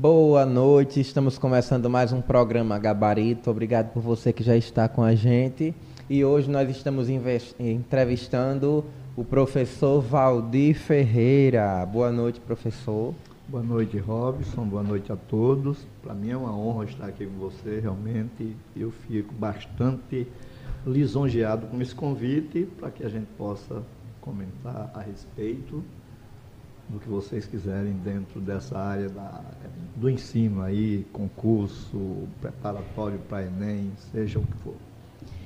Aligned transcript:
Boa 0.00 0.46
noite, 0.46 0.98
estamos 0.98 1.36
começando 1.36 1.90
mais 1.90 2.10
um 2.10 2.22
programa 2.22 2.78
Gabarito. 2.78 3.50
Obrigado 3.50 3.92
por 3.92 4.00
você 4.00 4.32
que 4.32 4.42
já 4.42 4.56
está 4.56 4.88
com 4.88 5.02
a 5.02 5.14
gente. 5.14 5.74
E 6.08 6.24
hoje 6.24 6.50
nós 6.50 6.70
estamos 6.70 7.06
entrevistando 7.10 8.82
o 9.14 9.22
professor 9.22 10.00
Valdir 10.00 10.74
Ferreira. 10.74 11.84
Boa 11.84 12.10
noite, 12.10 12.40
professor. 12.40 13.14
Boa 13.46 13.62
noite, 13.62 13.98
Robson. 13.98 14.64
Boa 14.64 14.82
noite 14.82 15.12
a 15.12 15.16
todos. 15.16 15.86
Para 16.02 16.14
mim 16.14 16.30
é 16.30 16.36
uma 16.38 16.56
honra 16.56 16.86
estar 16.86 17.04
aqui 17.04 17.26
com 17.26 17.36
você, 17.38 17.78
realmente. 17.78 18.56
Eu 18.74 18.90
fico 19.06 19.34
bastante 19.34 20.26
lisonjeado 20.86 21.66
com 21.66 21.78
esse 21.82 21.94
convite 21.94 22.66
para 22.80 22.90
que 22.90 23.04
a 23.04 23.08
gente 23.10 23.28
possa 23.36 23.82
comentar 24.22 24.90
a 24.94 25.02
respeito 25.02 25.84
do 26.90 26.98
que 26.98 27.08
vocês 27.08 27.46
quiserem 27.46 27.92
dentro 28.04 28.40
dessa 28.40 28.76
área 28.76 29.08
da, 29.08 29.40
do 29.94 30.10
ensino 30.10 30.62
aí, 30.62 31.06
concurso, 31.12 32.26
preparatório 32.40 33.18
para 33.28 33.44
Enem, 33.44 33.92
seja 34.12 34.38
o 34.38 34.42
que 34.42 34.56
for. 34.58 34.74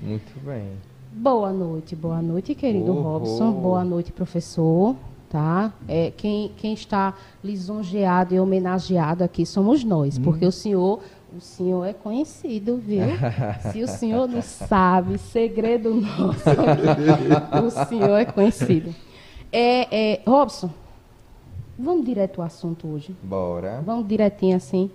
Muito 0.02 0.44
bem. 0.44 0.72
Boa 1.12 1.52
noite, 1.52 1.94
boa 1.94 2.22
noite, 2.22 2.54
querido 2.54 2.96
oh, 2.96 3.02
Robson. 3.02 3.50
Oh. 3.50 3.60
Boa 3.60 3.84
noite, 3.84 4.10
professor. 4.10 4.96
Tá? 5.28 5.72
É, 5.88 6.12
quem, 6.16 6.52
quem 6.56 6.74
está 6.74 7.12
lisonjeado 7.42 8.34
e 8.34 8.38
homenageado 8.38 9.24
aqui 9.24 9.44
somos 9.44 9.82
nós, 9.82 10.16
hum. 10.16 10.22
porque 10.22 10.46
o 10.46 10.52
senhor 10.52 11.00
o 11.36 11.40
senhor 11.40 11.84
é 11.84 11.92
conhecido, 11.92 12.76
viu? 12.76 13.02
Se 13.72 13.82
o 13.82 13.88
senhor 13.88 14.28
não 14.28 14.40
sabe, 14.40 15.18
segredo 15.18 15.92
nosso, 15.92 16.44
o 17.66 17.86
senhor 17.88 18.16
é 18.16 18.24
conhecido. 18.24 18.94
É, 19.50 20.12
é, 20.12 20.20
Robson, 20.24 20.70
Vamos 21.78 22.04
direto 22.04 22.40
ao 22.40 22.46
assunto 22.46 22.86
hoje. 22.88 23.14
Bora. 23.22 23.82
Vamos 23.84 24.06
direitinho 24.06 24.56
assim. 24.56 24.90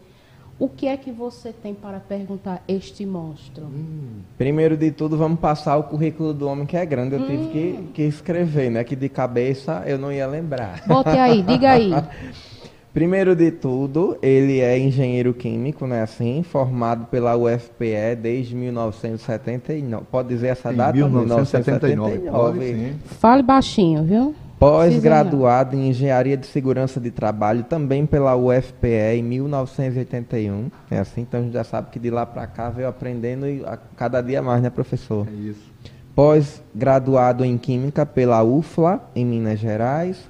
O 0.59 0.67
que 0.67 0.87
é 0.87 0.97
que 0.97 1.09
você 1.09 1.53
tem 1.53 1.73
para 1.73 2.01
perguntar 2.01 2.61
este 2.67 3.05
monstro? 3.05 3.63
Hum. 3.63 4.19
Primeiro 4.37 4.75
de 4.75 4.91
tudo, 4.91 5.17
vamos 5.17 5.39
passar 5.39 5.77
o 5.77 5.83
currículo 5.83 6.33
do 6.33 6.47
homem 6.49 6.65
que 6.65 6.75
é 6.75 6.85
grande. 6.85 7.15
Eu 7.15 7.21
hum. 7.21 7.25
tive 7.27 7.47
que, 7.47 7.79
hum. 7.79 7.87
que 7.93 8.01
escrever, 8.03 8.69
né? 8.69 8.83
Que 8.83 8.95
de 8.95 9.07
cabeça 9.07 9.83
eu 9.85 9.97
não 9.97 10.11
ia 10.11 10.27
lembrar. 10.27 10.83
Bote 10.85 11.09
aí, 11.09 11.41
diga 11.43 11.71
aí. 11.71 11.91
Primeiro 12.93 13.35
de 13.35 13.51
tudo, 13.51 14.17
ele 14.21 14.59
é 14.59 14.77
engenheiro 14.77 15.33
químico, 15.33 15.85
né? 15.85 16.01
Assim, 16.01 16.43
formado 16.43 17.05
pela 17.05 17.37
UFPE 17.37 18.17
desde 18.21 18.55
1979. 18.55 20.05
Pode 20.11 20.27
dizer 20.27 20.47
essa 20.47 20.73
data? 20.73 20.91
1979. 20.91 22.17
1979. 22.17 22.29
Pode, 22.29 23.15
Fale 23.19 23.43
baixinho, 23.43 24.03
viu? 24.03 24.35
Pós-graduado 24.59 25.73
em 25.73 25.87
Engenharia 25.87 26.35
de 26.35 26.45
Segurança 26.45 26.99
de 26.99 27.09
Trabalho, 27.09 27.63
também 27.63 28.05
pela 28.05 28.35
UFPE, 28.35 29.15
em 29.15 29.23
1981. 29.23 30.69
É 30.91 30.99
assim, 30.99 31.21
então 31.21 31.39
a 31.39 31.43
gente 31.43 31.53
já 31.53 31.63
sabe 31.63 31.89
que 31.89 31.97
de 31.97 32.09
lá 32.09 32.25
para 32.25 32.45
cá 32.45 32.69
veio 32.69 32.89
aprendendo 32.89 33.47
e 33.47 33.63
a 33.65 33.77
cada 33.95 34.19
dia 34.21 34.41
mais, 34.41 34.61
né, 34.61 34.69
professor? 34.69 35.25
É 35.29 35.31
isso. 35.31 35.71
Pós-graduado 36.13 37.45
em 37.45 37.57
Química 37.57 38.05
pela 38.05 38.43
UFLA, 38.43 39.01
em 39.15 39.25
Minas 39.25 39.59
Gerais. 39.59 40.27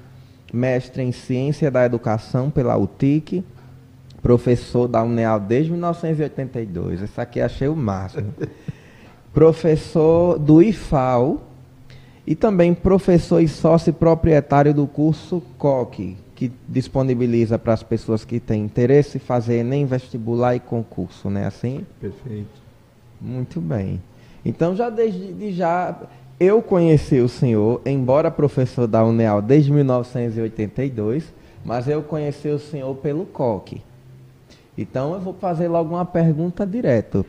Mestre 0.53 1.01
em 1.01 1.11
Ciência 1.11 1.71
da 1.71 1.83
Educação 1.83 2.51
pela 2.51 2.77
UTIC. 2.77 3.43
Professor 4.21 4.87
da 4.87 5.01
UNEAL 5.01 5.39
desde 5.39 5.71
1982. 5.71 7.01
Esse 7.01 7.19
aqui 7.19 7.41
achei 7.41 7.67
o 7.67 7.75
máximo. 7.75 8.31
professor 9.33 10.37
do 10.37 10.61
IFAL, 10.61 11.48
e 12.29 12.35
também 12.35 12.75
professor 12.75 13.41
e 13.41 13.47
sócio 13.47 13.91
proprietário 13.91 14.71
do 14.71 14.85
curso 14.85 15.41
COC, 15.57 16.15
que 16.35 16.51
disponibiliza 16.67 17.57
para 17.57 17.73
as 17.73 17.81
pessoas 17.81 18.23
que 18.23 18.39
têm 18.39 18.63
interesse 18.63 19.17
fazer 19.17 19.63
nem 19.63 19.83
vestibular 19.83 20.55
e 20.55 20.59
concurso, 20.59 21.27
né? 21.27 21.47
Assim? 21.47 21.83
Perfeito. 21.99 22.61
Muito 23.19 23.59
bem. 23.59 23.99
Então, 24.45 24.75
já 24.75 24.91
desde 24.91 25.51
já, 25.53 25.97
eu 26.39 26.61
conheci 26.61 27.19
o 27.19 27.27
senhor, 27.27 27.81
embora 27.83 28.29
professor 28.29 28.85
da 28.85 29.03
UNEAL 29.03 29.41
desde 29.41 29.71
1982, 29.71 31.33
mas 31.65 31.87
eu 31.87 32.03
conheci 32.03 32.47
o 32.47 32.59
senhor 32.59 32.95
pelo 32.97 33.25
COC. 33.25 33.81
Então, 34.77 35.15
eu 35.15 35.19
vou 35.19 35.33
fazer 35.33 35.67
logo 35.67 35.95
uma 35.95 36.05
pergunta 36.05 36.63
direto. 36.63 37.25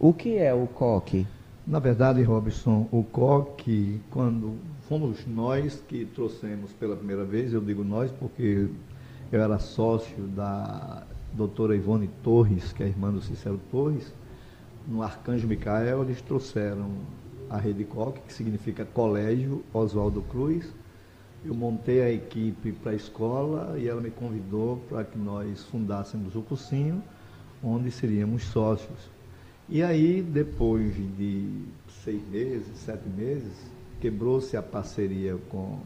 O 0.00 0.12
que 0.12 0.36
é 0.36 0.52
o 0.52 0.66
COC? 0.66 1.24
Na 1.70 1.78
verdade, 1.78 2.20
Robson, 2.24 2.88
o 2.90 3.04
COC, 3.04 4.00
quando 4.10 4.56
fomos 4.88 5.24
nós 5.24 5.80
que 5.86 6.04
trouxemos 6.04 6.72
pela 6.72 6.96
primeira 6.96 7.24
vez, 7.24 7.52
eu 7.52 7.60
digo 7.60 7.84
nós 7.84 8.10
porque 8.10 8.68
eu 9.30 9.40
era 9.40 9.56
sócio 9.60 10.24
da 10.34 11.06
doutora 11.32 11.76
Ivone 11.76 12.10
Torres, 12.24 12.72
que 12.72 12.82
é 12.82 12.88
irmã 12.88 13.12
do 13.12 13.22
Cicero 13.22 13.60
Torres, 13.70 14.12
no 14.88 15.00
Arcanjo 15.00 15.46
Micael, 15.46 16.02
eles 16.02 16.20
trouxeram 16.20 16.90
a 17.48 17.56
rede 17.56 17.84
COC, 17.84 18.18
que 18.26 18.32
significa 18.32 18.84
Colégio 18.84 19.64
Oswaldo 19.72 20.22
Cruz. 20.22 20.74
Eu 21.44 21.54
montei 21.54 22.02
a 22.02 22.10
equipe 22.10 22.72
para 22.72 22.90
a 22.90 22.96
escola 22.96 23.78
e 23.78 23.86
ela 23.86 24.00
me 24.00 24.10
convidou 24.10 24.78
para 24.88 25.04
que 25.04 25.16
nós 25.16 25.62
fundássemos 25.66 26.34
o 26.34 26.42
cursinho, 26.42 27.00
onde 27.62 27.92
seríamos 27.92 28.42
sócios. 28.42 29.19
E 29.72 29.84
aí, 29.84 30.20
depois 30.20 30.96
de 31.16 31.62
seis 32.02 32.20
meses, 32.28 32.76
sete 32.76 33.08
meses, 33.08 33.52
quebrou-se 34.00 34.56
a 34.56 34.62
parceria 34.62 35.36
com 35.48 35.78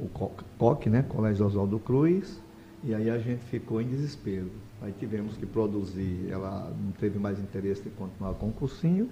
o 0.00 0.08
COC, 0.08 0.88
né, 0.88 1.02
Colégio 1.02 1.44
Oswaldo 1.44 1.78
Cruz, 1.78 2.40
e 2.82 2.94
aí 2.94 3.10
a 3.10 3.18
gente 3.18 3.44
ficou 3.44 3.82
em 3.82 3.88
desespero. 3.88 4.50
Aí 4.80 4.90
tivemos 4.98 5.36
que 5.36 5.44
produzir, 5.44 6.30
ela 6.30 6.74
não 6.82 6.92
teve 6.92 7.18
mais 7.18 7.38
interesse 7.38 7.82
de 7.82 7.90
continuar 7.90 8.32
com 8.36 8.48
o 8.48 8.52
cursinho, 8.52 9.10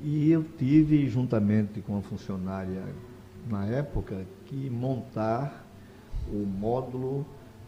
e 0.00 0.30
eu 0.30 0.42
tive, 0.56 1.06
juntamente 1.06 1.82
com 1.82 1.98
a 1.98 2.00
funcionária 2.00 2.82
na 3.46 3.66
época, 3.66 4.24
que 4.46 4.70
montar 4.70 5.66
o 6.32 6.46
módulo 6.46 7.26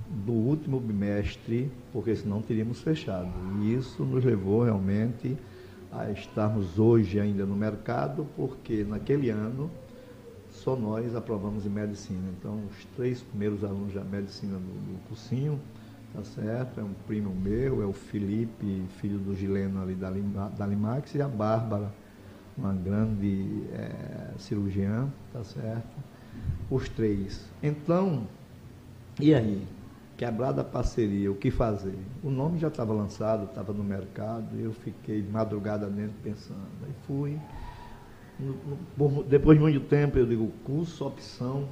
do 0.09 0.32
último 0.32 0.78
bimestre, 0.81 1.70
porque 1.92 2.15
senão 2.15 2.42
teríamos 2.42 2.81
fechado. 2.81 3.31
E 3.60 3.75
isso 3.75 4.04
nos 4.04 4.25
levou 4.25 4.65
realmente 4.65 5.37
a 5.91 6.10
estarmos 6.10 6.78
hoje 6.78 7.20
ainda 7.20 7.47
no 7.47 7.54
mercado, 7.54 8.26
porque 8.37 8.84
naquele 8.84 9.31
ano 9.31 9.70
só 10.50 10.76
nós 10.76 11.14
aprovamos 11.14 11.66
em 11.66 11.69
medicina. 11.69 12.22
Então, 12.38 12.60
os 12.70 12.84
três 12.97 13.22
primeiros 13.22 13.64
alunos 13.64 13.94
da 13.94 14.04
medicina 14.04 14.56
do, 14.59 15.09
cursinho, 15.09 15.60
tá 16.12 16.22
certo? 16.25 16.81
É 16.81 16.82
um 16.82 16.94
primo 17.06 17.34
meu, 17.34 17.82
é 17.82 17.87
o 17.87 17.93
Felipe, 17.93 18.84
filho 19.00 19.19
do 19.19 19.34
Gileno 19.34 19.82
ali 19.82 19.94
da, 19.94 20.10
da 20.48 20.66
Limax, 20.66 21.14
e 21.14 21.22
a 21.22 21.28
Bárbara, 21.28 21.93
uma 22.56 22.72
grande 22.72 23.64
é, 23.72 24.31
cirurgiã, 24.38 25.09
tá 25.32 25.43
certo? 25.43 25.97
Os 26.70 26.88
três. 26.88 27.48
Então, 27.62 28.26
e 29.20 29.34
aí? 29.34 29.62
Quebrada 30.16 30.62
a 30.62 30.64
parceria, 30.64 31.30
o 31.30 31.34
que 31.34 31.50
fazer? 31.50 31.98
O 32.22 32.30
nome 32.30 32.58
já 32.58 32.69
estava 32.69 32.92
lançado, 32.92 33.44
estava 33.44 33.72
no 33.72 33.82
mercado, 33.82 34.58
eu 34.58 34.72
fiquei 34.72 35.22
madrugada 35.22 35.86
dentro 35.86 36.14
pensando. 36.22 36.60
Aí 36.84 36.92
fui. 37.06 37.38
Depois 39.28 39.58
de 39.58 39.62
muito 39.62 39.80
tempo, 39.80 40.19
eu 40.19 40.26
digo, 40.26 40.50
curso, 40.64 41.06
opção 41.06 41.69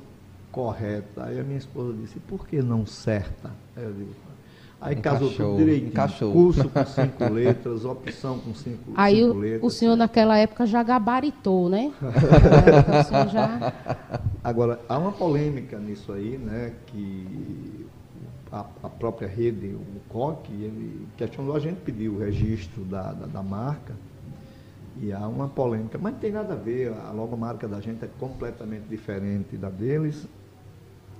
correta. 0.50 1.24
Aí 1.24 1.40
a 1.40 1.42
minha 1.42 1.58
esposa 1.58 1.92
disse, 1.94 2.20
por 2.20 2.46
que 2.46 2.62
não 2.62 2.84
certa? 2.86 3.50
Aí 3.76 3.84
eu 3.84 3.92
digo, 3.92 4.14
Aí 4.82 4.96
encaixou, 4.96 5.28
casou 5.28 5.46
tudo 5.46 5.58
direitinho. 5.58 5.88
Encaixou. 5.90 6.32
Curso 6.32 6.68
com 6.68 6.84
cinco 6.84 7.32
letras, 7.32 7.84
opção 7.84 8.38
com 8.40 8.52
cinco, 8.52 8.92
Aí 8.96 9.16
cinco 9.16 9.34
o, 9.36 9.38
letras. 9.38 9.62
o 9.62 9.70
senhor 9.70 9.96
naquela 9.96 10.36
época 10.36 10.66
já 10.66 10.82
gabaritou, 10.82 11.68
né? 11.68 11.92
já... 13.32 13.72
Agora, 14.42 14.80
há 14.88 14.98
uma 14.98 15.12
polêmica 15.12 15.78
nisso 15.78 16.12
aí, 16.12 16.36
né? 16.36 16.72
Que 16.86 17.86
a, 18.50 18.66
a, 18.82 18.88
própria 18.88 19.28
rede, 19.28 19.68
o 19.68 20.00
COC, 20.08 20.50
ele 20.52 21.06
questionou, 21.16 21.54
a 21.54 21.60
gente 21.60 21.80
pediu 21.82 22.14
o 22.14 22.18
registro 22.18 22.82
da, 22.82 23.12
da, 23.12 23.26
da, 23.26 23.42
marca 23.42 23.94
e 25.00 25.12
há 25.12 25.26
uma 25.28 25.48
polêmica, 25.48 25.96
mas 25.96 26.12
não 26.12 26.20
tem 26.20 26.32
nada 26.32 26.54
a 26.54 26.56
ver, 26.56 26.92
a 26.92 27.12
logomarca 27.12 27.68
da 27.68 27.80
gente 27.80 28.04
é 28.04 28.08
completamente 28.18 28.84
diferente 28.88 29.56
da 29.56 29.70
deles 29.70 30.26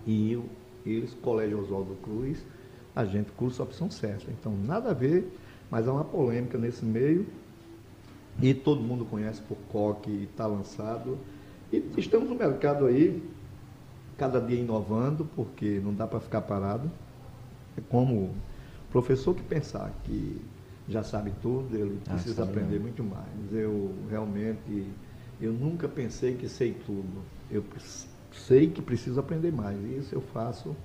e 0.04 0.38
eles, 0.84 1.14
Colégio 1.22 1.60
Oswaldo 1.60 1.94
Cruz, 2.02 2.44
a 2.94 3.04
gente 3.04 3.30
cursa 3.32 3.62
a 3.62 3.64
opção 3.64 3.90
certa. 3.90 4.30
Então, 4.30 4.56
nada 4.56 4.90
a 4.90 4.94
ver, 4.94 5.36
mas 5.70 5.88
há 5.88 5.92
uma 5.92 6.04
polêmica 6.04 6.58
nesse 6.58 6.84
meio 6.84 7.26
e 8.40 8.54
todo 8.54 8.80
mundo 8.80 9.04
conhece 9.04 9.40
por 9.42 9.56
COC 9.70 10.10
e 10.10 10.24
está 10.24 10.46
lançado. 10.46 11.18
E 11.72 11.82
estamos 11.96 12.28
no 12.28 12.34
mercado 12.34 12.86
aí, 12.86 13.22
cada 14.18 14.40
dia 14.40 14.60
inovando, 14.60 15.28
porque 15.34 15.80
não 15.82 15.94
dá 15.94 16.06
para 16.06 16.20
ficar 16.20 16.42
parado. 16.42 16.90
É 17.76 17.80
como 17.88 18.34
professor 18.90 19.34
que 19.34 19.42
pensar 19.42 19.90
que 20.04 20.40
já 20.88 21.02
sabe 21.02 21.32
tudo, 21.40 21.74
ele 21.74 21.98
ah, 22.06 22.12
precisa 22.12 22.42
ah, 22.42 22.44
aprender 22.44 22.78
muito 22.78 23.02
mais. 23.02 23.52
Eu 23.52 23.94
realmente, 24.10 24.86
eu 25.40 25.52
nunca 25.52 25.88
pensei 25.88 26.34
que 26.34 26.48
sei 26.48 26.74
tudo. 26.86 27.22
Eu 27.50 27.64
sei 28.32 28.68
que 28.68 28.82
preciso 28.82 29.18
aprender 29.18 29.52
mais. 29.52 29.78
Isso 29.84 30.14
eu 30.14 30.20
faço 30.20 30.76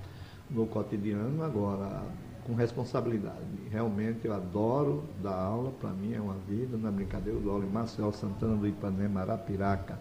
no 0.50 0.66
cotidiano 0.66 1.42
agora. 1.42 2.02
com 2.48 2.54
responsabilidade. 2.54 3.36
Realmente 3.70 4.26
eu 4.26 4.32
adoro 4.32 5.04
dar 5.22 5.34
aula, 5.34 5.70
para 5.78 5.90
mim 5.90 6.14
é 6.14 6.20
uma 6.20 6.36
vida, 6.48 6.78
não 6.78 6.88
é 6.88 6.92
brincadeira, 6.92 7.38
eu 7.38 7.42
dou 7.42 7.52
aula 7.52 7.64
em 7.66 7.68
Marcel 7.68 8.10
Santana 8.10 8.56
do 8.56 8.66
Ipanema, 8.66 9.20
Arapiraca, 9.20 9.98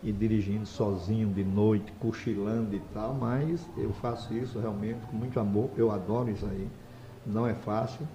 e 0.00 0.12
dirigindo 0.12 0.64
sozinho 0.64 1.28
de 1.28 1.42
noite, 1.42 1.92
cochilando 1.98 2.74
e 2.74 2.80
tal, 2.94 3.14
mas 3.14 3.68
eu 3.76 3.92
faço 3.94 4.32
isso 4.32 4.60
realmente 4.60 5.00
com 5.10 5.16
muito 5.16 5.38
amor, 5.40 5.70
eu 5.76 5.90
adoro 5.90 6.30
isso 6.30 6.46
aí. 6.46 6.68
Não 7.26 7.46
é 7.46 7.54
fácil, 7.54 8.06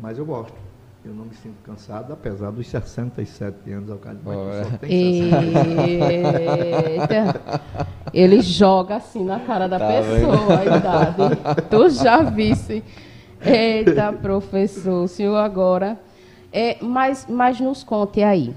mas 0.00 0.16
eu 0.16 0.24
gosto. 0.24 0.56
Eu 1.04 1.12
não 1.12 1.24
me 1.24 1.34
sinto 1.34 1.60
cansado, 1.64 2.12
apesar 2.12 2.50
dos 2.50 2.66
67 2.68 3.72
anos 3.72 3.90
ao 3.90 3.98
só 3.98 4.78
tem 4.78 5.30
60. 5.30 6.40
Eita. 6.40 7.92
Ele 8.12 8.40
joga 8.40 8.96
assim 8.96 9.24
na 9.24 9.40
cara 9.40 9.66
da 9.66 9.78
tá 9.78 9.86
pessoa 9.88 10.58
a 10.58 10.64
idade. 10.64 11.68
Tu 11.70 11.90
já 11.90 12.22
visse. 12.22 12.82
Eita, 13.44 14.12
professor, 14.12 15.04
o 15.04 15.08
senhor 15.08 15.36
agora. 15.36 15.98
É, 16.52 16.76
mas, 16.82 17.26
mas 17.28 17.58
nos 17.58 17.82
conte 17.82 18.22
aí. 18.22 18.54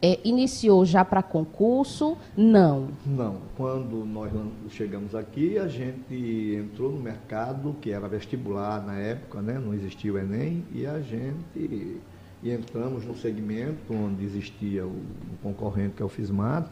É, 0.00 0.18
iniciou 0.24 0.84
já 0.84 1.04
para 1.04 1.22
concurso? 1.22 2.16
Não. 2.36 2.88
Não. 3.04 3.36
Quando 3.56 4.04
nós 4.04 4.30
chegamos 4.70 5.14
aqui, 5.14 5.58
a 5.58 5.66
gente 5.66 6.56
entrou 6.56 6.90
no 6.90 7.00
mercado, 7.00 7.76
que 7.80 7.90
era 7.90 8.08
vestibular 8.08 8.84
na 8.84 8.96
época, 8.96 9.42
né? 9.42 9.58
não 9.58 9.74
existia 9.74 10.12
o 10.12 10.18
Enem, 10.18 10.64
e 10.72 10.86
a 10.86 11.00
gente 11.00 12.00
e 12.42 12.52
entramos 12.52 13.04
no 13.04 13.16
segmento 13.16 13.92
onde 13.92 14.24
existia 14.24 14.86
o, 14.86 14.90
o 14.90 15.38
concorrente, 15.42 15.94
que 15.96 16.02
é 16.02 16.06
o 16.06 16.08
FISMAT, 16.08 16.68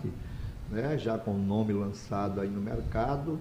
né? 0.71 0.99
já 0.99 1.19
com 1.19 1.33
o 1.33 1.39
nome 1.39 1.73
lançado 1.73 2.41
aí 2.41 2.49
no 2.49 2.61
mercado, 2.61 3.39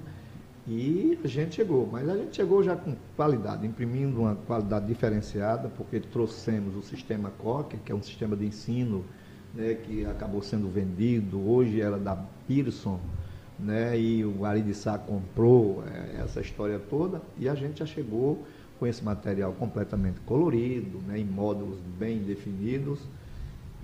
e 0.67 1.19
a 1.23 1.27
gente 1.27 1.55
chegou. 1.55 1.87
Mas 1.91 2.09
a 2.09 2.17
gente 2.17 2.35
chegou 2.35 2.63
já 2.63 2.75
com 2.75 2.95
qualidade, 3.15 3.67
imprimindo 3.67 4.21
uma 4.21 4.35
qualidade 4.35 4.87
diferenciada, 4.87 5.69
porque 5.69 5.99
trouxemos 5.99 6.75
o 6.75 6.81
sistema 6.81 7.31
COC, 7.37 7.77
que 7.77 7.91
é 7.91 7.95
um 7.95 8.01
sistema 8.01 8.35
de 8.35 8.45
ensino 8.45 9.05
né, 9.55 9.75
que 9.75 10.05
acabou 10.05 10.41
sendo 10.41 10.67
vendido, 10.69 11.39
hoje 11.49 11.81
era 11.81 11.97
da 11.97 12.15
Pearson, 12.47 12.99
né, 13.57 13.97
e 13.97 14.25
o 14.25 14.43
Ari 14.43 14.61
de 14.61 14.73
Sá 14.73 14.97
comprou 14.97 15.83
é, 15.87 16.21
essa 16.21 16.41
história 16.41 16.77
toda, 16.77 17.21
e 17.37 17.47
a 17.47 17.55
gente 17.55 17.79
já 17.79 17.85
chegou 17.85 18.43
com 18.77 18.85
esse 18.85 19.03
material 19.03 19.53
completamente 19.53 20.19
colorido, 20.21 20.99
né, 21.07 21.17
em 21.19 21.23
módulos 21.23 21.79
bem 21.97 22.19
definidos, 22.19 22.99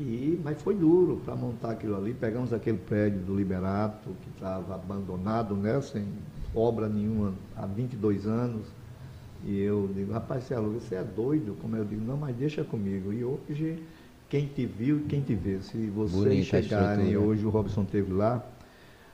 e, 0.02 0.42
mas 0.44 0.62
foi 0.62 0.76
duro 0.76 1.22
para 1.24 1.36
montar 1.36 1.72
aquilo 1.72 1.96
ali. 1.96 2.14
Pegamos 2.14 2.54
aquele 2.54 2.78
prédio 2.78 3.20
do 3.20 3.36
Liberato, 3.36 4.10
que 4.22 4.30
estava 4.30 4.76
abandonado, 4.76 5.56
né, 5.56 5.80
sem 5.82 6.06
obra 6.54 6.90
nenhuma 6.90 7.34
há 7.56 7.66
22 7.66 8.28
anos, 8.28 8.66
e 9.44 9.60
eu 9.60 9.90
digo, 9.94 10.12
rapaz, 10.12 10.44
você, 10.44 10.54
é 10.54 10.60
você 10.60 10.96
é 10.96 11.04
doido? 11.04 11.58
Como 11.62 11.76
eu 11.76 11.84
digo, 11.84 12.04
não, 12.06 12.18
mas 12.18 12.36
deixa 12.36 12.64
comigo. 12.64 13.12
E 13.12 13.24
hoje 13.24 13.82
quem 14.30 14.46
te 14.48 14.66
viu 14.66 15.00
e 15.00 15.04
quem 15.04 15.22
te 15.22 15.34
vê. 15.34 15.60
Se 15.62 15.78
vocês 15.88 16.24
Bonita 16.24 16.62
chegarem, 16.62 17.18
hoje 17.18 17.46
o 17.46 17.50
Robson 17.50 17.84
teve 17.84 18.14
lá, 18.14 18.46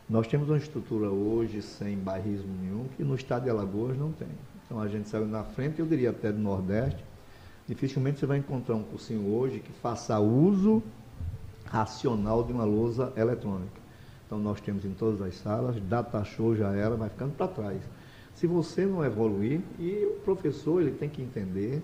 nós 0.09 0.27
temos 0.27 0.49
uma 0.49 0.57
estrutura 0.57 1.09
hoje 1.09 1.61
sem 1.61 1.97
bairrismo 1.97 2.53
nenhum 2.61 2.85
que 2.95 3.03
no 3.03 3.15
estado 3.15 3.43
de 3.43 3.49
Alagoas 3.49 3.97
não 3.97 4.11
tem. 4.11 4.27
Então 4.65 4.79
a 4.79 4.87
gente 4.87 5.07
saiu 5.07 5.25
na 5.25 5.43
frente, 5.43 5.79
eu 5.79 5.85
diria 5.85 6.09
até 6.09 6.31
do 6.31 6.39
Nordeste. 6.39 7.03
Dificilmente 7.67 8.19
você 8.19 8.25
vai 8.25 8.37
encontrar 8.37 8.75
um 8.75 8.83
cursinho 8.83 9.33
hoje 9.33 9.59
que 9.59 9.71
faça 9.73 10.17
uso 10.19 10.81
racional 11.65 12.43
de 12.43 12.53
uma 12.53 12.63
lousa 12.63 13.11
eletrônica. 13.15 13.81
Então 14.25 14.39
nós 14.39 14.61
temos 14.61 14.85
em 14.85 14.91
todas 14.91 15.21
as 15.21 15.35
salas, 15.35 15.79
data 15.81 16.23
show 16.23 16.55
já 16.55 16.71
era, 16.71 16.95
vai 16.95 17.09
ficando 17.09 17.33
para 17.33 17.47
trás. 17.47 17.81
Se 18.35 18.45
você 18.45 18.85
não 18.85 19.03
evoluir, 19.03 19.61
e 19.79 20.05
o 20.05 20.19
professor 20.23 20.81
ele 20.81 20.91
tem 20.91 21.09
que 21.09 21.21
entender 21.21 21.81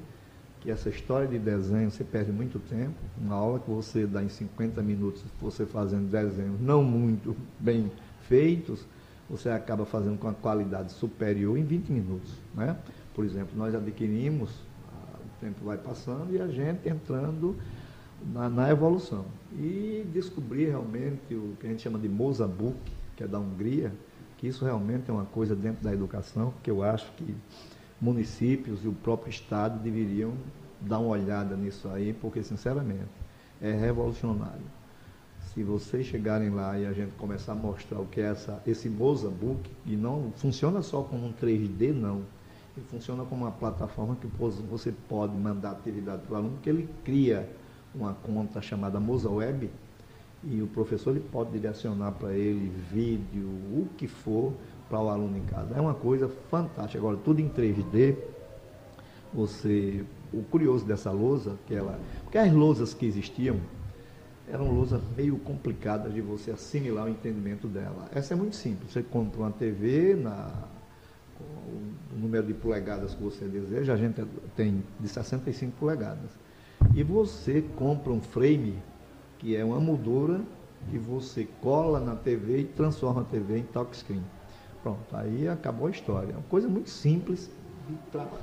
que 0.63 0.71
essa 0.71 0.87
história 0.87 1.27
de 1.27 1.37
desenho 1.37 1.91
você 1.91 2.05
perde 2.05 2.31
muito 2.31 2.57
tempo. 2.57 2.95
Uma 3.19 3.35
aula 3.35 3.59
que 3.59 3.69
você 3.69 4.07
dá 4.07 4.23
em 4.23 4.29
50 4.29 4.81
minutos, 4.81 5.21
você 5.41 5.65
fazendo 5.65 6.09
desenhos 6.09 6.59
não 6.61 6.81
muito 6.81 7.35
bem 7.59 7.91
feitos, 8.21 8.85
você 9.29 9.49
acaba 9.49 9.85
fazendo 9.85 10.17
com 10.17 10.27
uma 10.27 10.33
qualidade 10.33 10.93
superior 10.93 11.57
em 11.57 11.63
20 11.63 11.89
minutos. 11.91 12.31
Né? 12.55 12.77
Por 13.13 13.25
exemplo, 13.25 13.57
nós 13.57 13.75
adquirimos, 13.75 14.51
tempo 15.43 15.65
vai 15.65 15.77
passando 15.77 16.33
e 16.33 16.41
a 16.41 16.47
gente 16.47 16.87
entrando 16.87 17.55
na, 18.33 18.49
na 18.49 18.69
evolução. 18.69 19.25
E 19.53 20.05
descobrir 20.13 20.69
realmente 20.69 21.33
o 21.33 21.55
que 21.59 21.67
a 21.67 21.69
gente 21.69 21.81
chama 21.81 21.99
de 21.99 22.07
Mozambique, 22.07 22.91
que 23.15 23.23
é 23.23 23.27
da 23.27 23.39
Hungria, 23.39 23.91
que 24.37 24.47
isso 24.47 24.63
realmente 24.63 25.09
é 25.09 25.13
uma 25.13 25.25
coisa 25.25 25.55
dentro 25.55 25.83
da 25.83 25.93
educação, 25.93 26.53
que 26.63 26.71
eu 26.71 26.83
acho 26.83 27.11
que 27.13 27.35
municípios 27.99 28.83
e 28.83 28.87
o 28.87 28.93
próprio 28.93 29.29
Estado 29.29 29.79
deveriam 29.81 30.33
dar 30.81 30.99
uma 30.99 31.09
olhada 31.09 31.55
nisso 31.55 31.87
aí, 31.89 32.13
porque, 32.13 32.43
sinceramente, 32.43 33.09
é 33.61 33.71
revolucionário. 33.71 34.65
Se 35.53 35.63
vocês 35.63 36.07
chegarem 36.07 36.49
lá 36.49 36.77
e 36.77 36.85
a 36.85 36.93
gente 36.93 37.11
começar 37.13 37.53
a 37.53 37.55
mostrar 37.55 37.99
o 37.99 38.05
que 38.05 38.19
é 38.19 38.25
essa, 38.25 38.61
esse 38.65 38.89
Mozabook, 38.89 39.69
e 39.85 39.95
não 39.95 40.31
funciona 40.35 40.81
só 40.81 41.03
como 41.03 41.27
um 41.27 41.33
3D, 41.33 41.93
não. 41.93 42.23
Ele 42.75 42.85
funciona 42.87 43.23
como 43.23 43.45
uma 43.45 43.51
plataforma 43.51 44.15
que 44.15 44.27
você 44.69 44.91
pode 45.07 45.35
mandar 45.37 45.71
atividade 45.71 46.23
para 46.23 46.33
o 46.33 46.37
aluno, 46.37 46.57
que 46.61 46.69
ele 46.69 46.89
cria 47.03 47.47
uma 47.93 48.13
conta 48.13 48.61
chamada 48.61 48.99
MozaWeb, 48.99 49.69
e 50.43 50.61
o 50.61 50.67
professor 50.67 51.11
ele 51.11 51.25
pode 51.31 51.51
direcionar 51.51 52.11
para 52.13 52.33
ele 52.33 52.71
vídeo, 52.91 53.47
o 53.47 53.87
que 53.95 54.07
for, 54.07 54.53
para 54.89 54.99
o 54.99 55.09
aluno 55.09 55.37
em 55.37 55.45
casa. 55.45 55.75
É 55.75 55.81
uma 55.81 55.93
coisa 55.93 56.29
fantástica. 56.49 56.97
Agora, 56.97 57.17
tudo 57.17 57.39
em 57.39 57.49
3D, 57.49 58.15
você. 59.33 60.03
O 60.31 60.41
curioso 60.43 60.83
dessa 60.83 61.11
lousa, 61.11 61.57
que 61.67 61.75
ela. 61.75 61.99
Porque 62.23 62.37
as 62.37 62.51
lousas 62.51 62.93
que 62.93 63.05
existiam 63.05 63.57
eram 64.51 64.71
lousas 64.71 65.01
meio 65.15 65.37
complicadas 65.37 66.13
de 66.13 66.21
você 66.21 66.51
assimilar 66.51 67.05
o 67.05 67.09
entendimento 67.09 67.67
dela. 67.67 68.09
Essa 68.13 68.33
é 68.33 68.37
muito 68.37 68.55
simples. 68.55 68.91
Você 68.91 69.01
compra 69.01 69.41
uma 69.41 69.51
TV 69.51 70.15
na, 70.15 70.51
o 71.67 72.19
número 72.19 72.45
de 72.45 72.53
polegadas 72.53 73.13
que 73.13 73.23
você 73.23 73.45
deseja, 73.45 73.93
a 73.93 73.97
gente 73.97 74.23
tem 74.55 74.83
de 74.99 75.07
65 75.07 75.73
polegadas. 75.79 76.31
E 76.93 77.03
você 77.03 77.63
compra 77.75 78.11
um 78.11 78.21
frame, 78.21 78.75
que 79.39 79.55
é 79.55 79.63
uma 79.63 79.79
moldura 79.79 80.41
que 80.89 80.97
você 80.97 81.47
cola 81.61 81.99
na 81.99 82.15
TV 82.15 82.59
e 82.59 82.63
transforma 82.65 83.21
a 83.21 83.23
TV 83.23 83.59
em 83.59 83.63
touchscreen. 83.63 84.23
Pronto, 84.81 85.15
aí 85.15 85.47
acabou 85.47 85.87
a 85.87 85.91
história. 85.91 86.33
É 86.33 86.35
uma 86.35 86.43
coisa 86.43 86.67
muito 86.67 86.89
simples, 86.89 87.49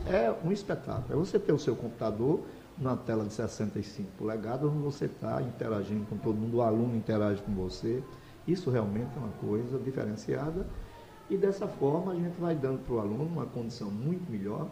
é 0.06 0.35
um 0.45 0.52
espetáculo. 0.52 1.06
É 1.11 1.14
você 1.14 1.38
ter 1.38 1.52
o 1.52 1.59
seu 1.59 1.76
computador 1.76 2.40
na 2.78 2.97
tela 2.97 3.25
de 3.25 3.33
65 3.33 4.09
polegadas, 4.16 4.71
onde 4.71 4.83
você 4.83 5.04
está 5.04 5.40
interagindo 5.42 6.06
com 6.06 6.16
todo 6.16 6.37
mundo, 6.37 6.59
o 6.59 6.62
aluno 6.62 6.97
interage 6.97 7.42
com 7.42 7.52
você. 7.52 8.02
Isso 8.49 8.71
realmente 8.71 9.11
é 9.16 9.18
uma 9.18 9.33
coisa 9.33 9.78
diferenciada. 9.78 10.66
E 11.30 11.37
dessa 11.37 11.68
forma 11.68 12.12
a 12.12 12.14
gente 12.16 12.38
vai 12.40 12.56
dando 12.56 12.84
para 12.84 12.94
o 12.94 12.99
aluno 12.99 13.25
uma 13.25 13.46
condição 13.46 13.88
muito 13.90 14.28
melhor 14.30 14.68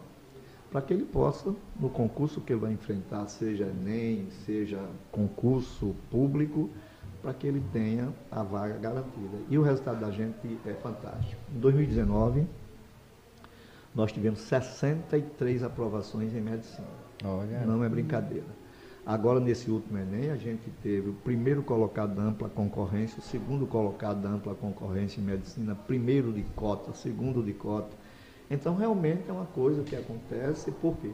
para 0.69 0.81
que 0.81 0.93
ele 0.93 1.05
possa, 1.05 1.55
no 1.79 1.89
concurso 1.89 2.41
que 2.41 2.53
ele 2.53 2.59
vai 2.59 2.73
enfrentar, 2.73 3.27
seja 3.27 3.65
Enem, 3.65 4.27
seja 4.45 4.79
concurso 5.11 5.95
público, 6.11 6.69
para 7.21 7.33
que 7.33 7.47
ele 7.47 7.63
tenha 7.73 8.13
a 8.29 8.43
vaga 8.43 8.77
garantida. 8.77 9.37
E 9.49 9.57
o 9.57 9.61
resultado 9.61 9.99
da 9.99 10.11
gente 10.11 10.59
é 10.65 10.73
fantástico. 10.73 11.41
Em 11.53 11.59
2019, 11.59 12.45
nós 13.95 14.11
tivemos 14.11 14.39
63 14.39 15.63
aprovações 15.63 16.33
em 16.35 16.41
medicina. 16.41 16.87
Olha. 17.23 17.65
Não 17.65 17.83
é 17.83 17.89
brincadeira. 17.89 18.58
Agora, 19.09 19.39
nesse 19.39 19.71
último 19.71 19.97
Enem, 19.97 20.29
a 20.29 20.35
gente 20.35 20.69
teve 20.83 21.09
o 21.09 21.13
primeiro 21.13 21.63
colocado 21.63 22.13
da 22.13 22.21
ampla 22.21 22.47
concorrência, 22.47 23.17
o 23.17 23.23
segundo 23.23 23.65
colocado 23.65 24.21
da 24.21 24.29
ampla 24.29 24.53
concorrência 24.53 25.19
em 25.19 25.23
medicina, 25.23 25.73
primeiro 25.73 26.31
de 26.31 26.43
cota, 26.55 26.93
segundo 26.93 27.41
de 27.41 27.51
cota. 27.51 27.89
Então, 28.51 28.75
realmente 28.75 29.23
é 29.27 29.33
uma 29.33 29.47
coisa 29.47 29.81
que 29.81 29.95
acontece, 29.95 30.69
por 30.73 30.95
quê? 30.97 31.09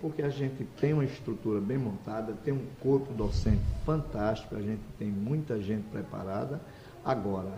porque 0.00 0.22
a 0.22 0.30
gente 0.30 0.64
tem 0.80 0.94
uma 0.94 1.04
estrutura 1.04 1.60
bem 1.60 1.76
montada, 1.76 2.32
tem 2.42 2.54
um 2.54 2.64
corpo 2.80 3.12
docente 3.12 3.60
fantástico, 3.84 4.56
a 4.56 4.62
gente 4.62 4.80
tem 4.98 5.08
muita 5.08 5.60
gente 5.60 5.84
preparada. 5.88 6.58
Agora, 7.04 7.52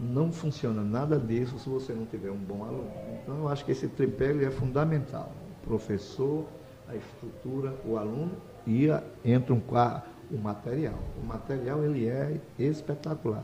não 0.00 0.32
funciona 0.32 0.82
nada 0.82 1.18
disso 1.18 1.58
se 1.58 1.68
você 1.68 1.92
não 1.92 2.06
tiver 2.06 2.30
um 2.30 2.38
bom 2.38 2.64
aluno. 2.64 2.90
Então, 3.22 3.36
eu 3.40 3.48
acho 3.48 3.62
que 3.62 3.72
esse 3.72 3.88
tripé 3.88 4.32
é 4.42 4.50
fundamental. 4.50 5.30
O 5.62 5.66
professor, 5.66 6.46
a 6.88 6.96
estrutura, 6.96 7.74
o 7.84 7.98
aluno 7.98 8.32
e 8.68 8.90
a, 8.90 9.02
entra 9.24 9.54
um, 9.54 9.62
o 10.30 10.38
material. 10.38 10.98
O 11.20 11.26
material 11.26 11.82
ele 11.82 12.06
é 12.06 12.38
espetacular. 12.58 13.42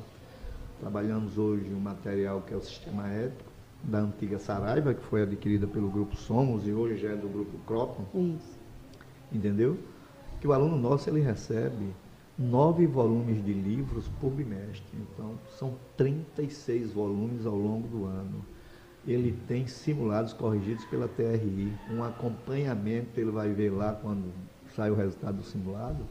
Trabalhamos 0.78 1.38
hoje 1.38 1.72
um 1.72 1.80
material 1.80 2.42
que 2.42 2.52
é 2.52 2.56
o 2.56 2.60
sistema 2.60 3.08
ético, 3.08 3.50
da 3.82 4.00
antiga 4.00 4.38
Saraiva, 4.38 4.94
que 4.94 5.02
foi 5.04 5.22
adquirida 5.22 5.66
pelo 5.66 5.90
grupo 5.90 6.16
Somos 6.16 6.66
e 6.66 6.72
hoje 6.72 7.06
é 7.06 7.16
do 7.16 7.28
grupo 7.28 7.58
Cropton. 7.66 8.04
Isso. 8.14 8.58
Entendeu? 9.32 9.78
Que 10.40 10.48
o 10.48 10.52
aluno 10.52 10.76
nosso 10.76 11.08
ele 11.08 11.20
recebe 11.20 11.94
nove 12.38 12.86
volumes 12.86 13.42
de 13.42 13.52
livros 13.52 14.08
por 14.20 14.30
bimestre. 14.30 14.84
Então, 14.94 15.38
são 15.58 15.74
36 15.96 16.92
volumes 16.92 17.46
ao 17.46 17.56
longo 17.56 17.88
do 17.88 18.04
ano. 18.04 18.44
ele 19.06 19.38
tem 19.46 19.66
simulados 19.66 20.32
corrigidos 20.32 20.84
pela 20.86 21.06
TRI, 21.06 21.72
um 21.90 22.02
acompanhamento, 22.02 23.20
ele 23.20 23.30
vai 23.30 23.50
ver 23.50 23.70
lá 23.70 23.92
quando 23.92 24.32
sai 24.74 24.90
o 24.90 24.94
resultado 24.94 25.36
do 25.36 25.44
simulado, 25.44 26.04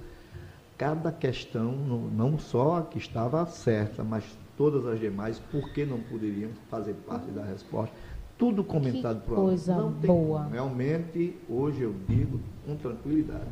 cada 0.77 1.11
questão, 1.11 1.71
não 1.71 2.37
só 2.37 2.77
a 2.77 2.83
que 2.83 2.97
estava 2.97 3.45
certa, 3.45 4.03
mas 4.03 4.23
todas 4.57 4.85
as 4.85 4.99
demais, 4.99 5.39
por 5.39 5.71
que 5.71 5.85
não 5.85 5.99
poderiam 5.99 6.51
fazer 6.69 6.93
parte 7.07 7.31
da 7.31 7.43
resposta. 7.43 7.95
Tudo 8.37 8.63
comentado 8.63 9.21
por 9.25 9.35
coisa 9.35 9.75
não 9.75 9.91
boa. 9.91 10.47
Realmente, 10.47 11.37
hoje 11.47 11.81
eu 11.81 11.95
digo 12.07 12.39
com 12.65 12.75
tranquilidade, 12.75 13.49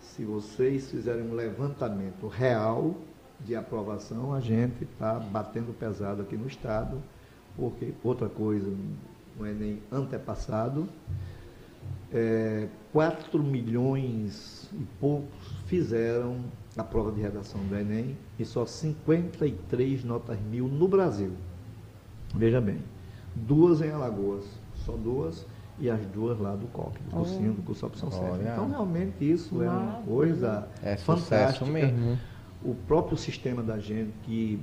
se 0.00 0.24
vocês 0.24 0.90
fizerem 0.90 1.22
um 1.22 1.34
levantamento 1.34 2.26
real 2.28 2.94
de 3.44 3.54
aprovação, 3.54 4.32
a 4.34 4.40
gente 4.40 4.84
está 4.84 5.14
batendo 5.14 5.76
pesado 5.76 6.22
aqui 6.22 6.36
no 6.36 6.46
Estado, 6.46 7.02
porque 7.56 7.92
outra 8.02 8.28
coisa, 8.28 8.70
não 9.38 9.46
é 9.46 9.52
nem 9.52 9.82
antepassado, 9.90 10.88
é, 12.12 12.68
4 12.92 13.42
milhões 13.42 14.68
e 14.72 14.84
poucos 14.98 15.48
fizeram 15.66 16.38
a 16.76 16.84
prova 16.84 17.12
de 17.12 17.20
redação 17.20 17.60
do 17.64 17.76
Enem 17.76 18.16
e 18.38 18.44
só 18.44 18.66
53 18.66 20.04
notas 20.04 20.38
mil 20.40 20.68
no 20.68 20.88
Brasil. 20.88 21.32
Veja 22.34 22.60
bem, 22.60 22.78
duas 23.34 23.80
em 23.80 23.90
Alagoas, 23.90 24.44
só 24.74 24.92
duas, 24.92 25.46
e 25.78 25.88
as 25.88 26.04
duas 26.06 26.38
lá 26.38 26.54
do 26.54 26.66
COC, 26.68 27.02
do 27.02 27.10
cursinho, 27.10 27.54
do 27.54 27.62
curso 27.62 27.86
Opção 27.86 28.10
7. 28.10 28.24
Então, 28.42 28.68
realmente, 28.68 29.14
isso 29.20 29.62
é 29.62 29.68
uma 29.68 30.02
coisa 30.02 30.68
é 30.82 30.96
fantástica. 30.96 31.64
mesmo. 31.64 32.18
O 32.62 32.74
próprio 32.74 33.16
sistema 33.16 33.62
da 33.62 33.78
gente 33.78 34.12
que 34.22 34.60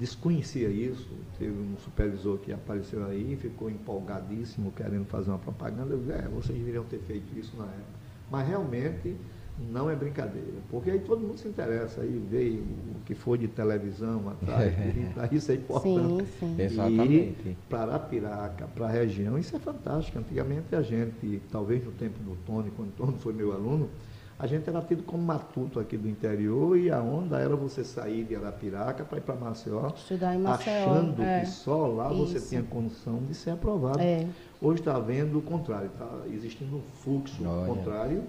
desconhecia 0.00 0.68
isso, 0.68 1.10
teve 1.38 1.52
um 1.52 1.76
supervisor 1.76 2.38
que 2.38 2.50
apareceu 2.50 3.04
aí, 3.04 3.36
ficou 3.36 3.68
empolgadíssimo, 3.68 4.72
querendo 4.72 5.04
fazer 5.04 5.30
uma 5.30 5.38
propaganda. 5.38 5.92
Eu 5.92 5.98
disse, 5.98 6.12
é, 6.12 6.22
vocês 6.22 6.58
deveriam 6.58 6.84
ter 6.84 7.00
feito 7.00 7.38
isso 7.38 7.54
na 7.58 7.64
época. 7.64 8.00
Mas 8.30 8.48
realmente 8.48 9.14
não 9.70 9.90
é 9.90 9.94
brincadeira, 9.94 10.56
porque 10.70 10.90
aí 10.90 11.00
todo 11.00 11.20
mundo 11.20 11.36
se 11.36 11.46
interessa, 11.46 12.00
aí 12.00 12.22
vê 12.30 12.62
o 12.96 13.04
que 13.04 13.14
foi 13.14 13.36
de 13.36 13.46
televisão 13.46 14.30
atrás, 14.30 14.72
isso 15.30 15.52
é 15.52 15.56
importante. 15.56 16.24
Sim, 16.40 16.56
sim. 16.56 16.62
Exatamente. 16.62 17.48
E 17.50 17.56
para 17.68 17.98
Piraca, 17.98 18.66
para 18.68 18.86
a 18.86 18.90
região, 18.90 19.38
isso 19.38 19.54
é 19.54 19.58
fantástico. 19.58 20.18
Antigamente 20.18 20.74
a 20.74 20.80
gente, 20.80 21.42
talvez 21.52 21.84
no 21.84 21.92
tempo 21.92 22.18
do 22.20 22.36
Tony, 22.46 22.70
quando 22.74 22.88
o 22.88 22.92
Tony 22.92 23.18
foi 23.18 23.34
meu 23.34 23.52
aluno, 23.52 23.90
a 24.40 24.46
gente 24.46 24.66
era 24.66 24.80
tido 24.80 25.02
como 25.02 25.22
matuto 25.22 25.78
aqui 25.78 25.98
do 25.98 26.08
interior 26.08 26.74
e 26.78 26.90
a 26.90 26.98
onda 26.98 27.38
era 27.38 27.54
você 27.54 27.84
sair 27.84 28.24
de 28.24 28.34
Arapiraca 28.34 29.04
para 29.04 29.18
ir 29.18 29.20
para 29.20 29.34
Maceió, 29.34 29.88
Estudar 29.94 30.34
em 30.34 30.38
Maceió, 30.38 30.90
achando 30.90 31.22
é. 31.22 31.40
que 31.40 31.46
só 31.46 31.86
lá 31.86 32.10
Isso. 32.10 32.26
você 32.26 32.48
tinha 32.48 32.62
condição 32.62 33.18
de 33.28 33.34
ser 33.34 33.50
aprovado. 33.50 34.00
É. 34.00 34.26
Hoje 34.58 34.80
está 34.80 34.96
havendo 34.96 35.38
o 35.38 35.42
contrário, 35.42 35.88
está 35.88 36.08
existindo 36.32 36.76
um 36.76 36.80
fluxo 37.02 37.46
Olha. 37.46 37.66
contrário, 37.66 38.24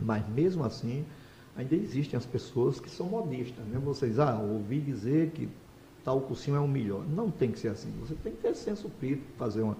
mas 0.00 0.26
mesmo 0.26 0.64
assim 0.64 1.04
ainda 1.54 1.74
existem 1.74 2.16
as 2.16 2.24
pessoas 2.24 2.80
que 2.80 2.88
são 2.88 3.06
modistas. 3.06 3.62
Né? 3.66 3.78
Vocês, 3.78 4.18
ah, 4.18 4.38
ouvi 4.38 4.80
dizer 4.80 5.32
que 5.32 5.50
tal 6.02 6.22
cursinho 6.22 6.56
é 6.56 6.60
o 6.60 6.68
melhor. 6.68 7.04
Não 7.06 7.30
tem 7.30 7.50
que 7.50 7.58
ser 7.58 7.68
assim. 7.68 7.92
Você 8.00 8.14
tem 8.14 8.32
que 8.32 8.40
ter 8.40 8.54
senso 8.54 8.88
crítico, 8.98 9.26
fazer 9.36 9.60
uma 9.60 9.76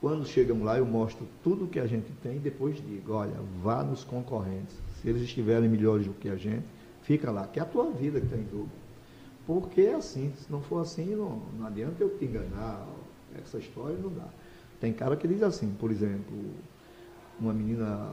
quando 0.00 0.24
chegamos 0.26 0.64
lá, 0.64 0.78
eu 0.78 0.86
mostro 0.86 1.26
tudo 1.42 1.66
que 1.66 1.80
a 1.80 1.86
gente 1.86 2.12
tem 2.22 2.36
e 2.36 2.38
depois 2.38 2.76
digo, 2.76 3.14
olha, 3.14 3.34
vá 3.62 3.82
nos 3.82 4.04
concorrentes. 4.04 4.76
Se 5.00 5.08
eles 5.08 5.22
estiverem 5.22 5.68
melhores 5.68 6.06
do 6.06 6.12
que 6.14 6.28
a 6.28 6.36
gente, 6.36 6.64
fica 7.02 7.30
lá, 7.30 7.46
que 7.46 7.58
é 7.58 7.62
a 7.62 7.66
tua 7.66 7.90
vida 7.90 8.20
que 8.20 8.26
está 8.26 8.36
em 8.36 8.48
jogo. 8.50 8.68
Porque 9.46 9.82
é 9.82 9.94
assim, 9.94 10.32
se 10.36 10.50
não 10.50 10.60
for 10.60 10.80
assim, 10.80 11.14
não, 11.14 11.42
não 11.58 11.66
adianta 11.66 12.02
eu 12.02 12.10
te 12.18 12.24
enganar, 12.24 12.86
essa 13.42 13.58
história 13.58 13.96
não 13.96 14.10
dá. 14.10 14.28
Tem 14.80 14.92
cara 14.92 15.16
que 15.16 15.26
diz 15.26 15.42
assim, 15.42 15.74
por 15.78 15.90
exemplo, 15.90 16.36
uma 17.40 17.52
menina 17.52 18.12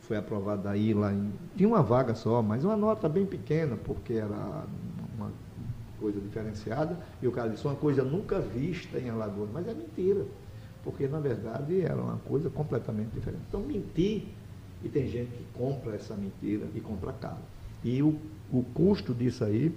foi 0.00 0.16
aprovada 0.16 0.70
aí 0.70 0.94
lá 0.94 1.12
em. 1.12 1.32
Tinha 1.56 1.68
uma 1.68 1.82
vaga 1.82 2.14
só, 2.14 2.42
mas 2.42 2.64
uma 2.64 2.76
nota 2.76 3.08
bem 3.08 3.26
pequena, 3.26 3.76
porque 3.76 4.14
era 4.14 4.64
uma 5.16 5.30
coisa 6.00 6.20
diferenciada, 6.20 6.98
e 7.20 7.28
o 7.28 7.32
cara 7.32 7.50
disse, 7.50 7.66
uma 7.66 7.76
coisa 7.76 8.02
nunca 8.02 8.40
vista 8.40 8.98
em 8.98 9.10
Alagoas, 9.10 9.50
mas 9.52 9.68
é 9.68 9.74
mentira 9.74 10.24
porque 10.82 11.06
na 11.06 11.20
verdade 11.20 11.80
era 11.80 12.00
uma 12.00 12.18
coisa 12.18 12.50
completamente 12.50 13.10
diferente. 13.10 13.42
Então, 13.48 13.60
mentir, 13.60 14.24
e 14.84 14.88
tem 14.88 15.08
gente 15.08 15.30
que 15.30 15.44
compra 15.54 15.94
essa 15.94 16.14
mentira 16.14 16.66
e 16.74 16.80
compra 16.80 17.12
caro. 17.12 17.42
E 17.84 18.02
o, 18.02 18.18
o 18.52 18.62
custo 18.74 19.14
disso 19.14 19.44
aí, 19.44 19.74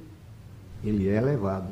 ele 0.84 1.08
é 1.08 1.18
elevado, 1.18 1.70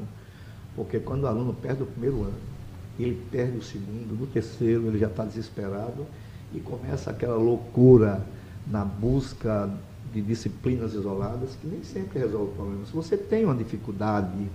porque 0.75 0.99
quando 0.99 1.23
o 1.23 1.27
aluno 1.27 1.53
perde 1.53 1.83
o 1.83 1.85
primeiro 1.85 2.23
ano, 2.23 2.53
ele 2.99 3.19
perde 3.31 3.57
o 3.57 3.61
segundo, 3.61 4.17
no 4.19 4.27
terceiro 4.27 4.87
ele 4.87 4.99
já 4.99 5.07
está 5.07 5.25
desesperado 5.25 6.05
e 6.53 6.59
começa 6.59 7.09
aquela 7.09 7.35
loucura 7.35 8.25
na 8.67 8.85
busca 8.85 9.69
de 10.13 10.21
disciplinas 10.21 10.93
isoladas 10.93 11.55
que 11.59 11.67
nem 11.67 11.83
sempre 11.83 12.19
resolve 12.19 12.51
o 12.51 12.55
problema. 12.55 12.85
Se 12.85 12.93
você 12.93 13.17
tem 13.17 13.45
uma 13.45 13.55
dificuldade 13.55 14.47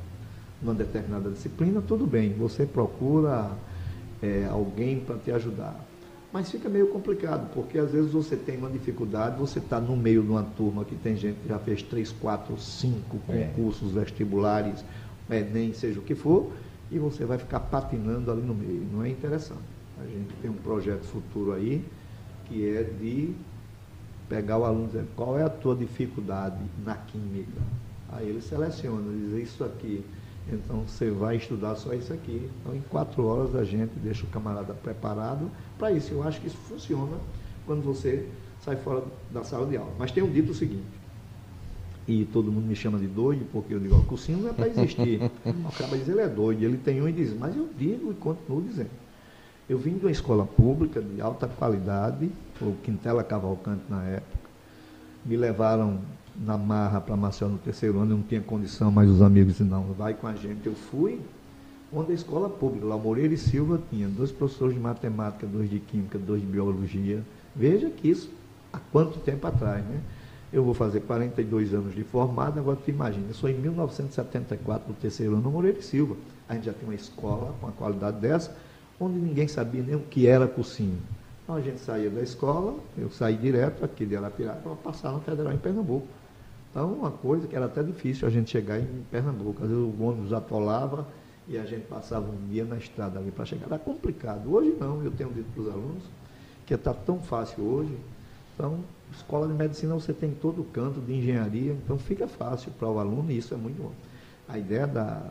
numa 0.62 0.75
determinada 0.75 1.30
disciplina, 1.30 1.82
tudo 1.82 2.06
bem, 2.06 2.32
você 2.32 2.64
procura 2.64 3.50
é, 4.23 4.47
alguém 4.50 5.00
para 5.00 5.16
te 5.16 5.30
ajudar. 5.32 5.88
Mas 6.32 6.50
fica 6.50 6.68
meio 6.68 6.88
complicado, 6.88 7.50
porque 7.54 7.78
às 7.78 7.90
vezes 7.90 8.12
você 8.12 8.37
tem 8.37 8.58
uma 8.58 8.68
dificuldade, 8.68 9.38
você 9.38 9.58
está 9.58 9.80
no 9.80 9.97
meio 9.97 10.23
de 10.23 10.28
uma 10.28 10.42
turma 10.42 10.85
que 10.85 10.94
tem 10.94 11.16
gente 11.16 11.40
que 11.40 11.49
já 11.49 11.58
fez 11.58 11.82
três, 11.82 12.12
quatro, 12.12 12.58
cinco 12.58 13.18
é. 13.28 13.47
concursos 13.47 13.97
é. 13.97 14.00
vestibulares, 14.00 14.85
Enem, 15.30 15.73
seja 15.73 15.99
o 16.00 16.02
que 16.02 16.14
for, 16.14 16.52
e 16.90 16.99
você 16.99 17.25
vai 17.25 17.38
ficar 17.38 17.61
patinando 17.61 18.30
ali 18.30 18.42
no 18.42 18.54
meio. 18.54 18.87
Não 18.92 19.02
é 19.02 19.08
interessante. 19.08 19.61
A 19.99 20.04
gente 20.04 20.35
tem 20.42 20.50
um 20.50 20.54
projeto 20.54 21.04
futuro 21.04 21.52
aí, 21.52 21.82
que 22.44 22.76
é 22.76 22.82
de 22.82 23.35
pegar 24.28 24.58
o 24.58 24.64
aluno 24.64 24.85
e 24.85 24.87
dizer 24.88 25.06
qual 25.16 25.38
é 25.38 25.44
a 25.44 25.49
tua 25.49 25.75
dificuldade 25.75 26.58
na 26.85 26.94
química. 26.94 27.61
Aí 28.12 28.28
ele 28.28 28.42
seleciona, 28.42 29.11
diz 29.12 29.49
isso 29.49 29.64
aqui 29.64 30.04
então 30.52 30.83
você 30.87 31.11
vai 31.11 31.37
estudar 31.37 31.75
só 31.76 31.93
isso 31.93 32.12
aqui. 32.12 32.49
Então 32.61 32.75
em 32.75 32.81
quatro 32.83 33.25
horas 33.26 33.55
a 33.55 33.64
gente 33.64 33.93
deixa 34.02 34.25
o 34.25 34.28
camarada 34.28 34.75
preparado 34.75 35.50
para 35.78 35.93
isso. 35.93 36.12
Eu 36.12 36.23
acho 36.23 36.40
que 36.40 36.47
isso 36.47 36.57
funciona 36.57 37.17
quando 37.67 37.83
você 37.83 38.28
sai 38.64 38.76
fora 38.76 39.05
da 39.31 39.45
sala 39.45 39.67
de 39.67 39.76
aula. 39.76 39.93
Mas 39.99 40.11
tenho 40.11 40.28
dito 40.31 40.52
o 40.52 40.55
seguinte, 40.55 40.99
e 42.09 42.25
todo 42.25 42.50
mundo 42.50 42.67
me 42.67 42.75
chama 42.75 42.99
de 42.99 43.07
doido, 43.07 43.47
porque 43.52 43.75
eu 43.75 43.78
digo, 43.78 43.95
o 43.95 44.05
cursinho 44.05 44.38
não 44.38 44.49
é 44.49 44.52
para 44.55 44.67
existir. 44.67 45.21
o 45.45 45.73
cara 45.76 45.99
diz, 45.99 46.09
ele 46.09 46.23
é 46.23 46.26
doido, 46.28 46.62
ele 46.62 46.78
tem 46.78 47.02
um 47.02 47.09
e 47.09 47.12
diz, 47.12 47.37
mas 47.37 47.55
eu 47.55 47.69
digo 47.78 48.11
e 48.11 48.14
continuo 48.14 48.62
dizendo. 48.62 48.90
Eu 49.69 49.76
vim 49.76 49.99
de 49.99 50.07
uma 50.07 50.11
escola 50.11 50.47
pública 50.47 51.02
de 51.02 51.21
alta 51.21 51.47
qualidade, 51.47 52.31
o 52.62 52.73
Quintela 52.83 53.23
Cavalcante 53.23 53.83
na 53.90 54.02
época, 54.05 54.49
me 55.23 55.37
levaram 55.37 56.00
na 56.38 56.57
marra 56.57 57.00
para 57.00 57.16
Marcel 57.16 57.49
no 57.49 57.59
terceiro 57.59 57.99
ano, 57.99 58.12
eu 58.12 58.16
não 58.18 58.25
tinha 58.25 58.40
condição, 58.40 58.90
mas 58.90 59.11
os 59.11 59.21
amigos 59.21 59.54
disseram, 59.54 59.83
não, 59.83 59.92
vai 59.95 60.14
com 60.14 60.26
a 60.26 60.35
gente. 60.35 60.66
Eu 60.66 60.75
fui, 60.75 61.21
onde 61.92 62.12
a 62.12 62.14
escola 62.14 62.49
pública, 62.49 62.87
lá 62.87 62.97
Moreira 62.97 63.35
e 63.35 63.38
Silva 63.38 63.80
tinha 63.90 64.09
dois 64.09 64.30
professores 64.30 64.75
de 64.75 64.80
matemática, 64.80 65.47
dois 65.47 65.68
de 65.68 65.80
química, 65.80 66.18
dois 66.18 66.40
de 66.40 66.47
biologia. 66.47 67.23
Veja 67.54 67.90
que 67.90 68.09
isso 68.09 68.30
há 68.73 68.78
quanto 68.92 69.18
tempo 69.18 69.47
atrás, 69.47 69.85
né? 69.85 70.00
Eu 70.50 70.64
vou 70.64 70.73
fazer 70.73 71.00
42 71.00 71.75
anos 71.75 71.95
de 71.95 72.02
formado, 72.04 72.59
agora 72.59 72.78
tu 72.83 72.88
imagina, 72.88 73.26
eu 73.28 73.35
sou 73.35 73.50
em 73.50 73.54
1974, 73.54 74.88
no 74.88 74.95
terceiro 74.95 75.35
ano, 75.35 75.42
no 75.42 75.50
Moreira 75.50 75.78
e 75.78 75.83
Silva. 75.83 76.16
A 76.49 76.54
gente 76.54 76.64
já 76.64 76.73
tem 76.73 76.88
uma 76.88 76.95
escola 76.95 77.54
com 77.61 77.66
a 77.66 77.73
qualidade 77.73 78.18
dessa, 78.18 78.57
onde 78.99 79.18
ninguém 79.18 79.47
sabia 79.47 79.83
nem 79.83 79.95
o 79.95 80.00
que 80.00 80.26
era 80.26 80.47
cursinho. 80.47 80.99
Então 81.45 81.57
a 81.57 81.61
gente 81.61 81.80
saía 81.80 82.09
da 82.09 82.23
escola, 82.23 82.76
eu 82.97 83.11
saí 83.11 83.37
direto 83.37 83.85
aqui 83.85 84.07
de 84.07 84.16
Arapiraca 84.16 84.61
para 84.61 84.75
passar 84.76 85.12
no 85.12 85.21
Federal 85.21 85.52
em 85.52 85.59
Pernambuco. 85.59 86.07
Então, 86.71 86.93
uma 86.93 87.11
coisa 87.11 87.47
que 87.47 87.57
era 87.57 87.67
até 87.67 87.83
difícil 87.83 88.27
a 88.27 88.31
gente 88.31 88.51
chegar 88.51 88.79
em 88.79 89.05
Pernambuco. 89.11 89.63
Às 89.63 89.71
vezes 89.71 89.83
o 89.83 90.03
ônibus 90.03 90.33
atolava 90.33 91.07
e 91.49 91.57
a 91.57 91.65
gente 91.65 91.87
passava 91.87 92.31
um 92.31 92.49
dia 92.49 92.65
na 92.65 92.77
estrada 92.77 93.19
ali 93.19 93.31
para 93.31 93.45
chegar. 93.45 93.67
Era 93.67 93.79
complicado. 93.79 94.53
Hoje 94.53 94.77
não, 94.79 95.03
eu 95.03 95.11
tenho 95.11 95.31
dito 95.31 95.51
para 95.53 95.63
os 95.63 95.69
alunos 95.69 96.05
que 96.67 96.75
está 96.75 96.93
tão 96.93 97.21
fácil 97.21 97.65
hoje. 97.65 97.97
Então, 98.55 98.79
escola 99.13 99.47
de 99.47 99.55
medicina 99.55 99.95
você 99.95 100.13
tem 100.13 100.33
todo 100.33 100.61
o 100.61 100.65
canto 100.65 101.01
de 101.01 101.15
engenharia, 101.15 101.73
então 101.73 101.99
fica 101.99 102.29
fácil 102.29 102.71
para 102.73 102.89
o 102.89 102.99
aluno 102.99 103.31
e 103.31 103.39
isso 103.39 103.55
é 103.55 103.57
muito 103.57 103.83
bom. 103.83 103.93
A 104.47 104.59
ideia 104.59 104.87
da 104.87 105.23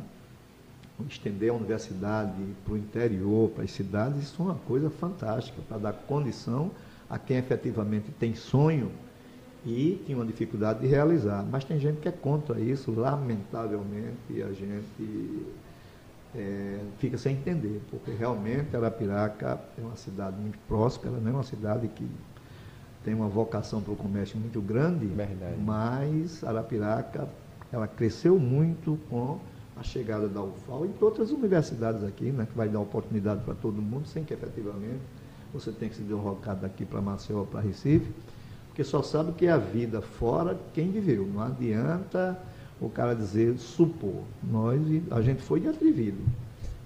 estender 1.07 1.51
a 1.51 1.53
universidade 1.53 2.41
para 2.65 2.73
o 2.73 2.77
interior, 2.77 3.51
para 3.51 3.63
as 3.63 3.71
cidades, 3.71 4.23
isso 4.23 4.41
é 4.41 4.45
uma 4.45 4.55
coisa 4.55 4.89
fantástica, 4.89 5.61
para 5.67 5.77
dar 5.77 5.93
condição 5.93 6.71
a 7.07 7.19
quem 7.19 7.37
efetivamente 7.37 8.09
tem 8.19 8.33
sonho 8.33 8.91
e 9.65 10.01
tinha 10.05 10.17
uma 10.17 10.25
dificuldade 10.25 10.79
de 10.79 10.87
realizar. 10.87 11.45
Mas 11.49 11.63
tem 11.63 11.79
gente 11.79 11.99
que 11.99 12.07
é 12.07 12.11
contra 12.11 12.59
isso, 12.59 12.91
lamentavelmente, 12.91 14.41
a 14.41 14.51
gente 14.53 15.45
é, 16.35 16.79
fica 16.99 17.17
sem 17.17 17.35
entender, 17.35 17.81
porque 17.89 18.11
realmente 18.11 18.75
Arapiraca 18.75 19.59
é 19.77 19.81
uma 19.81 19.95
cidade 19.95 20.37
muito 20.39 20.57
próspera, 20.67 21.17
não 21.17 21.31
é 21.31 21.33
uma 21.33 21.43
cidade 21.43 21.87
que 21.87 22.07
tem 23.03 23.13
uma 23.13 23.27
vocação 23.27 23.81
para 23.81 23.93
o 23.93 23.95
comércio 23.95 24.37
muito 24.37 24.61
grande, 24.61 25.05
Verdade. 25.05 25.55
mas 25.59 26.43
Arapiraca 26.43 27.27
ela 27.71 27.87
cresceu 27.87 28.39
muito 28.39 28.97
com 29.09 29.39
a 29.75 29.83
chegada 29.83 30.27
da 30.27 30.41
UFAL 30.41 30.85
e 30.85 30.89
de 30.89 31.03
outras 31.03 31.31
universidades 31.31 32.03
aqui, 32.03 32.31
né, 32.31 32.47
que 32.49 32.57
vai 32.57 32.67
dar 32.67 32.79
oportunidade 32.79 33.43
para 33.43 33.53
todo 33.53 33.81
mundo, 33.81 34.07
sem 34.07 34.23
que 34.23 34.33
efetivamente 34.33 34.99
você 35.53 35.71
tenha 35.71 35.89
que 35.89 35.95
se 35.95 36.03
deslocar 36.03 36.55
daqui 36.55 36.85
para 36.85 37.01
Maceió, 37.01 37.43
para 37.43 37.61
Recife, 37.61 38.11
porque 38.77 38.87
só 38.87 39.01
sabe 39.01 39.31
que 39.31 39.47
é 39.47 39.51
a 39.51 39.57
vida 39.57 40.03
fora 40.03 40.55
quem 40.71 40.91
viveu. 40.91 41.25
Não 41.25 41.41
adianta 41.41 42.37
o 42.79 42.87
cara 42.87 43.15
dizer 43.15 43.57
supor. 43.57 44.21
Nós, 44.43 44.79
a 45.09 45.19
gente 45.19 45.41
foi 45.41 45.59
de 45.59 45.67
atrevido. 45.67 46.19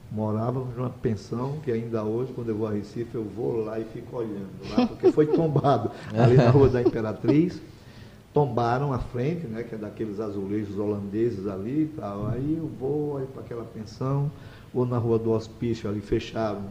Morávamos 0.10 0.74
numa 0.78 0.90
pensão 0.90 1.58
que 1.62 1.70
ainda 1.70 2.02
hoje, 2.02 2.32
quando 2.32 2.48
eu 2.48 2.56
vou 2.56 2.68
a 2.70 2.72
Recife, 2.72 3.14
eu 3.14 3.26
vou 3.26 3.66
lá 3.66 3.78
e 3.78 3.84
fico 3.84 4.16
olhando 4.16 4.48
lá, 4.70 4.88
porque 4.88 5.12
foi 5.12 5.26
tombado 5.36 5.92
ali 6.18 6.38
na 6.38 6.50
Rua 6.50 6.70
da 6.70 6.82
Imperatriz 6.82 7.60
tombaram 8.34 8.94
a 8.94 9.00
frente, 9.00 9.46
né, 9.46 9.62
que 9.62 9.76
é 9.76 9.78
daqueles 9.78 10.22
azulejos 10.22 10.80
holandeses 10.80 11.46
ali 11.46 11.82
e 11.82 11.94
tal. 12.00 12.28
Aí 12.28 12.56
eu 12.58 12.72
vou 12.80 13.20
para 13.34 13.42
aquela 13.42 13.66
pensão, 13.66 14.32
vou 14.74 14.86
na 14.86 14.98
rua 14.98 15.20
do 15.20 15.32
hospício 15.32 15.90
ali, 15.90 16.00
fecharam 16.00 16.62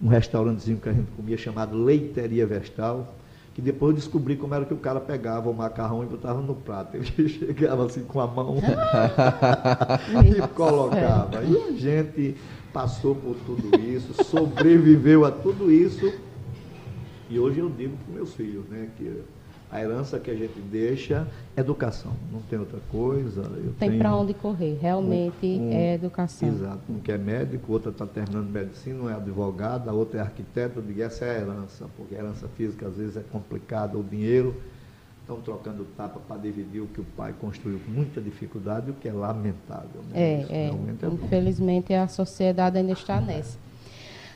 um, 0.00 0.06
um 0.06 0.08
restaurantezinho 0.08 0.78
que 0.78 0.88
a 0.88 0.92
gente 0.94 1.10
comia 1.14 1.36
chamado 1.36 1.76
Leiteria 1.76 2.46
Vestal, 2.46 3.14
que 3.54 3.62
depois 3.62 3.90
eu 3.90 3.96
descobri 3.96 4.36
como 4.36 4.52
era 4.52 4.64
que 4.64 4.74
o 4.74 4.78
cara 4.78 5.00
pegava 5.00 5.48
o 5.48 5.54
macarrão 5.54 6.02
e 6.02 6.06
botava 6.06 6.40
no 6.40 6.56
prato. 6.56 6.96
Ele 6.98 7.28
chegava 7.28 7.86
assim 7.86 8.02
com 8.02 8.20
a 8.20 8.26
mão 8.26 8.56
e 10.26 10.48
colocava. 10.48 11.44
E 11.44 11.56
a 11.56 11.70
gente 11.72 12.36
passou 12.72 13.14
por 13.14 13.36
tudo 13.46 13.80
isso, 13.80 14.24
sobreviveu 14.24 15.24
a 15.24 15.30
tudo 15.30 15.70
isso. 15.70 16.12
E 17.30 17.38
hoje 17.38 17.60
eu 17.60 17.70
digo 17.70 17.96
para 17.96 18.14
meus 18.14 18.34
filhos, 18.34 18.66
né, 18.68 18.88
que 18.98 19.22
a 19.70 19.80
herança 19.80 20.20
que 20.20 20.30
a 20.30 20.34
gente 20.34 20.58
deixa 20.60 21.26
é 21.56 21.60
educação, 21.60 22.12
não 22.32 22.40
tem 22.42 22.58
outra 22.58 22.78
coisa. 22.90 23.42
Tem 23.78 23.98
para 23.98 24.14
onde 24.14 24.32
correr, 24.34 24.78
realmente 24.80 25.46
um, 25.46 25.68
um, 25.68 25.72
é 25.72 25.94
educação. 25.94 26.48
Exato, 26.48 26.80
um 26.88 27.00
que 27.00 27.10
é 27.10 27.18
médico, 27.18 27.72
outra 27.72 27.90
está 27.90 28.06
terminando 28.06 28.48
medicina, 28.48 29.02
um 29.02 29.10
é 29.10 29.14
advogado, 29.14 29.88
a 29.88 29.92
outra 29.92 30.20
é 30.20 30.22
arquiteto, 30.22 30.78
eu 30.78 30.82
digo, 30.82 31.02
essa 31.02 31.24
é 31.24 31.30
a 31.30 31.40
herança, 31.40 31.86
porque 31.96 32.14
a 32.14 32.18
herança 32.18 32.46
física 32.56 32.86
às 32.86 32.96
vezes 32.96 33.16
é 33.16 33.22
complicada, 33.22 33.98
o 33.98 34.02
dinheiro 34.02 34.54
estão 35.24 35.40
trocando 35.40 35.86
tapa 35.96 36.20
para 36.20 36.36
dividir 36.36 36.80
o 36.80 36.86
que 36.86 37.00
o 37.00 37.04
pai 37.16 37.34
construiu 37.40 37.80
com 37.80 37.90
muita 37.90 38.20
dificuldade, 38.20 38.90
o 38.90 38.94
que 38.94 39.08
é 39.08 39.12
lamentável. 39.12 40.02
Né? 40.10 40.12
É, 40.14 40.46
é, 40.50 40.66
é 40.68 41.06
infelizmente 41.06 41.94
a 41.94 42.06
sociedade 42.06 42.78
ainda 42.78 42.92
está 42.92 43.20
nessa. 43.20 43.63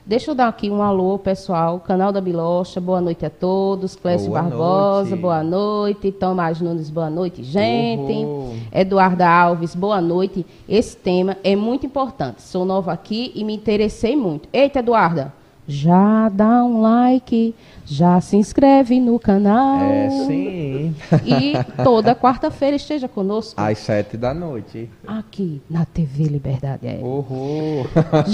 Deixa 0.09 0.31
eu 0.31 0.35
dar 0.35 0.49
aqui 0.49 0.71
um 0.71 0.83
alô, 0.83 1.19
pessoal. 1.19 1.81
Canal 1.81 2.11
da 2.11 2.19
Bilocha, 2.19 2.81
boa 2.81 2.99
noite 2.99 3.27
a 3.27 3.29
todos. 3.29 3.95
Clécio 3.95 4.29
boa 4.29 4.41
Barbosa, 4.41 5.11
noite. 5.11 5.21
boa 5.21 5.43
noite. 5.43 6.13
Tomás 6.13 6.63
Nunes, 6.63 6.89
boa 6.89 7.11
noite, 7.11 7.43
gente. 7.43 8.25
Uhul. 8.25 8.55
Eduarda 8.73 9.29
Alves, 9.29 9.75
boa 9.75 10.01
noite. 10.01 10.47
Esse 10.67 10.97
tema 10.97 11.37
é 11.45 11.55
muito 11.55 11.85
importante. 11.85 12.41
Sou 12.41 12.65
nova 12.65 12.91
aqui 12.91 13.33
e 13.35 13.45
me 13.45 13.55
interessei 13.55 14.17
muito. 14.17 14.49
Eita, 14.51 14.79
Eduarda, 14.79 15.31
já 15.67 16.31
dá 16.31 16.65
um 16.65 16.81
like, 16.81 17.55
já 17.91 18.21
se 18.21 18.37
inscreve 18.37 19.01
no 19.01 19.19
canal. 19.19 19.81
É, 19.81 20.11
sim. 20.27 20.95
E 21.25 21.55
toda 21.83 22.15
quarta-feira 22.15 22.77
esteja 22.77 23.09
conosco. 23.09 23.59
Às 23.59 23.79
sete 23.79 24.17
da 24.17 24.35
noite. 24.35 24.91
Aqui, 25.07 25.63
na 25.71 25.87
TV 25.87 26.25
Liberdade. 26.25 26.87
Uhul. 27.01 27.87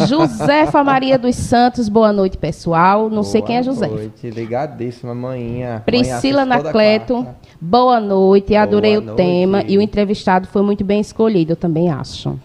Josefa 0.09 0.83
Maria 0.83 1.17
dos 1.17 1.37
Santos, 1.37 1.89
boa 1.89 2.13
noite, 2.13 2.37
pessoal. 2.37 3.05
Não 3.05 3.23
boa 3.23 3.25
sei 3.25 3.43
quem 3.43 3.57
é 3.57 3.63
Josefa. 3.63 3.87
Boa 3.87 4.01
noite, 4.01 4.31
ligadíssima, 4.31 5.15
manhã. 5.15 5.81
Priscila 5.87 6.45
Nacleto, 6.45 7.25
boa 7.61 8.01
noite. 8.01 8.57
Adorei 8.57 8.99
boa 8.99 9.03
o 9.03 9.07
noite. 9.07 9.17
tema 9.17 9.63
e 9.69 9.79
o 9.79 9.81
entrevistado 9.81 10.49
foi 10.49 10.63
muito 10.63 10.85
bem 10.85 11.01
escolhido, 11.01 11.53
eu 11.53 11.57
também 11.57 11.91
acho. 11.91 12.39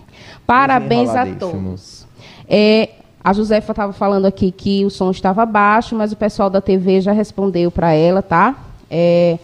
Parabéns 0.46 1.10
a 1.10 1.26
todos. 1.26 2.08
É, 2.48 2.90
a 3.30 3.34
Josefa 3.34 3.74
estava 3.74 3.94
falando 3.94 4.26
aqui 4.26 4.52
que 4.52 4.84
o 4.84 4.90
som 4.90 5.12
estava 5.12 5.46
baixo, 5.46 5.96
mas 5.96 6.12
o 6.12 6.16
pessoal 6.16 6.50
da 6.50 6.60
TV 6.60 7.00
já 7.00 7.12
respondeu 7.12 7.70
para 7.70 7.94
ela, 7.94 8.24
tá? 8.24 8.56
É, 8.90 9.38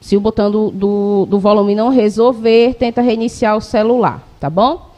se 0.00 0.16
o 0.16 0.20
botão 0.20 0.50
do, 0.50 0.70
do, 0.70 1.26
do, 1.28 1.38
volume 1.38 1.74
não 1.74 1.90
resolver, 1.90 2.72
tenta 2.76 3.02
reiniciar 3.02 3.58
o 3.58 3.60
celular, 3.60 4.26
tá 4.40 4.48
bom? 4.48 4.90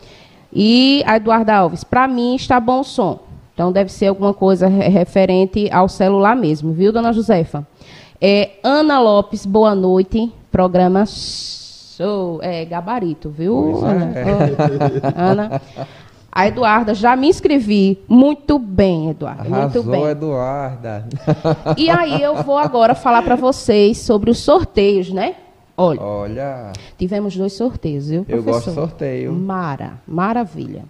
E 0.53 1.03
a 1.05 1.17
Eduarda 1.17 1.53
Alves, 1.53 1.83
para 1.83 2.07
mim 2.07 2.37
está 2.37 2.61
bom 2.61 2.79
o 2.79 2.85
som. 2.85 3.19
Então 3.55 3.73
deve 3.73 3.91
ser 3.91 4.07
alguma 4.07 4.33
coisa 4.33 4.69
referente 4.69 5.69
ao 5.73 5.89
celular 5.89 6.37
mesmo, 6.37 6.73
viu, 6.73 6.93
dona 6.93 7.13
Josefa? 7.13 7.67
É, 8.21 8.51
Ana 8.63 9.01
Lopes, 9.01 9.45
boa 9.45 9.75
noite. 9.75 10.33
Programa 10.53 11.05
show. 11.07 12.39
É, 12.41 12.65
gabarito, 12.65 13.31
viu, 13.31 13.85
Ana? 13.85 14.13
É. 14.17 15.21
Ana. 15.21 15.63
A 16.39 16.47
Eduarda, 16.47 16.95
já 16.95 17.17
me 17.17 17.27
inscrevi. 17.27 17.99
Muito 18.07 18.61
bem, 18.61 19.11
Eduarda. 19.11 19.43
Arrasou, 19.43 19.83
muito 19.83 19.91
bem. 19.91 20.05
Eduarda. 20.05 21.09
E 21.77 21.91
aí 21.91 22.23
eu 22.23 22.45
vou 22.45 22.57
agora 22.57 22.95
falar 22.95 23.23
para 23.23 23.35
vocês 23.35 23.99
sobre 23.99 24.31
os 24.31 24.39
sorteios, 24.39 25.11
né? 25.11 25.35
Olha, 25.77 26.01
Olha. 26.01 26.73
Tivemos 26.97 27.37
dois 27.37 27.55
sorteios, 27.55 28.09
viu, 28.09 28.25
professor? 28.25 28.49
Eu 28.49 28.53
gosto 28.55 28.69
de 28.69 28.75
sorteio. 28.77 29.33
Mara, 29.33 30.01
maravilha. 30.07 30.85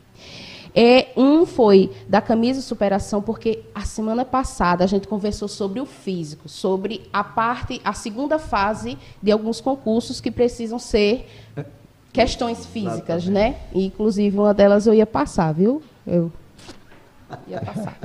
É, 0.74 1.08
um 1.16 1.46
foi 1.46 1.92
da 2.06 2.20
camisa 2.20 2.60
superação, 2.60 3.22
porque 3.22 3.60
a 3.74 3.86
semana 3.86 4.26
passada 4.26 4.84
a 4.84 4.86
gente 4.86 5.08
conversou 5.08 5.48
sobre 5.48 5.80
o 5.80 5.86
físico, 5.86 6.46
sobre 6.46 7.08
a 7.10 7.24
parte, 7.24 7.80
a 7.82 7.94
segunda 7.94 8.38
fase 8.38 8.98
de 9.22 9.32
alguns 9.32 9.62
concursos 9.62 10.20
que 10.20 10.30
precisam 10.30 10.78
ser 10.78 11.26
questões 12.12 12.66
físicas, 12.66 13.26
né? 13.26 13.56
E, 13.72 13.86
inclusive, 13.86 14.36
uma 14.38 14.54
delas 14.54 14.86
eu 14.86 14.94
ia 14.94 15.06
passar, 15.06 15.52
viu? 15.52 15.82
Eu 16.06 16.32
ia 17.46 17.60
passar. 17.60 17.96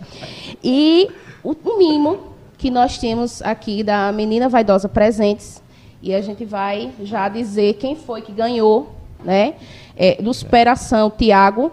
E 0.63 1.09
o, 1.43 1.55
mimo 1.77 2.33
que 2.57 2.69
nós 2.69 2.97
temos 2.97 3.41
aqui 3.41 3.83
da 3.83 4.11
Menina 4.11 4.49
Vaidosa 4.49 4.87
Presentes, 4.87 5.61
e 6.01 6.13
a 6.13 6.21
gente 6.21 6.43
vai 6.43 6.91
já 7.01 7.29
dizer 7.29 7.75
quem 7.75 7.95
foi 7.95 8.21
que 8.21 8.31
ganhou, 8.31 8.91
né? 9.23 9.55
É, 9.95 10.21
do 10.21 10.33
Superação, 10.33 11.09
Tiago. 11.09 11.71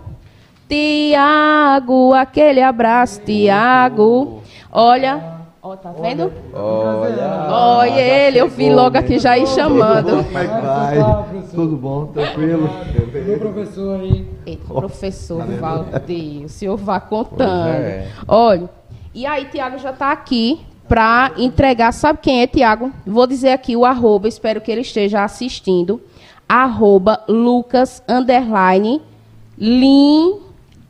Tiago, 0.68 2.14
aquele 2.14 2.62
abraço, 2.62 3.20
Tiago. 3.22 4.40
Olha, 4.70 5.39
Ó, 5.62 5.76
tá 5.76 5.92
vendo? 5.92 6.32
Olha. 6.54 7.48
Olha 7.50 8.00
ele, 8.00 8.38
eu 8.38 8.48
vi 8.48 8.72
logo 8.72 8.96
aqui 8.96 9.18
já 9.18 9.36
ir 9.36 9.46
chamando. 9.46 10.24
Como 10.24 10.38
é 10.38 10.46
que 10.46 10.60
vai? 10.62 11.44
Tudo 11.54 11.76
bom, 11.76 12.06
tranquilo? 12.06 12.70
Meu 13.12 13.38
professor 13.38 14.00
aí. 14.00 14.26
Eita, 14.46 14.64
professor 14.72 15.44
Valdir, 15.44 16.46
o 16.46 16.48
senhor 16.48 16.78
vá 16.78 16.98
contando. 16.98 17.68
É. 17.68 18.08
Olha, 18.26 18.70
e 19.14 19.26
aí 19.26 19.44
Tiago 19.46 19.76
já 19.76 19.90
está 19.90 20.12
aqui 20.12 20.60
para 20.88 21.32
entregar, 21.36 21.92
sabe 21.92 22.20
quem 22.22 22.40
é 22.40 22.46
Tiago? 22.46 22.90
Vou 23.06 23.26
dizer 23.26 23.50
aqui 23.50 23.76
o 23.76 23.84
arroba, 23.84 24.28
espero 24.28 24.62
que 24.62 24.72
ele 24.72 24.80
esteja 24.80 25.22
assistindo. 25.22 26.00
Arroba 26.48 27.22
Lucas, 27.28 28.02
underline, 28.08 29.02
Lin, 29.58 30.40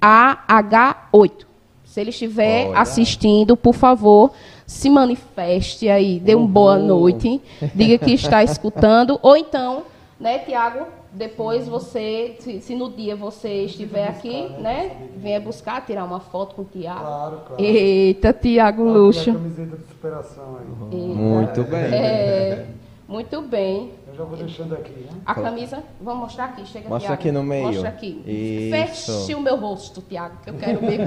AH8. 0.00 1.50
Se 1.84 2.00
ele 2.00 2.10
estiver 2.10 2.68
Olha. 2.68 2.78
assistindo, 2.78 3.56
por 3.56 3.74
favor, 3.74 4.30
se 4.70 4.88
manifeste 4.88 5.88
aí, 5.88 6.20
dê 6.20 6.36
uma 6.36 6.46
boa 6.46 6.78
noite, 6.78 7.42
diga 7.74 7.98
que 7.98 8.12
está 8.12 8.40
escutando, 8.44 9.18
ou 9.20 9.36
então, 9.36 9.82
né, 10.18 10.38
Tiago, 10.38 10.86
depois 11.12 11.66
você, 11.66 12.36
se, 12.38 12.60
se, 12.60 12.76
no 12.76 12.88
dia 12.88 13.16
você 13.16 13.64
estiver 13.64 14.06
aqui, 14.06 14.48
né, 14.60 15.08
venha 15.16 15.40
buscar, 15.40 15.84
tirar 15.84 16.04
uma 16.04 16.20
foto 16.20 16.54
com 16.54 16.62
o 16.62 16.64
Tiago. 16.64 17.00
Claro, 17.00 17.40
claro. 17.48 17.62
Eita, 17.62 18.32
Tiago 18.32 18.84
Luxo. 18.84 19.32
camiseta 19.32 19.76
de 19.76 19.86
superação 19.88 20.58
aí. 20.60 20.98
Muito 20.98 21.64
bem. 21.64 21.80
É, 21.80 22.66
muito 23.10 23.42
bem. 23.42 23.90
Eu 24.06 24.14
já 24.14 24.22
vou 24.22 24.36
deixando 24.36 24.72
aqui. 24.74 24.92
Né? 24.92 25.08
A 25.26 25.34
camisa, 25.34 25.82
vamos 26.00 26.20
mostrar 26.20 26.44
aqui. 26.44 26.64
Chega, 26.64 26.88
Mostra 26.88 27.08
Thiago. 27.08 27.20
aqui 27.20 27.32
no 27.32 27.42
meio. 27.42 27.66
Mostra 27.66 27.88
aqui. 27.88 28.22
Isso. 28.24 29.26
Feche 29.26 29.34
o 29.34 29.40
meu 29.40 29.56
rosto, 29.56 30.00
Tiago, 30.00 30.36
que 30.44 30.50
eu 30.50 30.54
quero 30.54 30.78
ver. 30.78 31.00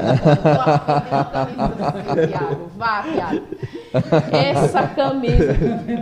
Tiago, 2.27 2.69
vá, 2.75 3.03
Tiago. 3.03 3.41
Essa 4.33 4.87
camisa. 4.89 5.55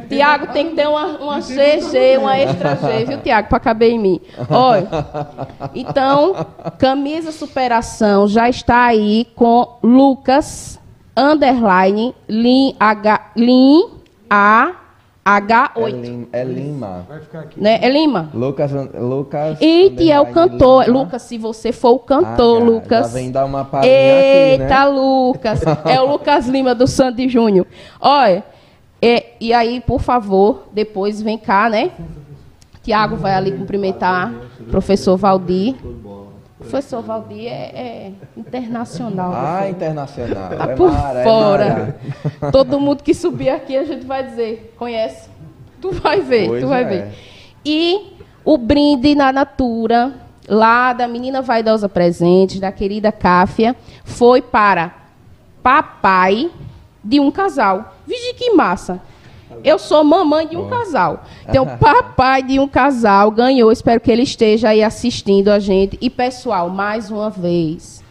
Tiago 0.10 0.48
tem 0.48 0.70
que 0.70 0.76
ter 0.76 0.88
uma, 0.88 1.06
uma 1.20 1.40
GG, 1.40 2.18
uma 2.18 2.36
extra 2.36 2.76
G, 2.78 3.06
viu, 3.06 3.22
Tiago, 3.22 3.48
para 3.48 3.60
caber 3.60 3.92
em 3.92 4.00
mim. 4.00 4.20
Olha. 4.50 4.90
Então, 5.76 6.34
camisa 6.80 7.32
superação 7.32 8.28
já 8.28 8.50
está 8.50 8.86
aí 8.86 9.28
com 9.36 9.78
Lucas 9.84 10.80
underline 11.16 12.16
Lin 12.28 12.76
H 12.80 13.32
Lin 13.36 13.84
A 14.28 14.81
H8. 15.26 16.28
É, 16.34 16.44
Lima. 16.44 17.06
Vai 17.08 17.20
ficar 17.20 17.40
aqui. 17.42 17.62
Né? 17.62 17.80
É 17.82 17.90
Lima. 17.90 18.30
Lucas. 18.34 18.72
Lucas 18.72 19.58
e 19.62 20.12
é 20.12 20.20
o 20.20 20.26
cantor. 20.28 20.86
Lima. 20.86 21.00
Lucas, 21.00 21.22
se 21.22 21.38
você 21.38 21.72
for 21.72 21.92
o 21.92 22.00
cantor, 22.00 22.62
ah, 22.62 22.66
Lucas. 22.66 23.08
Já 23.08 23.14
vem 23.14 23.32
dar 23.32 23.46
uma 23.46 23.64
palhinha 23.64 23.94
Eita, 23.94 24.64
aqui, 24.64 24.74
né? 24.74 24.86
Lucas. 24.86 25.62
é 25.86 26.02
o 26.02 26.12
Lucas 26.12 26.48
Lima 26.48 26.74
do 26.74 26.88
Sandy 26.88 27.30
Júnior. 27.30 27.68
Olha, 28.00 28.44
é, 29.00 29.34
e 29.40 29.54
aí, 29.54 29.80
por 29.80 30.02
favor, 30.02 30.68
depois 30.74 31.22
vem 31.22 31.38
cá, 31.38 31.70
né? 31.70 31.92
Tiago 32.84 33.16
vai 33.16 33.36
ali 33.36 33.52
cumprimentar 33.52 34.34
o 34.60 34.64
professor 34.66 35.16
Valdir. 35.16 35.76
Professor 36.62 37.02
Valdir 37.02 37.48
é, 37.48 37.72
é 37.74 38.12
internacional. 38.38 39.34
Ah, 39.36 39.68
internacional. 39.68 40.50
Tá 40.50 40.72
é 40.72 40.76
por 40.76 40.92
mara, 40.92 41.20
é 41.20 41.24
fora. 41.24 41.96
mara. 42.40 42.52
Todo 42.52 42.80
mundo 42.80 43.02
que 43.04 43.14
subir 43.16 43.50
aqui 43.50 43.76
a 43.76 43.84
gente 43.84 44.06
vai 44.06 44.24
dizer, 44.24 44.74
conhece? 44.78 45.28
Tu 45.82 45.92
vai 45.92 46.22
ver, 46.22 46.48
Pois 46.48 46.62
tu 46.62 46.68
vai 46.68 46.84
é. 46.84 46.88
ver. 46.88 47.14
E 47.66 48.16
o 48.46 48.58
brinde 48.58 49.16
na 49.16 49.34
Natura, 49.34 50.14
lá 50.48 50.94
da 50.94 51.08
menina 51.08 51.42
vaidosa 51.42 51.90
presente, 51.90 52.60
da 52.60 52.72
querida 52.72 53.12
Cáfia, 53.12 53.76
foi 54.04 54.42
para 54.42 54.94
papai 55.64 56.52
de 57.04 57.20
um 57.20 57.32
casal. 57.32 57.96
Vige 58.06 58.36
que 58.36 58.52
massa. 58.52 59.02
Eu 59.64 59.78
sou 59.80 60.04
mamãe 60.04 60.48
de 60.48 60.58
um 60.58 60.68
casal. 60.70 61.24
Então, 61.48 61.66
papai 61.80 62.44
de 62.44 62.60
um 62.60 62.68
casal 62.68 63.32
ganhou. 63.32 63.72
Espero 63.72 64.00
que 64.02 64.12
ele 64.12 64.24
esteja 64.24 64.70
aí 64.70 64.84
assistindo 64.84 65.50
a 65.50 65.60
gente. 65.60 65.98
E, 66.02 66.10
pessoal, 66.10 66.70
mais 66.70 67.10
uma 67.12 67.30
vez, 67.30 68.02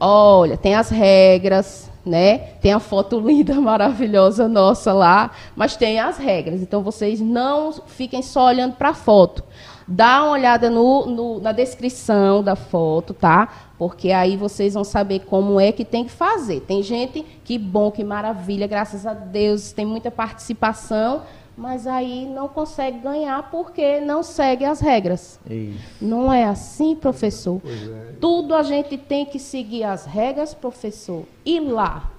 Olha, 0.00 0.56
tem 0.56 0.74
as 0.74 0.90
regras, 0.90 1.90
né? 2.04 2.36
Tem 2.60 2.72
a 2.72 2.80
foto 2.80 3.18
linda, 3.20 3.54
maravilhosa 3.60 4.48
nossa 4.48 4.92
lá, 4.92 5.30
mas 5.56 5.76
tem 5.76 5.98
as 5.98 6.18
regras. 6.18 6.60
Então 6.60 6.82
vocês 6.82 7.20
não 7.20 7.72
fiquem 7.86 8.20
só 8.20 8.46
olhando 8.46 8.74
para 8.74 8.90
a 8.90 8.94
foto. 8.94 9.42
Dá 9.86 10.22
uma 10.22 10.32
olhada 10.32 10.68
no, 10.68 11.06
no- 11.06 11.40
na 11.40 11.52
descrição 11.52 12.42
da 12.42 12.56
foto, 12.56 13.14
tá? 13.14 13.48
Porque 13.76 14.12
aí 14.12 14.36
vocês 14.36 14.74
vão 14.74 14.84
saber 14.84 15.20
como 15.20 15.58
é 15.58 15.72
que 15.72 15.84
tem 15.84 16.04
que 16.04 16.10
fazer. 16.10 16.60
Tem 16.60 16.82
gente, 16.82 17.24
que 17.44 17.58
bom, 17.58 17.90
que 17.90 18.04
maravilha, 18.04 18.66
graças 18.66 19.06
a 19.06 19.14
Deus, 19.14 19.72
tem 19.72 19.84
muita 19.84 20.10
participação, 20.10 21.22
mas 21.56 21.86
aí 21.86 22.26
não 22.26 22.48
consegue 22.48 22.98
ganhar 22.98 23.50
porque 23.50 24.00
não 24.00 24.22
segue 24.22 24.64
as 24.64 24.80
regras. 24.80 25.40
Isso. 25.48 25.78
Não 26.00 26.32
é 26.32 26.44
assim, 26.44 26.94
professor? 26.94 27.60
Pois 27.60 27.88
é. 27.88 28.14
Tudo 28.20 28.54
a 28.54 28.62
gente 28.62 28.96
tem 28.96 29.24
que 29.24 29.38
seguir 29.38 29.84
as 29.84 30.04
regras, 30.04 30.54
professor. 30.54 31.24
E 31.44 31.58
lá, 31.58 32.10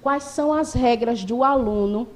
quais 0.00 0.24
são 0.24 0.52
as 0.52 0.72
regras 0.72 1.24
do 1.24 1.42
aluno 1.42 2.06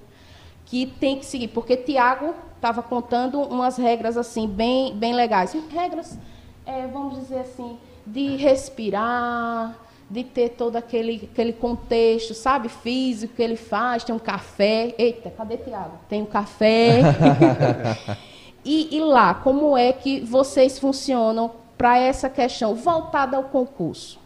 que 0.65 0.87
tem 0.87 1.19
que 1.19 1.27
seguir? 1.27 1.49
Porque 1.49 1.77
Tiago 1.77 2.35
estava 2.57 2.83
contando 2.83 3.41
umas 3.41 3.77
regras 3.77 4.17
assim 4.17 4.49
bem, 4.49 4.97
bem 4.97 5.15
legais. 5.15 5.55
Regras, 5.71 6.19
é, 6.65 6.87
vamos 6.87 7.19
dizer 7.19 7.41
assim, 7.41 7.77
de 8.07 8.37
respirar, 8.37 9.79
de 10.09 10.23
ter 10.25 10.51
todo 10.51 10.77
aquele, 10.77 11.29
aquele 11.31 11.53
contexto, 11.53 12.35
sabe, 12.35 12.69
físico 12.69 13.35
que 13.35 13.43
ele 13.43 13.57
faz, 13.57 14.05
tem 14.05 14.15
um 14.15 14.19
café. 14.19 14.95
Eita, 14.99 15.31
cadê 15.31 15.57
Tiago? 15.57 15.99
Tem 16.09 16.23
um 16.23 16.27
café. 16.27 17.01
E, 18.65 18.97
e 18.97 19.01
lá, 19.01 19.35
como 19.35 19.77
é 19.77 19.93
que 19.93 20.21
vocês 20.21 20.79
funcionam 20.79 21.51
para 21.77 21.99
essa 21.99 22.31
questão 22.31 22.75
voltada 22.75 23.37
ao 23.37 23.45
concurso? 23.45 24.19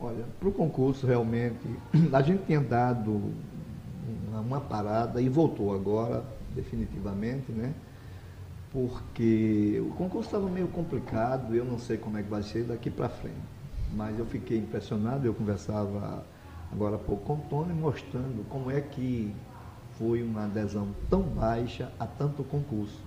Olha, 0.00 0.24
para 0.40 0.48
o 0.48 0.52
concurso, 0.52 1.06
realmente, 1.06 1.68
a 2.12 2.20
gente 2.20 2.44
tinha 2.46 2.60
dado 2.60 3.32
uma, 4.28 4.40
uma 4.40 4.60
parada 4.60 5.22
e 5.22 5.28
voltou 5.28 5.72
agora, 5.72 6.24
definitivamente, 6.52 7.52
né? 7.52 7.72
Porque 8.72 9.82
o 9.84 9.90
concurso 9.94 10.28
estava 10.28 10.48
meio 10.48 10.68
complicado, 10.68 11.54
eu 11.54 11.64
não 11.64 11.78
sei 11.78 11.96
como 11.96 12.18
é 12.18 12.22
que 12.22 12.28
vai 12.30 12.42
ser 12.42 12.64
daqui 12.64 12.88
para 12.88 13.08
frente. 13.08 13.36
Mas 13.94 14.16
eu 14.18 14.24
fiquei 14.24 14.58
impressionado, 14.58 15.26
eu 15.26 15.34
conversava 15.34 16.24
agora 16.70 16.94
há 16.94 16.98
pouco 16.98 17.24
com 17.24 17.34
o 17.34 17.44
Tony, 17.50 17.72
mostrando 17.72 18.48
como 18.48 18.70
é 18.70 18.80
que 18.80 19.34
foi 19.98 20.22
uma 20.22 20.44
adesão 20.44 20.88
tão 21.08 21.22
baixa 21.22 21.90
a 21.98 22.06
tanto 22.06 22.44
concurso. 22.44 23.00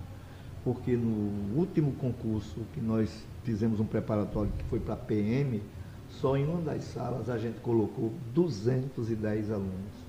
Porque 0.66 0.98
no 0.98 1.58
último 1.58 1.94
concurso 1.94 2.60
que 2.74 2.82
nós 2.82 3.26
fizemos 3.44 3.80
um 3.80 3.86
preparatório 3.86 4.52
que 4.58 4.64
foi 4.66 4.80
para 4.80 4.98
PM, 4.98 5.62
só 6.10 6.38
em 6.38 6.46
uma 6.46 6.62
das 6.62 6.84
salas 6.84 7.30
a 7.30 7.38
gente 7.38 7.60
colocou 7.62 8.12
210 8.34 9.50
alunos. 9.50 10.04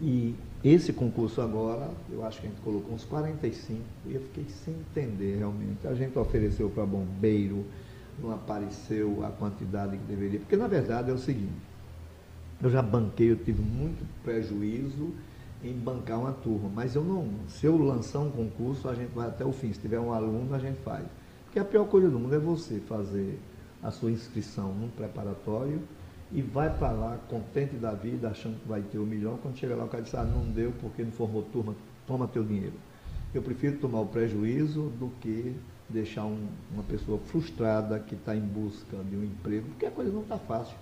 E 0.00 0.34
esse 0.64 0.94
concurso 0.94 1.42
agora, 1.42 1.90
eu 2.10 2.24
acho 2.24 2.40
que 2.40 2.46
a 2.46 2.50
gente 2.50 2.60
colocou 2.62 2.94
uns 2.94 3.04
45, 3.04 3.82
e 4.06 4.14
eu 4.14 4.20
fiquei 4.22 4.46
sem 4.48 4.72
entender 4.74 5.36
realmente. 5.36 5.86
A 5.86 5.94
gente 5.94 6.18
ofereceu 6.18 6.70
para 6.70 6.86
bombeiro, 6.86 7.66
não 8.18 8.32
apareceu 8.32 9.24
a 9.26 9.30
quantidade 9.30 9.98
que 9.98 10.04
deveria. 10.04 10.40
Porque 10.40 10.56
na 10.56 10.66
verdade 10.66 11.10
é 11.10 11.12
o 11.12 11.18
seguinte, 11.18 11.52
eu 12.62 12.70
já 12.70 12.80
banquei, 12.80 13.30
eu 13.30 13.36
tive 13.36 13.60
muito 13.60 14.06
prejuízo 14.22 15.12
em 15.62 15.74
bancar 15.74 16.18
uma 16.18 16.32
turma, 16.32 16.70
mas 16.74 16.94
eu 16.94 17.04
não, 17.04 17.28
se 17.48 17.66
eu 17.66 17.76
lançar 17.76 18.20
um 18.20 18.30
concurso, 18.30 18.88
a 18.88 18.94
gente 18.94 19.10
vai 19.10 19.28
até 19.28 19.44
o 19.44 19.52
fim. 19.52 19.70
Se 19.72 19.80
tiver 19.80 20.00
um 20.00 20.12
aluno, 20.12 20.54
a 20.54 20.58
gente 20.58 20.78
faz. 20.80 21.04
Porque 21.44 21.58
a 21.58 21.64
pior 21.64 21.86
coisa 21.86 22.08
do 22.08 22.18
mundo 22.18 22.34
é 22.34 22.38
você 22.38 22.80
fazer 22.80 23.38
a 23.82 23.90
sua 23.90 24.10
inscrição 24.10 24.72
num 24.72 24.88
preparatório 24.88 25.80
e 26.34 26.42
vai 26.42 26.68
para 26.76 26.90
lá 26.90 27.16
contente 27.28 27.76
da 27.76 27.92
vida, 27.92 28.28
achando 28.28 28.60
que 28.60 28.68
vai 28.68 28.82
ter 28.82 28.98
o 28.98 29.06
milhão, 29.06 29.38
quando 29.40 29.56
chega 29.56 29.76
lá 29.76 29.84
o 29.84 29.88
cara 29.88 30.02
diz, 30.02 30.14
ah, 30.16 30.24
não 30.24 30.44
deu 30.50 30.72
porque 30.80 31.04
não 31.04 31.12
formou 31.12 31.42
turma, 31.44 31.76
toma 32.08 32.26
teu 32.26 32.42
dinheiro. 32.42 32.74
Eu 33.32 33.40
prefiro 33.40 33.78
tomar 33.78 34.00
o 34.00 34.06
prejuízo 34.06 34.92
do 34.98 35.12
que 35.20 35.54
deixar 35.88 36.24
um- 36.24 36.48
uma 36.72 36.82
pessoa 36.82 37.18
frustrada 37.18 38.00
que 38.00 38.16
está 38.16 38.34
em 38.34 38.40
busca 38.40 38.96
de 39.08 39.16
um 39.16 39.22
emprego, 39.22 39.68
porque 39.68 39.86
a 39.86 39.90
coisa 39.92 40.10
não 40.10 40.22
está 40.22 40.36
fácil, 40.36 40.76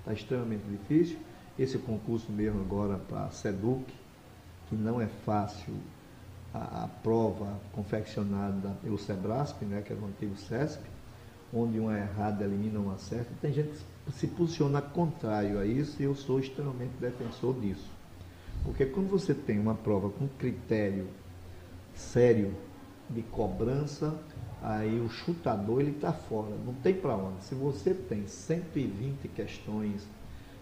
está 0.00 0.12
extremamente 0.12 0.64
difícil. 0.68 1.18
Esse 1.58 1.78
concurso 1.78 2.30
mesmo 2.30 2.60
agora 2.60 2.98
para 2.98 3.24
a 3.24 3.30
SEDUC, 3.30 3.84
que 4.68 4.76
não 4.76 5.00
é 5.00 5.06
fácil 5.06 5.74
a, 6.52 6.84
a 6.84 6.88
prova 7.02 7.58
confeccionada 7.72 8.76
pelo 8.82 8.98
SEBRASP, 8.98 9.64
né, 9.64 9.82
que 9.82 9.92
é 9.92 9.96
o 9.96 10.06
antigo 10.06 10.36
SESP, 10.36 10.82
onde 11.52 11.78
uma 11.78 11.96
errada 11.98 12.44
elimina 12.44 12.78
uma 12.78 12.98
certa. 12.98 13.30
Tem 13.40 13.52
gente 13.52 13.70
que 13.70 13.76
se 14.12 14.26
posiciona 14.26 14.80
contrário 14.80 15.58
a 15.58 15.66
isso 15.66 16.00
e 16.00 16.04
eu 16.04 16.14
sou 16.14 16.40
extremamente 16.40 16.92
defensor 17.00 17.54
disso. 17.60 17.90
Porque 18.64 18.86
quando 18.86 19.08
você 19.08 19.34
tem 19.34 19.58
uma 19.58 19.74
prova 19.74 20.10
com 20.10 20.26
critério 20.28 21.06
sério 21.94 22.52
de 23.10 23.22
cobrança, 23.22 24.14
aí 24.62 25.00
o 25.00 25.08
chutador 25.08 25.80
ele 25.80 25.92
está 25.92 26.12
fora, 26.12 26.54
não 26.64 26.74
tem 26.74 26.94
para 26.94 27.16
onde. 27.16 27.44
Se 27.44 27.54
você 27.54 27.94
tem 27.94 28.26
120 28.26 29.28
questões, 29.28 30.06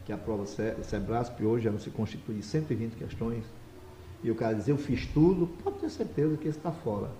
que 0.05 0.13
a 0.13 0.17
prova 0.17 0.47
Se- 0.47 0.77
Sebrasp 0.85 1.43
hoje 1.43 1.67
ela 1.67 1.79
se 1.79 1.91
constitui 1.91 2.37
de 2.37 2.43
120 2.43 2.95
questões, 2.95 3.45
e 4.23 4.31
o 4.31 4.35
cara 4.35 4.55
diz 4.55 4.69
eu 4.69 4.77
fiz 4.79 5.07
tudo, 5.07 5.47
pode 5.63 5.79
ter 5.79 5.91
certeza 5.91 6.37
que 6.37 6.49
está 6.49 6.71
fora. 6.71 7.11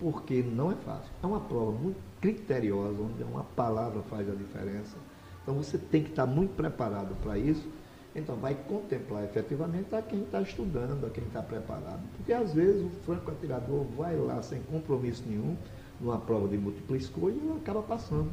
Porque 0.00 0.42
não 0.42 0.72
é 0.72 0.74
fácil. 0.74 1.10
É 1.22 1.26
uma 1.26 1.40
prova 1.40 1.70
muito 1.72 1.98
criteriosa, 2.20 3.00
onde 3.00 3.22
uma 3.22 3.44
palavra 3.44 4.02
faz 4.02 4.28
a 4.28 4.34
diferença. 4.34 4.96
Então 5.42 5.54
você 5.54 5.76
tem 5.76 6.02
que 6.02 6.10
estar 6.10 6.26
muito 6.26 6.54
preparado 6.54 7.14
para 7.22 7.36
isso. 7.38 7.68
Então 8.14 8.36
vai 8.36 8.54
contemplar 8.54 9.24
efetivamente 9.24 9.94
a 9.94 10.02
quem 10.02 10.22
está 10.22 10.40
estudando, 10.40 11.06
a 11.06 11.10
quem 11.10 11.24
está 11.24 11.42
preparado. 11.42 12.02
Porque 12.16 12.32
às 12.32 12.52
vezes 12.52 12.82
o 12.82 12.90
franco 13.04 13.30
atirador 13.30 13.84
vai 13.96 14.16
lá 14.16 14.42
sem 14.42 14.60
compromisso 14.62 15.24
nenhum, 15.26 15.56
numa 16.00 16.18
prova 16.18 16.46
de 16.48 16.58
múltipla 16.58 16.96
escolha, 16.96 17.34
e 17.34 17.56
acaba 17.56 17.82
passando. 17.82 18.30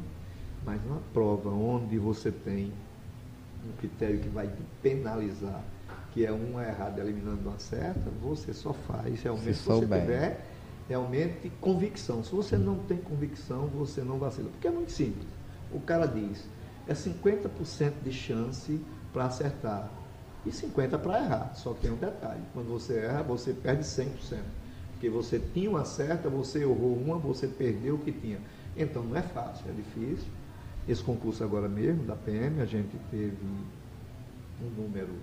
Mas 0.64 0.80
numa 0.84 1.00
prova 1.14 1.48
onde 1.50 1.98
você 1.98 2.30
tem 2.30 2.72
um 3.66 3.72
critério 3.78 4.20
que 4.20 4.28
vai 4.28 4.48
te 4.48 4.62
penalizar, 4.82 5.62
que 6.12 6.26
é 6.26 6.32
uma 6.32 6.62
errada 6.62 7.00
eliminando 7.00 7.48
uma 7.48 7.58
certa, 7.58 8.10
você 8.22 8.52
só 8.52 8.72
faz 8.72 9.22
realmente 9.22 9.54
Se 9.54 9.62
se 9.62 9.68
você 9.68 9.80
tiver 9.80 10.46
realmente 10.88 11.50
convicção. 11.60 12.22
Se 12.22 12.32
você 12.32 12.58
não 12.58 12.76
tem 12.80 12.98
convicção, 12.98 13.66
você 13.68 14.02
não 14.02 14.18
vacila. 14.18 14.50
Porque 14.50 14.66
é 14.66 14.70
muito 14.70 14.92
simples. 14.92 15.26
O 15.72 15.80
cara 15.80 16.04
diz, 16.04 16.44
é 16.86 16.92
50% 16.92 17.92
de 18.02 18.12
chance 18.12 18.80
para 19.12 19.26
acertar 19.26 19.90
e 20.44 20.50
50% 20.50 20.98
para 20.98 21.22
errar. 21.22 21.54
Só 21.54 21.74
tem 21.74 21.90
um 21.90 21.96
detalhe, 21.96 22.42
quando 22.52 22.68
você 22.68 22.98
erra, 22.98 23.22
você 23.22 23.52
perde 23.52 23.82
100%. 23.82 24.38
Porque 24.92 25.08
você 25.08 25.38
tinha 25.38 25.70
uma 25.70 25.84
certa, 25.84 26.28
você 26.28 26.60
errou 26.60 26.94
uma, 26.94 27.18
você 27.18 27.46
perdeu 27.46 27.94
o 27.94 27.98
que 27.98 28.12
tinha. 28.12 28.38
Então 28.76 29.02
não 29.02 29.16
é 29.16 29.22
fácil, 29.22 29.64
é 29.70 29.72
difícil. 29.72 30.28
Esse 30.88 31.02
concurso 31.02 31.42
agora 31.44 31.68
mesmo, 31.68 32.04
da 32.04 32.16
PM, 32.16 32.60
a 32.60 32.66
gente 32.66 32.96
teve 33.10 33.36
um 34.62 34.82
número 34.82 35.14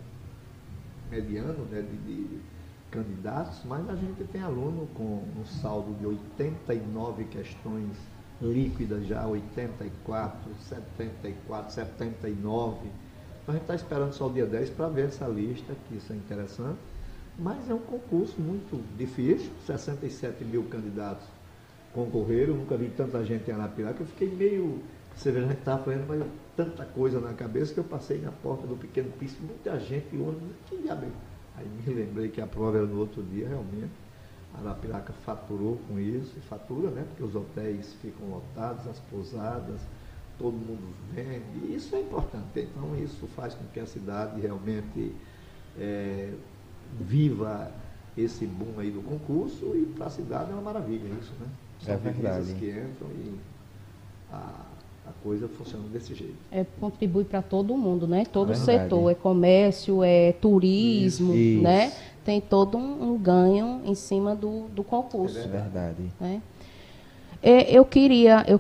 mediano 1.09 1.65
né, 1.65 1.81
de, 1.81 1.97
de 1.97 2.39
candidatos, 2.91 3.61
mas 3.65 3.89
a 3.89 3.95
gente 3.95 4.23
tem 4.25 4.41
aluno 4.41 4.87
com 4.95 5.23
um 5.39 5.45
saldo 5.45 5.93
de 5.95 6.05
89 6.05 7.25
questões 7.25 7.97
líquidas 8.41 9.05
já, 9.07 9.25
84, 9.25 10.51
74, 10.61 11.73
79. 11.73 12.77
Então 12.77 12.87
a 13.47 13.51
gente 13.53 13.61
está 13.61 13.75
esperando 13.75 14.13
só 14.13 14.27
o 14.27 14.33
dia 14.33 14.45
10 14.45 14.71
para 14.71 14.89
ver 14.89 15.07
essa 15.07 15.27
lista, 15.27 15.73
que 15.87 15.95
isso 15.95 16.11
é 16.11 16.15
interessante. 16.15 16.79
Mas 17.39 17.69
é 17.69 17.73
um 17.73 17.79
concurso 17.79 18.39
muito 18.41 18.83
difícil, 18.97 19.51
67 19.65 20.43
mil 20.43 20.63
candidatos 20.63 21.25
concorreram, 21.93 22.55
nunca 22.55 22.75
vi 22.75 22.89
tanta 22.89 23.23
gente 23.23 23.49
em 23.49 23.53
Arapiraca, 23.53 24.01
eu 24.01 24.07
fiquei 24.07 24.29
meio, 24.29 24.81
você 25.15 25.31
vê, 25.31 25.39
a 25.39 25.43
gente 25.43 25.59
estava 25.59 25.83
fazendo 25.83 26.05
mas 26.07 26.23
tanta 26.55 26.83
coisa 26.85 27.19
na 27.19 27.33
cabeça 27.33 27.73
que 27.73 27.79
eu 27.79 27.83
passei 27.83 28.19
na 28.19 28.31
porta 28.31 28.65
do 28.67 28.75
pequeno 28.75 29.11
piso, 29.13 29.37
muita 29.41 29.79
gente, 29.79 30.07
e 30.13 30.17
ônibus, 30.17 30.55
que 30.67 30.77
diabo 30.77 31.05
é? 31.05 31.09
Aí 31.57 31.67
me 31.67 31.93
lembrei 31.93 32.29
que 32.29 32.41
a 32.41 32.47
prova 32.47 32.77
era 32.77 32.85
no 32.85 32.99
outro 32.99 33.23
dia, 33.23 33.47
realmente. 33.47 34.06
Arapiraca 34.53 35.13
faturou 35.25 35.79
com 35.87 35.99
isso, 35.99 36.33
e 36.37 36.41
fatura, 36.41 36.89
né? 36.89 37.05
Porque 37.09 37.23
os 37.23 37.35
hotéis 37.35 37.93
ficam 38.01 38.27
lotados, 38.29 38.87
as 38.87 38.99
pousadas, 38.99 39.79
todo 40.39 40.53
mundo 40.53 40.93
vende, 41.13 41.65
e 41.65 41.75
isso 41.75 41.95
é 41.95 42.01
importante. 42.01 42.45
Então, 42.55 42.95
isso 42.97 43.27
faz 43.35 43.53
com 43.53 43.65
que 43.73 43.79
a 43.79 43.85
cidade 43.85 44.39
realmente 44.39 45.13
é, 45.77 46.33
viva 46.99 47.71
esse 48.17 48.45
boom 48.45 48.79
aí 48.79 48.89
do 48.89 49.01
concurso 49.01 49.75
e 49.75 49.85
para 49.85 50.07
a 50.07 50.09
cidade 50.09 50.49
é 50.49 50.53
uma 50.53 50.61
maravilha 50.61 51.07
isso, 51.21 51.33
né? 51.39 51.47
São 51.79 51.93
é 51.93 51.97
verdade. 51.97 52.53
que 52.55 52.69
entram 52.69 53.07
e 53.11 53.35
a, 54.31 54.65
a 55.05 55.11
coisa 55.23 55.47
funciona 55.47 55.87
desse 55.89 56.15
jeito. 56.15 56.35
É, 56.51 56.65
contribui 56.79 57.23
para 57.23 57.41
todo 57.41 57.77
mundo, 57.77 58.07
né? 58.07 58.25
Todo 58.25 58.53
é 58.53 58.55
setor, 58.55 59.11
é 59.11 59.15
comércio, 59.15 60.03
é 60.03 60.31
turismo, 60.33 61.35
isso, 61.35 61.61
né? 61.61 61.87
Isso. 61.87 62.16
Tem 62.27 62.41
todo 62.41 62.77
um, 62.77 63.13
um, 63.13 63.17
ganho 63.17 63.83
em 63.85 63.95
cima 63.95 64.35
do, 64.35 64.67
do 64.75 64.83
concurso. 64.83 65.39
É 65.39 65.47
verdade. 65.47 66.11
Né? 66.19 66.41
É, 67.41 67.71
eu 67.71 67.85
queria. 67.85 68.43
Eu 68.45 68.59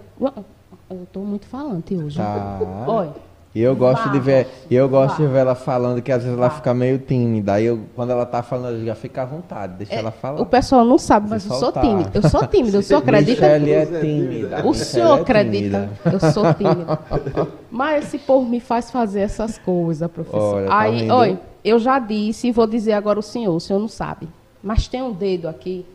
estou 1.03 1.25
muito 1.25 1.45
falante 1.47 1.93
hoje. 1.93 2.15
Tá. 2.15 2.85
Olha. 2.87 3.26
E 3.55 3.61
eu 3.61 3.75
gosto 3.75 4.09
de 4.09 4.19
ver, 4.19 4.47
e 4.69 4.75
eu 4.75 4.87
gosto 4.87 5.17
de 5.17 5.27
ver 5.27 5.39
ela 5.39 5.55
falando 5.55 6.01
que 6.01 6.11
às 6.11 6.21
vezes 6.21 6.37
ela 6.37 6.49
fica 6.49 6.73
meio 6.73 6.99
tímida. 6.99 7.53
Aí 7.53 7.65
eu, 7.65 7.79
quando 7.95 8.11
ela 8.11 8.25
tá 8.25 8.43
falando, 8.43 8.85
já 8.85 8.93
fica 8.93 9.23
à 9.23 9.25
vontade, 9.25 9.73
deixa 9.77 9.95
é, 9.95 9.97
ela 9.97 10.11
falar. 10.11 10.41
O 10.41 10.45
pessoal 10.45 10.85
não 10.85 10.97
sabe, 10.97 11.29
mas 11.29 11.45
eu 11.45 11.55
sou 11.55 11.71
tímida. 11.71 12.11
Eu 12.13 12.21
sou 12.29 12.45
tímida, 12.45 12.79
o 12.79 12.83
senhor 12.83 12.99
acredita? 12.99 13.59
Michele 13.59 13.71
é 13.71 13.85
tímida. 13.85 14.67
O 14.67 14.73
senhor 14.73 15.17
é 15.17 15.21
acredita? 15.21 15.89
Eu 16.05 16.19
sou 16.31 16.53
tímida. 16.53 16.99
Mas 17.69 18.05
esse 18.05 18.17
povo 18.17 18.47
me 18.49 18.59
faz 18.59 18.89
fazer 18.89 19.21
essas 19.21 19.57
coisas, 19.57 20.09
professor. 20.09 20.55
Olha, 20.55 20.67
tá 20.67 20.79
Aí, 20.79 21.09
olha, 21.09 21.39
eu 21.63 21.77
já 21.79 21.99
disse 21.99 22.47
e 22.47 22.51
vou 22.51 22.65
dizer 22.65 22.93
agora 22.93 23.19
o 23.19 23.23
senhor, 23.23 23.53
o 23.55 23.59
senhor 23.59 23.79
não 23.79 23.87
sabe. 23.87 24.27
Mas 24.63 24.87
tem 24.87 25.01
um 25.01 25.11
dedo 25.11 25.47
aqui 25.47 25.85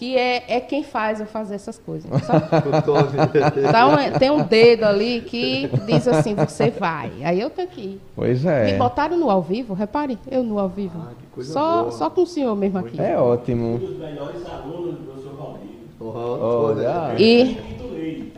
que 0.00 0.16
é, 0.16 0.56
é 0.56 0.60
quem 0.60 0.82
faz 0.82 1.20
eu 1.20 1.26
fazer 1.26 1.56
essas 1.56 1.76
coisas. 1.78 2.10
então, 2.10 3.96
tem 4.18 4.30
um 4.30 4.42
dedo 4.42 4.84
ali 4.84 5.20
que 5.20 5.70
diz 5.86 6.08
assim, 6.08 6.34
você 6.34 6.70
vai. 6.70 7.12
Aí 7.22 7.38
eu 7.38 7.50
tenho 7.50 7.68
que 7.68 7.80
ir. 7.82 8.00
Pois 8.16 8.42
é. 8.46 8.72
Me 8.72 8.78
botaram 8.78 9.18
no 9.18 9.28
ao 9.28 9.42
vivo, 9.42 9.74
repare, 9.74 10.18
eu 10.30 10.42
no 10.42 10.58
ao 10.58 10.70
vivo. 10.70 10.98
Ah, 10.98 11.42
só, 11.42 11.90
só 11.90 12.08
com 12.08 12.22
o 12.22 12.26
senhor 12.26 12.56
mesmo 12.56 12.78
aqui. 12.78 12.98
É 12.98 13.18
ótimo. 13.18 13.74
Um 13.74 13.78
dos 13.78 13.98
melhores 13.98 14.40
alunos 14.46 14.94
do 14.94 15.04
professor 15.04 15.36
Valdir. 15.36 15.68
Olha. 16.00 17.14
E... 17.18 17.79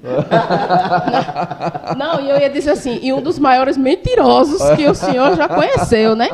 não, 1.96 2.20
e 2.20 2.30
eu 2.30 2.38
ia 2.38 2.50
dizer 2.50 2.70
assim, 2.70 2.98
e 3.02 3.12
um 3.12 3.20
dos 3.20 3.38
maiores 3.38 3.76
mentirosos 3.76 4.60
que 4.76 4.86
o 4.86 4.94
senhor 4.94 5.36
já 5.36 5.48
conheceu, 5.48 6.14
né? 6.16 6.30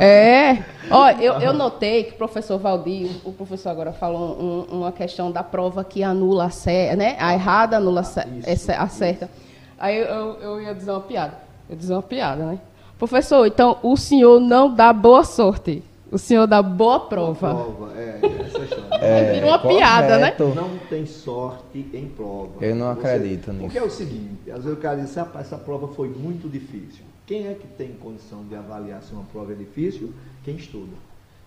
É. 0.00 0.58
Ó, 0.90 1.08
eu, 1.10 1.34
eu 1.34 1.52
notei 1.52 2.04
que 2.04 2.12
o 2.12 2.16
professor 2.16 2.58
Valdir, 2.58 3.10
o 3.24 3.32
professor 3.32 3.70
agora 3.70 3.92
falou 3.92 4.36
um, 4.38 4.78
uma 4.78 4.92
questão 4.92 5.30
da 5.30 5.42
prova 5.42 5.82
que 5.84 6.02
anula 6.02 6.46
a 6.46 6.50
certa, 6.50 6.96
né? 6.96 7.16
A 7.18 7.32
errada 7.32 7.76
anula 7.78 8.00
a 8.00 8.88
certa. 8.88 9.30
Aí 9.78 9.98
eu, 9.98 10.38
eu 10.40 10.60
ia 10.60 10.74
dizer 10.74 10.90
uma 10.90 11.00
piada. 11.00 11.34
Eu 11.68 11.74
ia 11.74 11.76
dizer 11.76 11.92
uma 11.94 12.02
piada, 12.02 12.44
né? 12.44 12.58
Professor, 12.98 13.46
então 13.46 13.78
o 13.82 13.96
senhor 13.96 14.40
não 14.40 14.72
dá 14.72 14.92
boa 14.92 15.24
sorte. 15.24 15.82
O 16.12 16.18
senhor 16.18 16.46
dá 16.46 16.62
boa 16.62 17.00
prova. 17.00 17.54
Boa 17.54 17.64
prova, 17.64 17.98
é, 17.98 18.20
essa 18.46 18.58
história. 18.64 18.94
É, 19.02 19.32
Vira 19.32 19.46
uma 19.46 19.58
correto. 19.58 19.78
piada, 19.78 20.18
né? 20.18 20.36
Não 20.38 20.78
tem 20.90 21.06
sorte 21.06 21.88
em 21.94 22.06
prova. 22.10 22.62
Eu 22.62 22.76
não 22.76 22.94
Você, 22.94 23.00
acredito 23.08 23.50
nisso. 23.50 23.64
Porque 23.64 23.78
é 23.78 23.82
o 23.82 23.90
seguinte, 23.90 24.50
às 24.50 24.62
vezes 24.62 24.78
o 24.78 24.80
cara 24.80 25.00
diz, 25.00 25.16
essa 25.16 25.56
prova 25.56 25.88
foi 25.88 26.08
muito 26.10 26.50
difícil. 26.50 27.02
Quem 27.26 27.48
é 27.48 27.54
que 27.54 27.66
tem 27.66 27.94
condição 27.94 28.44
de 28.44 28.54
avaliar 28.54 29.02
se 29.02 29.14
uma 29.14 29.24
prova 29.24 29.52
é 29.52 29.54
difícil? 29.54 30.12
Quem 30.44 30.56
estuda. 30.56 30.92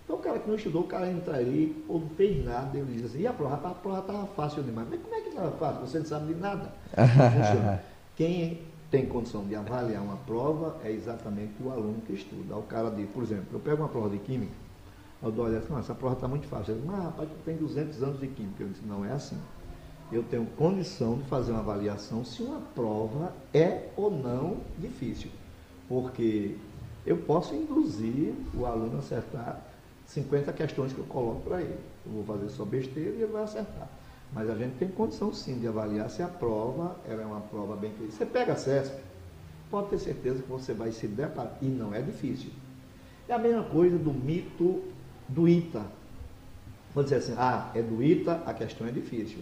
Então 0.04 0.16
o 0.16 0.18
cara 0.18 0.40
que 0.40 0.48
não 0.48 0.56
estudou, 0.56 0.82
o 0.82 0.86
cara 0.86 1.08
entra 1.08 1.36
ali, 1.36 1.84
ou 1.88 2.00
não 2.00 2.08
fez 2.10 2.44
nada, 2.44 2.76
ele 2.76 2.92
diz 2.92 3.04
assim, 3.04 3.20
e 3.20 3.26
a 3.26 3.32
prova? 3.32 3.54
A 3.54 3.74
prova 3.74 4.00
estava 4.00 4.26
fácil 4.34 4.64
demais. 4.64 4.88
Mas 4.90 5.00
como 5.00 5.14
é 5.14 5.20
que 5.20 5.28
estava 5.28 5.52
fácil? 5.52 5.80
Você 5.86 5.98
não 6.00 6.06
sabe 6.06 6.34
de 6.34 6.40
nada. 6.40 6.72
Quem 8.16 8.62
tem 8.90 9.06
condição 9.06 9.44
de 9.44 9.54
avaliar 9.54 10.02
uma 10.02 10.16
prova 10.18 10.76
é 10.84 10.90
exatamente 10.90 11.54
o 11.62 11.70
aluno 11.70 12.00
que 12.06 12.12
estuda. 12.12 12.56
O 12.56 12.62
cara 12.62 12.90
diz, 12.90 13.08
por 13.10 13.22
exemplo, 13.22 13.46
eu 13.52 13.60
pego 13.60 13.82
uma 13.82 13.88
prova 13.88 14.10
de 14.10 14.18
química, 14.18 14.52
eu 15.22 15.32
dou 15.32 15.46
assim, 15.46 15.76
essa 15.78 15.94
prova 15.94 16.14
está 16.14 16.28
muito 16.28 16.46
fácil. 16.46 16.72
Ele 16.72 16.82
diz, 16.82 16.90
mas 16.90 17.02
rapaz, 17.02 17.28
tu 17.28 17.36
tem 17.44 17.56
200 17.56 18.02
anos 18.02 18.20
de 18.20 18.28
química. 18.28 18.62
Eu 18.62 18.68
disse, 18.68 18.84
não 18.86 19.04
é 19.04 19.12
assim. 19.12 19.38
Eu 20.12 20.22
tenho 20.22 20.46
condição 20.46 21.18
de 21.18 21.24
fazer 21.24 21.50
uma 21.50 21.60
avaliação 21.60 22.24
se 22.24 22.42
uma 22.42 22.60
prova 22.60 23.32
é 23.52 23.88
ou 23.96 24.10
não 24.10 24.58
difícil. 24.78 25.30
Porque 25.88 26.56
eu 27.04 27.16
posso 27.16 27.54
induzir 27.54 28.34
o 28.54 28.66
aluno 28.66 28.96
a 28.96 28.98
acertar 28.98 29.60
50 30.06 30.52
questões 30.52 30.92
que 30.92 30.98
eu 30.98 31.06
coloco 31.06 31.40
para 31.40 31.60
ele. 31.60 31.78
Eu 32.04 32.12
vou 32.12 32.24
fazer 32.24 32.48
só 32.50 32.64
besteira 32.64 33.10
e 33.10 33.22
ele 33.22 33.32
vai 33.32 33.42
acertar. 33.42 33.88
Mas 34.36 34.50
a 34.50 34.54
gente 34.54 34.76
tem 34.76 34.88
condição 34.88 35.32
sim 35.32 35.58
de 35.58 35.66
avaliar 35.66 36.10
se 36.10 36.22
a 36.22 36.28
prova 36.28 36.94
ela 37.08 37.22
é 37.22 37.24
uma 37.24 37.40
prova 37.40 37.74
bem 37.74 37.90
feita. 37.92 38.12
Você 38.12 38.26
pega 38.26 38.52
a 38.52 38.56
CESP, 38.56 39.00
pode 39.70 39.88
ter 39.88 39.98
certeza 39.98 40.42
que 40.42 40.48
você 40.50 40.74
vai 40.74 40.92
se 40.92 41.08
deparar. 41.08 41.56
E 41.62 41.64
não 41.64 41.94
é 41.94 42.02
difícil. 42.02 42.50
É 43.26 43.32
a 43.32 43.38
mesma 43.38 43.62
coisa 43.62 43.96
do 43.96 44.12
mito 44.12 44.82
do 45.26 45.48
ITA. 45.48 45.86
Vou 46.94 47.02
dizer 47.02 47.16
assim, 47.16 47.34
ah, 47.38 47.70
é 47.74 47.80
do 47.80 48.02
ITA, 48.02 48.42
a 48.44 48.52
questão 48.52 48.86
é 48.86 48.90
difícil. 48.90 49.38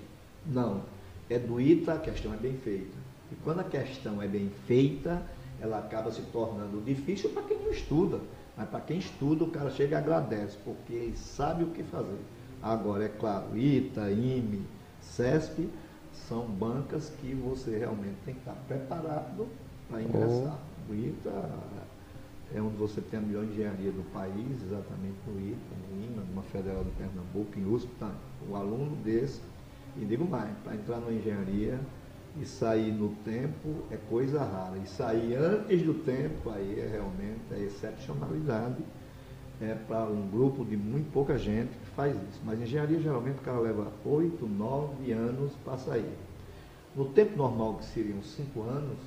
Não, 0.47 0.83
é 1.29 1.41
do 1.41 1.61
ITA, 1.61 1.95
a 1.95 1.99
questão 1.99 2.33
é 2.33 2.37
bem 2.37 2.57
feita. 2.59 2.97
E 3.33 3.35
quando 3.43 3.63
a 3.63 3.65
questão 3.65 4.23
é 4.23 4.29
bem 4.29 4.49
feita, 4.69 5.21
ela 5.61 5.81
acaba 5.81 6.13
se 6.13 6.23
tornando 6.23 6.81
difícil 6.81 7.31
para 7.31 7.43
quem 7.43 7.59
não 7.59 7.73
estuda. 7.73 8.21
Mas 8.57 8.69
para 8.69 8.81
quem 8.81 8.99
estuda, 8.99 9.43
o 9.43 9.51
cara 9.51 9.71
chega 9.71 9.97
e 9.97 9.99
agradece, 9.99 10.57
porque 10.65 10.93
ele 10.93 11.17
sabe 11.17 11.65
o 11.65 11.71
que 11.71 11.83
fazer. 11.83 12.21
Agora, 12.63 13.05
é 13.05 13.09
claro, 13.09 13.59
ITA, 13.59 14.13
IME, 14.13 14.63
CESP, 15.17 15.69
são 16.29 16.47
bancas 16.47 17.11
que 17.21 17.35
você 17.35 17.79
realmente 17.79 18.17
tem 18.25 18.35
que 18.35 18.41
estar 18.41 18.57
preparado 18.67 19.47
para 19.89 20.03
ingressar. 20.03 20.59
Oh. 20.89 20.93
O 20.93 20.95
ITA 20.95 21.51
é 22.55 22.61
onde 22.61 22.77
você 22.77 23.01
tem 23.01 23.19
a 23.19 23.23
melhor 23.23 23.45
engenharia 23.45 23.91
do 23.91 24.03
país, 24.13 24.63
exatamente 24.63 25.17
no 25.27 25.41
ITA, 25.41 25.75
no 25.91 26.05
IMA, 26.05 26.23
numa 26.29 26.43
Federal 26.43 26.85
de 26.85 26.91
Pernambuco, 26.91 27.59
em 27.59 27.65
USP, 27.65 27.91
tá? 27.99 28.13
o 28.49 28.55
aluno 28.55 28.97
desse, 28.97 29.41
e 29.97 30.05
digo 30.05 30.25
mais, 30.25 30.51
para 30.59 30.75
entrar 30.75 31.01
na 31.01 31.13
engenharia, 31.13 31.81
e 32.41 32.45
sair 32.45 32.93
no 32.93 33.11
tempo 33.25 33.85
é 33.91 33.97
coisa 33.97 34.43
rara. 34.43 34.77
E 34.83 34.89
sair 34.89 35.37
antes 35.37 35.83
do 35.83 35.95
tempo, 35.95 36.51
aí 36.51 36.81
é 36.81 36.89
realmente 36.91 37.43
a 37.53 37.59
excepcionalidade. 37.59 38.83
É 39.61 39.75
para 39.87 40.05
um 40.07 40.29
grupo 40.29 40.65
de 40.65 40.77
muito 40.77 41.13
pouca 41.13 41.39
gente 41.39 41.71
faz 41.95 42.15
isso. 42.15 42.41
Mas 42.45 42.61
engenharia 42.61 43.01
geralmente 43.01 43.39
o 43.39 43.43
cara 43.43 43.59
leva 43.59 43.93
8, 44.05 44.47
9 44.47 45.13
anos 45.13 45.53
para 45.65 45.79
sair. 45.79 46.13
No 46.95 47.07
tempo 47.07 47.37
normal, 47.37 47.75
que 47.75 47.87
seriam 47.87 48.23
5 48.23 48.63
anos, 48.63 48.99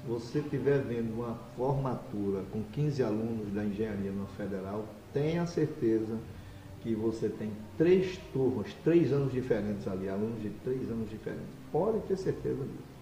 se 0.00 0.06
você 0.06 0.38
estiver 0.38 0.78
vendo 0.82 1.14
uma 1.14 1.34
formatura 1.56 2.42
com 2.52 2.62
15 2.72 3.02
alunos 3.02 3.52
da 3.52 3.64
engenharia 3.64 4.12
na 4.12 4.26
federal, 4.26 4.86
tenha 5.12 5.46
certeza 5.46 6.16
que 6.82 6.94
você 6.94 7.28
tem 7.28 7.50
três 7.76 8.18
turmas, 8.32 8.72
três 8.84 9.12
anos 9.12 9.32
diferentes 9.32 9.86
ali, 9.88 10.08
alunos 10.08 10.40
de 10.40 10.50
três 10.62 10.88
anos 10.90 11.10
diferentes 11.10 11.58
Pode 11.70 12.00
ter 12.06 12.16
certeza 12.16 12.64
disso. 12.64 12.98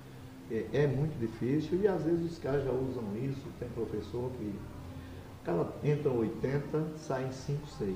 É, 0.50 0.82
é, 0.82 0.86
muito 0.86 1.18
difícil 1.18 1.80
e 1.82 1.88
às 1.88 2.02
vezes 2.02 2.32
os 2.32 2.38
caras 2.38 2.64
já 2.64 2.72
usam 2.72 3.04
isso. 3.16 3.42
Tem 3.58 3.68
professor 3.68 4.30
que 4.38 4.44
o 4.44 5.44
cara 5.44 5.68
entra 5.84 6.10
80, 6.10 6.98
sai 6.98 7.26
em 7.26 7.32
5, 7.32 7.66
6. 7.78 7.92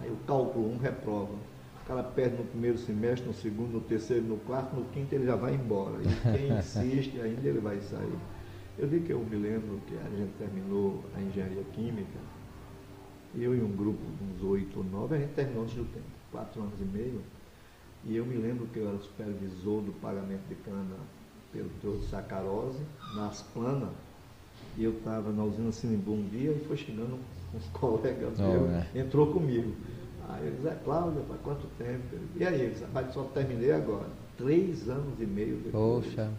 Aí 0.00 0.10
o 0.10 0.16
cálculo 0.26 0.68
1 0.70 0.74
um 0.74 0.78
reprova. 0.78 1.34
O 1.82 1.86
cara 1.86 2.02
perde 2.02 2.36
no 2.36 2.44
primeiro 2.44 2.78
semestre, 2.78 3.26
no 3.26 3.34
segundo, 3.34 3.72
no 3.72 3.80
terceiro, 3.80 4.24
no 4.24 4.36
quarto, 4.38 4.76
no 4.76 4.84
quinto 4.86 5.14
ele 5.14 5.24
já 5.24 5.36
vai 5.36 5.54
embora. 5.54 5.96
E 6.02 6.36
quem 6.36 6.52
insiste 6.58 7.20
ainda 7.20 7.48
ele 7.48 7.60
vai 7.60 7.80
sair. 7.80 8.18
Eu 8.78 8.86
digo 8.86 9.06
que 9.06 9.12
eu 9.12 9.18
me 9.18 9.36
lembro 9.36 9.80
que 9.86 9.96
a 9.96 10.16
gente 10.16 10.32
terminou 10.38 11.02
a 11.16 11.20
engenharia 11.20 11.64
química, 11.72 12.18
eu 13.34 13.54
e 13.54 13.60
um 13.60 13.72
grupo, 13.72 14.00
uns 14.22 14.42
oito 14.42 14.78
ou 14.78 14.84
nove, 14.84 15.16
a 15.16 15.18
gente 15.18 15.32
terminou 15.32 15.64
antes 15.64 15.74
do 15.74 15.84
tempo, 15.84 16.06
quatro 16.30 16.60
anos 16.60 16.80
e 16.80 16.84
meio. 16.84 17.20
E 18.04 18.16
eu 18.16 18.24
me 18.24 18.36
lembro 18.36 18.66
que 18.66 18.78
eu 18.78 18.88
era 18.88 18.98
supervisor 18.98 19.82
do 19.82 19.92
pagamento 20.00 20.46
de 20.48 20.54
cana 20.56 20.96
pelo 21.52 21.68
Teor 21.80 21.98
Sacarose, 22.08 22.82
nas 23.14 23.42
planas, 23.42 23.90
e 24.76 24.84
eu 24.84 24.92
estava 24.92 25.32
na 25.32 25.42
usina 25.42 25.72
Sinimbu 25.72 26.12
um 26.12 26.28
dia 26.28 26.52
e 26.52 26.64
foi 26.66 26.76
chegando 26.76 27.18
uns 27.54 27.66
colegas 27.68 28.38
oh, 28.38 28.42
meus, 28.42 28.70
é. 28.70 29.00
entrou 29.00 29.32
comigo. 29.32 29.74
Aí 30.28 30.46
ele 30.46 30.56
disse, 30.56 30.68
é 30.68 30.78
Cláudio, 30.84 31.22
faz 31.26 31.40
quanto 31.40 31.66
tempo? 31.78 32.02
E 32.36 32.44
aí 32.44 32.60
ele 32.60 32.72
disse, 32.72 32.86
mas 32.92 33.12
só 33.12 33.22
terminei 33.24 33.72
agora. 33.72 34.06
Três 34.36 34.88
anos 34.88 35.18
e 35.20 35.26
meio 35.26 35.56
depois. 35.56 36.06
Poxa. 36.06 36.30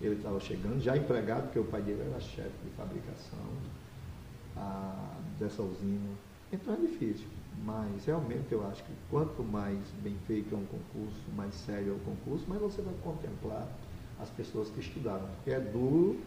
Ele 0.00 0.14
estava 0.14 0.40
chegando, 0.40 0.80
já 0.80 0.96
empregado, 0.96 1.44
porque 1.44 1.58
o 1.58 1.64
pai 1.64 1.82
dele 1.82 2.02
era 2.08 2.20
chefe 2.20 2.52
de 2.64 2.70
fabricação 2.76 3.38
a, 4.56 5.16
dessa 5.38 5.62
usina. 5.62 6.10
Então 6.52 6.74
é 6.74 6.76
difícil. 6.76 7.26
Mas 7.64 8.06
realmente 8.06 8.52
eu 8.52 8.66
acho 8.68 8.82
que 8.84 8.92
quanto 9.10 9.42
mais 9.42 9.78
bem 10.02 10.16
feito 10.26 10.54
é 10.54 10.58
um 10.58 10.64
concurso, 10.64 11.20
mais 11.36 11.54
sério 11.54 11.92
é 11.92 11.96
o 11.96 11.98
concurso, 11.98 12.48
mais 12.48 12.60
você 12.60 12.80
vai 12.80 12.94
contemplar 13.02 13.68
as 14.18 14.30
pessoas 14.30 14.70
que 14.70 14.80
estudaram. 14.80 15.26
Porque 15.36 15.50
é 15.50 15.60
duro 15.60 16.18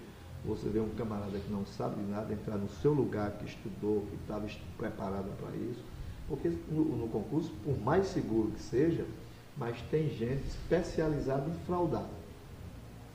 você 0.46 0.68
ver 0.68 0.82
um 0.82 0.90
camarada 0.90 1.38
que 1.40 1.52
não 1.52 1.66
sabe 1.66 2.02
de 2.02 2.12
nada 2.12 2.34
entrar 2.34 2.58
no 2.58 2.70
seu 2.70 2.94
lugar, 2.94 3.32
que 3.32 3.46
estudou, 3.46 4.06
que 4.10 4.16
estava 4.16 4.48
preparado 4.78 5.32
para 5.38 5.56
isso. 5.56 5.84
Porque 6.28 6.50
no, 6.70 6.84
no, 6.98 7.08
concurso, 7.08 7.52
por 7.64 7.80
mais 7.80 8.08
seguro 8.08 8.52
que 8.52 8.62
seja, 8.62 9.06
mas 9.58 9.80
tem 9.90 10.10
gente 10.10 10.48
especializada 10.48 11.50
em 11.50 11.54
fraudar. 11.66 12.08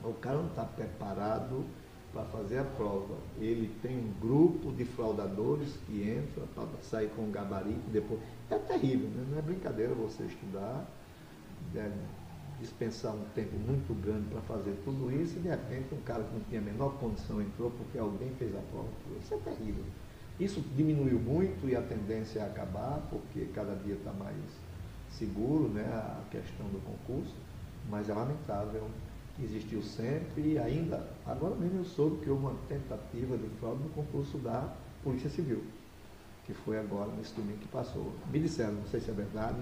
O 0.03 0.13
cara 0.13 0.37
não 0.37 0.47
está 0.47 0.63
preparado 0.63 1.65
para 2.13 2.23
fazer 2.25 2.59
a 2.59 2.63
prova. 2.63 3.15
Ele 3.39 3.71
tem 3.81 3.97
um 3.97 4.13
grupo 4.19 4.71
de 4.71 4.85
fraudadores 4.85 5.75
que 5.85 6.01
entra 6.01 6.43
para 6.55 6.65
sair 6.81 7.09
com 7.09 7.23
um 7.23 7.31
gabarito 7.31 7.89
depois. 7.91 8.19
É 8.49 8.57
terrível, 8.57 9.09
né? 9.09 9.25
não 9.29 9.37
é 9.37 9.41
brincadeira 9.41 9.93
você 9.93 10.23
estudar, 10.23 10.87
deve 11.73 11.93
dispensar 12.59 13.13
um 13.13 13.23
tempo 13.35 13.55
muito 13.57 13.93
grande 14.01 14.25
para 14.29 14.41
fazer 14.41 14.79
tudo 14.83 15.11
isso 15.11 15.37
e 15.37 15.41
de 15.41 15.47
repente 15.47 15.93
um 15.93 16.01
cara 16.01 16.23
que 16.23 16.33
não 16.33 16.41
tinha 16.41 16.61
a 16.61 16.63
menor 16.63 16.97
condição 16.99 17.41
entrou 17.41 17.71
porque 17.71 17.97
alguém 17.97 18.31
fez 18.37 18.55
a 18.55 18.59
prova. 18.71 18.89
Isso 19.21 19.33
é 19.33 19.37
terrível. 19.37 19.83
Isso 20.39 20.61
diminuiu 20.75 21.19
muito 21.19 21.67
e 21.67 21.75
a 21.75 21.81
tendência 21.81 22.39
é 22.39 22.45
acabar, 22.45 23.05
porque 23.09 23.45
cada 23.53 23.75
dia 23.75 23.95
está 23.95 24.11
mais 24.13 24.35
seguro 25.09 25.67
né, 25.69 25.83
a 25.83 26.21
questão 26.31 26.67
do 26.67 26.79
concurso, 26.85 27.35
mas 27.89 28.09
é 28.09 28.13
lamentável 28.13 28.87
existiu 29.43 29.81
sempre 29.81 30.53
e 30.53 30.59
ainda, 30.59 31.07
agora 31.25 31.55
mesmo 31.55 31.79
eu 31.79 31.85
soube 31.85 32.17
que 32.23 32.29
houve 32.29 32.43
uma 32.43 32.55
tentativa 32.67 33.37
de 33.37 33.47
fraude 33.59 33.83
no 33.83 33.89
concurso 33.89 34.37
da 34.37 34.73
Polícia 35.03 35.29
Civil, 35.29 35.63
que 36.45 36.53
foi 36.53 36.77
agora 36.77 37.11
nesse 37.17 37.33
domingo 37.33 37.59
que 37.59 37.67
passou. 37.67 38.13
Me 38.31 38.39
disseram, 38.39 38.73
não 38.73 38.87
sei 38.87 38.99
se 38.99 39.09
é 39.09 39.13
verdade, 39.13 39.57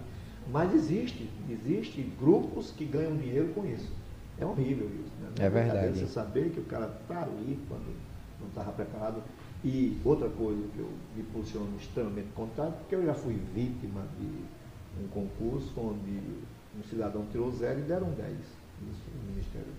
mas 0.52 0.74
existe, 0.74 1.30
existe 1.50 2.02
grupos 2.20 2.72
que 2.72 2.86
ganham 2.86 3.16
dinheiro 3.18 3.50
com 3.54 3.66
isso. 3.66 3.92
É 4.40 4.46
horrível 4.46 4.88
isso. 4.88 5.12
Né? 5.22 5.46
É 5.46 5.50
verdade. 5.50 6.00
Você 6.00 6.08
saber 6.08 6.52
que 6.52 6.60
o 6.60 6.66
cara 6.66 6.98
está 7.02 7.24
ali 7.24 7.60
quando 7.68 7.96
não 8.40 8.48
estava 8.48 8.72
preparado. 8.72 9.22
E 9.64 9.98
outra 10.06 10.30
coisa 10.30 10.62
que 10.74 10.80
eu 10.80 10.90
me 11.16 11.24
posiciono 11.24 11.68
extremamente 11.80 12.30
contrário, 12.36 12.74
porque 12.74 12.96
eu 12.96 13.06
já 13.06 13.14
fui 13.14 13.34
vítima 13.56 14.04
de 14.20 15.04
um 15.04 15.08
concurso 15.08 15.74
onde 15.78 16.20
um 16.78 16.84
cidadão 16.88 17.26
tirou 17.32 17.52
zero 17.52 17.80
e 17.80 17.84
deram 17.84 18.12
10 18.12 18.38
isso 18.86 19.02
o 19.12 19.32
Ministério 19.32 19.74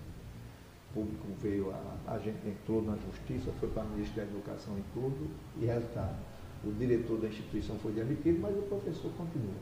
Público 0.93 1.27
veio, 1.41 1.71
a, 1.71 2.13
a 2.13 2.19
gente 2.19 2.45
entrou 2.47 2.81
na 2.83 2.97
Justiça, 2.97 3.51
foi 3.59 3.69
para 3.69 3.83
o 3.83 3.89
Ministério 3.91 4.29
da 4.31 4.37
Educação 4.37 4.77
e 4.77 4.83
tudo, 4.93 5.29
e 5.61 5.65
resultado, 5.65 6.17
o 6.65 6.71
diretor 6.73 7.19
da 7.19 7.27
instituição 7.27 7.77
foi 7.77 7.93
demitido, 7.93 8.39
mas 8.41 8.57
o 8.57 8.63
professor 8.63 9.11
continua, 9.13 9.55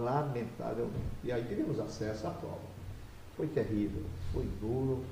lamentavelmente. 0.00 1.04
E 1.22 1.32
aí 1.32 1.44
tivemos 1.44 1.78
acesso 1.78 2.26
à 2.26 2.30
prova. 2.30 2.70
Foi 3.36 3.46
terrível, 3.46 4.02
foi 4.32 4.46
duro. 4.60 5.04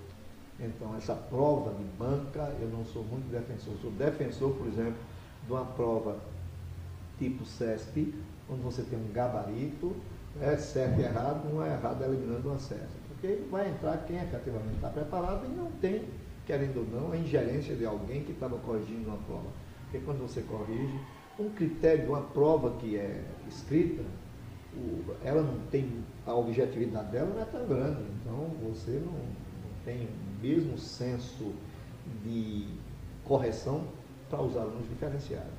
Então, 0.58 0.96
essa 0.96 1.14
prova 1.14 1.72
de 1.74 1.84
banca, 1.98 2.52
eu 2.60 2.68
não 2.68 2.84
sou 2.84 3.04
muito 3.04 3.30
defensor. 3.30 3.74
Sou 3.80 3.90
defensor, 3.92 4.54
por 4.54 4.66
exemplo, 4.66 4.96
de 5.46 5.52
uma 5.52 5.64
prova 5.64 6.18
tipo 7.18 7.44
CESP, 7.44 8.14
onde 8.50 8.62
você 8.62 8.82
tem 8.82 8.98
um 8.98 9.12
gabarito, 9.12 9.94
é 10.40 10.56
certo 10.56 11.00
e 11.00 11.04
errado, 11.04 11.48
um 11.52 11.62
é 11.62 11.72
errado 11.72 12.02
eliminando 12.04 12.48
uma 12.48 12.58
certa. 12.58 12.86
Porque 13.08 13.42
vai 13.50 13.68
entrar 13.68 13.96
quem 14.06 14.16
efetivamente 14.16 14.76
está 14.76 14.88
preparado 14.88 15.44
e 15.44 15.48
não 15.48 15.70
tem, 15.80 16.04
querendo 16.46 16.78
ou 16.78 16.86
não, 16.86 17.12
a 17.12 17.16
ingerência 17.16 17.74
de 17.74 17.84
alguém 17.84 18.22
que 18.22 18.32
estava 18.32 18.56
corrigindo 18.58 19.08
uma 19.08 19.18
prova. 19.18 19.48
Porque 19.84 20.04
quando 20.04 20.20
você 20.20 20.42
corrige, 20.42 20.98
um 21.38 21.50
critério, 21.50 22.08
uma 22.08 22.22
prova 22.22 22.76
que 22.78 22.96
é 22.96 23.24
escrita, 23.48 24.02
ela 25.24 25.42
não 25.42 25.58
tem, 25.70 26.04
a 26.26 26.34
objetividade 26.34 27.10
dela 27.10 27.30
não 27.34 27.42
é 27.42 27.44
tão 27.44 27.66
grande. 27.66 28.02
Então 28.20 28.50
você 28.68 28.92
não, 28.92 29.12
não 29.12 29.84
tem 29.84 30.06
o 30.06 30.42
mesmo 30.42 30.78
senso 30.78 31.52
de 32.24 32.66
correção 33.24 33.84
para 34.30 34.42
os 34.42 34.56
alunos 34.56 34.88
diferenciados. 34.88 35.52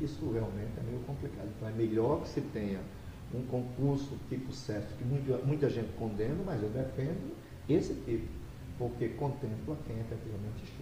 Isso 0.00 0.30
realmente 0.30 0.72
é 0.78 0.82
meio 0.82 1.00
complicado. 1.04 1.48
Então 1.56 1.68
é 1.68 1.72
melhor 1.72 2.22
que 2.22 2.28
se 2.28 2.40
tenha 2.40 2.80
um 3.34 3.42
concurso 3.46 4.16
tipo 4.28 4.52
CEF, 4.52 4.86
que 4.96 5.04
muita, 5.04 5.38
muita 5.38 5.70
gente 5.70 5.90
condena, 5.98 6.42
mas 6.44 6.62
eu 6.62 6.68
defendo 6.68 7.34
esse 7.68 7.94
tipo, 7.94 8.28
porque 8.78 9.08
contempla 9.10 9.76
quem 9.86 9.98
efetivamente 9.98 10.64
estuda. 10.64 10.81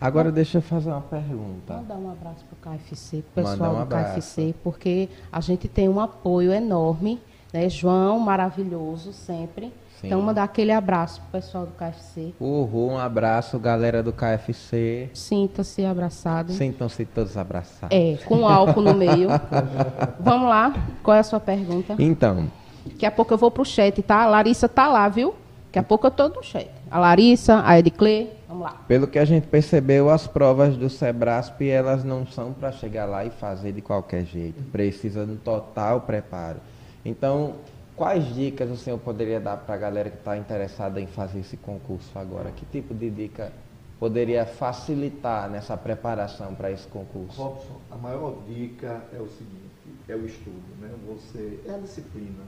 Agora 0.00 0.30
deixa 0.30 0.58
eu 0.58 0.62
fazer 0.62 0.90
uma 0.90 1.00
pergunta. 1.00 1.74
Mandar 1.74 1.96
um 1.96 2.10
abraço 2.10 2.44
para 2.44 2.72
o 2.72 2.76
KFC, 2.76 3.22
para 3.34 3.42
o 3.42 3.46
pessoal 3.46 3.76
um 3.76 3.80
do 3.80 3.86
KFC, 3.86 4.54
porque 4.62 5.08
a 5.32 5.40
gente 5.40 5.68
tem 5.68 5.88
um 5.88 6.00
apoio 6.00 6.52
enorme, 6.52 7.20
né? 7.52 7.68
João, 7.68 8.18
maravilhoso 8.18 9.12
sempre. 9.12 9.72
Sim. 10.00 10.08
Então, 10.08 10.20
mandar 10.20 10.44
aquele 10.44 10.72
abraço 10.72 11.22
pro 11.22 11.40
pessoal 11.40 11.64
do 11.64 11.72
KFC. 11.72 12.34
Uhul, 12.38 12.90
um 12.90 12.98
abraço, 12.98 13.58
galera 13.58 14.02
do 14.02 14.12
KFC. 14.12 15.08
Sinta-se 15.14 15.86
abraçado. 15.86 16.52
Sintam-se 16.52 17.06
todos 17.06 17.36
abraçados. 17.36 17.96
É, 17.96 18.18
com 18.26 18.46
álcool 18.46 18.82
no 18.82 18.92
meio. 18.92 19.28
Vamos 20.20 20.50
lá, 20.50 20.74
qual 21.02 21.16
é 21.16 21.20
a 21.20 21.22
sua 21.22 21.40
pergunta? 21.40 21.96
Então. 21.98 22.50
Daqui 22.84 23.06
a 23.06 23.10
pouco 23.10 23.32
eu 23.32 23.38
vou 23.38 23.50
pro 23.50 23.64
chat, 23.64 24.02
tá? 24.02 24.22
A 24.22 24.26
Larissa 24.26 24.68
tá 24.68 24.86
lá, 24.86 25.08
viu? 25.08 25.34
Daqui 25.66 25.78
a 25.78 25.82
pouco 25.82 26.06
eu 26.06 26.10
tô 26.10 26.28
no 26.28 26.42
chat. 26.42 26.75
A 26.90 26.98
Larissa, 26.98 27.62
a 27.64 27.78
Ediclê, 27.78 28.28
vamos 28.48 28.64
lá. 28.64 28.84
Pelo 28.86 29.06
que 29.06 29.18
a 29.18 29.24
gente 29.24 29.46
percebeu, 29.46 30.08
as 30.08 30.26
provas 30.26 30.76
do 30.76 30.88
Sebrasp, 30.88 31.62
elas 31.62 32.04
não 32.04 32.26
são 32.26 32.52
para 32.52 32.70
chegar 32.72 33.06
lá 33.06 33.24
e 33.24 33.30
fazer 33.30 33.72
de 33.72 33.80
qualquer 33.82 34.24
jeito. 34.24 34.62
Precisa 34.70 35.26
de 35.26 35.32
um 35.32 35.36
total 35.36 36.02
preparo. 36.02 36.58
Então, 37.04 37.54
Quais 37.96 38.34
dicas 38.34 38.70
o 38.70 38.76
senhor 38.76 38.98
poderia 38.98 39.40
dar 39.40 39.56
para 39.56 39.74
a 39.74 39.78
galera 39.78 40.10
que 40.10 40.18
está 40.18 40.36
interessada 40.36 41.00
em 41.00 41.06
fazer 41.06 41.38
esse 41.40 41.56
concurso 41.56 42.18
agora? 42.18 42.50
Que 42.50 42.66
tipo 42.66 42.92
de 42.92 43.08
dica 43.08 43.50
poderia 43.98 44.44
facilitar 44.44 45.48
nessa 45.48 45.78
preparação 45.78 46.54
para 46.54 46.70
esse 46.70 46.86
concurso? 46.88 47.40
Robson, 47.40 47.80
a 47.90 47.96
maior 47.96 48.42
dica 48.46 49.02
é 49.14 49.18
o 49.18 49.26
seguinte, 49.28 49.96
é 50.06 50.14
o 50.14 50.26
estudo, 50.26 50.76
né? 50.78 50.90
Você, 51.08 51.58
é 51.66 51.74
a 51.74 51.78
disciplina. 51.78 52.44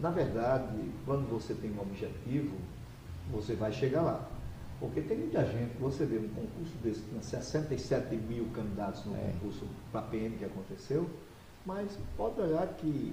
Na 0.00 0.10
verdade, 0.10 0.76
quando 1.06 1.30
você 1.30 1.54
tem 1.54 1.70
um 1.70 1.80
objetivo, 1.80 2.56
você 3.32 3.54
vai 3.54 3.72
chegar 3.72 4.02
lá. 4.02 4.28
Porque 4.80 5.00
tem 5.00 5.18
muita 5.18 5.44
gente, 5.44 5.76
você 5.80 6.04
vê 6.04 6.18
um 6.18 6.28
concurso 6.28 6.72
desse, 6.82 7.00
tinha 7.02 7.20
67 7.20 8.14
mil 8.14 8.46
candidatos 8.54 9.04
no 9.04 9.16
é. 9.16 9.32
concurso 9.32 9.66
para 9.90 10.02
PM 10.02 10.36
que 10.36 10.44
aconteceu, 10.44 11.08
mas 11.66 11.98
pode 12.16 12.40
olhar 12.40 12.66
que 12.74 13.12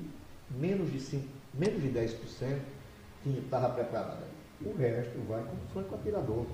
menos 0.52 0.92
de 0.92 1.00
5 1.00 1.28
menos 1.58 1.82
de 1.82 1.90
10% 1.90 2.60
estava 3.26 3.70
preparado. 3.70 4.24
O 4.62 4.76
resto 4.76 5.18
vai 5.28 5.44
como 5.44 5.60
franco 5.74 5.96
atirador, 5.96 6.46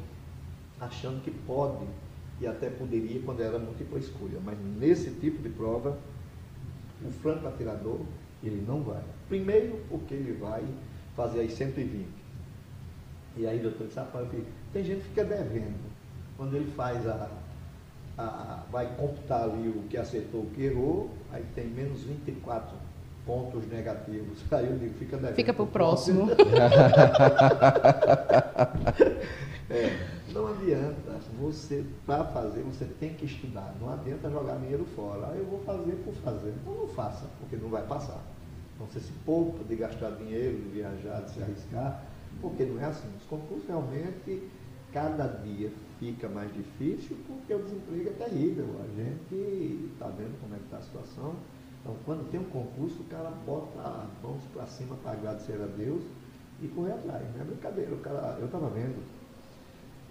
achando 0.79 1.21
que 1.23 1.31
pode 1.31 1.85
e 2.39 2.47
até 2.47 2.69
poderia 2.69 3.21
quando 3.21 3.41
era 3.41 3.59
múltipla 3.59 3.99
escolha. 3.99 4.39
Mas 4.43 4.57
nesse 4.79 5.11
tipo 5.11 5.41
de 5.41 5.49
prova, 5.49 5.97
o 7.03 7.11
franco 7.11 7.47
atirador, 7.47 7.99
ele 8.43 8.63
não 8.67 8.81
vai. 8.81 9.03
Primeiro, 9.27 9.79
porque 9.89 10.13
ele 10.13 10.33
vai 10.33 10.63
fazer 11.15 11.41
as 11.41 11.53
120. 11.53 12.20
E 13.37 13.47
aí, 13.47 13.59
doutor, 13.59 13.87
sabe, 13.89 14.09
tem 14.73 14.83
gente 14.83 15.01
que 15.01 15.09
fica 15.09 15.23
devendo. 15.23 15.91
Quando 16.37 16.55
ele 16.55 16.69
faz 16.71 17.07
a, 17.07 17.29
a, 18.17 18.63
vai 18.71 18.93
computar 18.95 19.43
ali 19.43 19.69
o 19.69 19.83
que 19.89 19.97
acertou, 19.97 20.41
o 20.41 20.49
que 20.51 20.63
errou, 20.63 21.09
aí 21.31 21.45
tem 21.55 21.67
menos 21.67 22.03
24 22.03 22.75
pontos 23.25 23.67
negativos. 23.67 24.43
Aí 24.51 24.67
eu 24.67 24.77
digo, 24.77 24.93
fica 24.95 25.15
devendo. 25.17 25.35
Fica 25.35 25.53
para 25.53 25.63
o 25.63 25.67
próximo. 25.67 26.27
é, 29.69 29.95
não 30.33 30.47
adianta. 30.47 31.21
Você, 31.39 31.85
para 32.05 32.23
fazer, 32.25 32.61
você 32.61 32.85
tem 32.99 33.13
que 33.13 33.25
estudar. 33.25 33.75
Não 33.79 33.93
adianta 33.93 34.29
jogar 34.29 34.55
dinheiro 34.57 34.85
fora. 34.95 35.29
Ah, 35.31 35.35
eu 35.35 35.45
vou 35.45 35.59
fazer 35.59 35.93
por 36.03 36.13
fazer. 36.15 36.53
Então 36.61 36.73
não 36.73 36.87
faça, 36.87 37.25
porque 37.39 37.55
não 37.55 37.69
vai 37.69 37.83
passar. 37.83 38.21
Então 38.75 38.87
você 38.87 38.99
se 38.99 39.11
poupa 39.25 39.63
de 39.63 39.75
gastar 39.75 40.11
dinheiro, 40.11 40.57
de 40.57 40.69
viajar, 40.69 41.21
de 41.21 41.31
se 41.31 41.41
arriscar, 41.41 42.03
porque 42.41 42.65
não 42.65 42.81
é 42.81 42.85
assim. 42.85 43.07
Os 43.17 43.23
concursos 43.25 43.67
realmente, 43.67 44.43
cada 44.91 45.27
dia 45.27 45.71
fica 45.99 46.27
mais 46.27 46.51
difícil 46.53 47.15
porque 47.27 47.53
o 47.53 47.59
desemprego 47.63 48.09
é 48.09 48.13
terrível. 48.13 48.65
A 48.83 48.87
gente 49.01 49.91
está 49.93 50.07
vendo 50.07 50.39
como 50.41 50.55
é 50.55 50.57
que 50.57 50.65
está 50.65 50.77
a 50.77 50.81
situação. 50.81 51.35
Então, 51.81 51.95
quando 52.05 52.29
tem 52.29 52.39
um 52.39 52.45
concurso, 52.45 53.01
o 53.01 53.05
cara 53.05 53.31
bota 53.45 53.79
a 53.79 54.07
mãos 54.21 54.41
para 54.53 54.65
cima 54.67 54.95
para 54.97 55.13
agradecer 55.13 55.59
a 55.61 55.65
Deus 55.65 56.03
e 56.61 56.67
correr 56.67 56.93
atrás. 56.93 57.23
Não 57.33 57.41
é 57.41 57.43
brincadeira. 57.43 57.93
O 57.93 57.99
cara, 57.99 58.37
eu 58.39 58.45
estava 58.45 58.69
vendo 58.69 59.01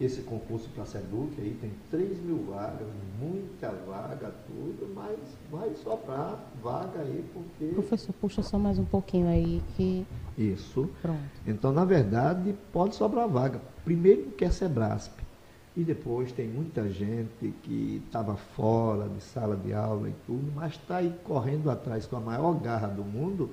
esse 0.01 0.23
concurso 0.23 0.69
para 0.71 0.85
a 0.85 0.87
SEDUC, 0.87 1.41
aí 1.41 1.59
tem 1.61 1.73
3 1.91 2.23
mil 2.23 2.47
vagas, 2.47 2.89
muita 3.21 3.71
vaga, 3.87 4.33
tudo, 4.47 4.91
mas 4.95 5.19
vai 5.51 5.75
sobrar 5.75 6.43
vaga 6.63 7.01
aí 7.01 7.23
porque. 7.35 7.75
Professor, 7.75 8.15
puxa 8.15 8.43
só 8.43 8.59
mais 8.59 8.79
um 8.79 8.85
pouquinho 8.85 9.29
aí 9.29 9.63
que. 9.77 10.07
Isso. 10.41 10.89
Pronto. 11.03 11.21
Então, 11.47 11.73
na 11.73 11.85
verdade, 11.85 12.55
pode 12.73 12.95
sobrar 12.95 13.29
vaga. 13.29 13.61
Primeiro 13.85 14.31
que 14.31 14.45
é 14.45 14.51
Sebrasp. 14.51 15.13
E 15.77 15.85
depois 15.85 16.33
tem 16.33 16.49
muita 16.49 16.89
gente 16.91 17.55
que 17.63 18.03
estava 18.05 18.35
fora 18.35 19.09
de 19.09 19.23
sala 19.23 19.57
de 19.57 19.73
aula 19.73 20.09
e 20.09 20.15
tudo, 20.27 20.51
mas 20.55 20.73
está 20.73 20.97
aí 20.97 21.15
correndo 21.23 21.71
atrás 21.71 22.07
com 22.07 22.17
a 22.17 22.21
maior 22.21 22.55
garra 22.55 22.89
do 22.89 23.05
mundo 23.05 23.51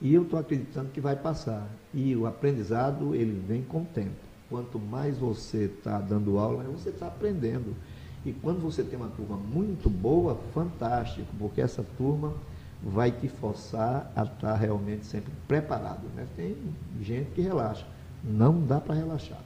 e 0.00 0.12
eu 0.14 0.22
estou 0.22 0.38
acreditando 0.38 0.90
que 0.90 1.00
vai 1.00 1.14
passar. 1.14 1.68
E 1.94 2.16
o 2.16 2.26
aprendizado, 2.26 3.14
ele 3.14 3.38
vem 3.46 3.62
com 3.62 3.82
o 3.82 3.84
tempo. 3.84 4.16
Quanto 4.48 4.78
mais 4.78 5.18
você 5.18 5.64
está 5.64 6.00
dando 6.00 6.38
aula, 6.38 6.64
você 6.64 6.88
está 6.88 7.06
aprendendo. 7.06 7.76
E 8.24 8.32
quando 8.32 8.60
você 8.60 8.82
tem 8.82 8.98
uma 8.98 9.08
turma 9.08 9.36
muito 9.36 9.88
boa, 9.88 10.36
fantástico, 10.52 11.28
porque 11.38 11.60
essa 11.60 11.84
turma 11.96 12.34
vai 12.82 13.10
te 13.10 13.28
forçar 13.28 14.10
a 14.16 14.22
estar 14.22 14.36
tá 14.36 14.56
realmente 14.56 15.06
sempre 15.06 15.32
preparado. 15.46 16.02
Né? 16.14 16.26
Tem 16.36 16.56
gente 17.00 17.30
que 17.32 17.42
relaxa. 17.42 17.86
Não 18.22 18.60
dá 18.60 18.80
para 18.80 18.94
relaxar 18.94 19.40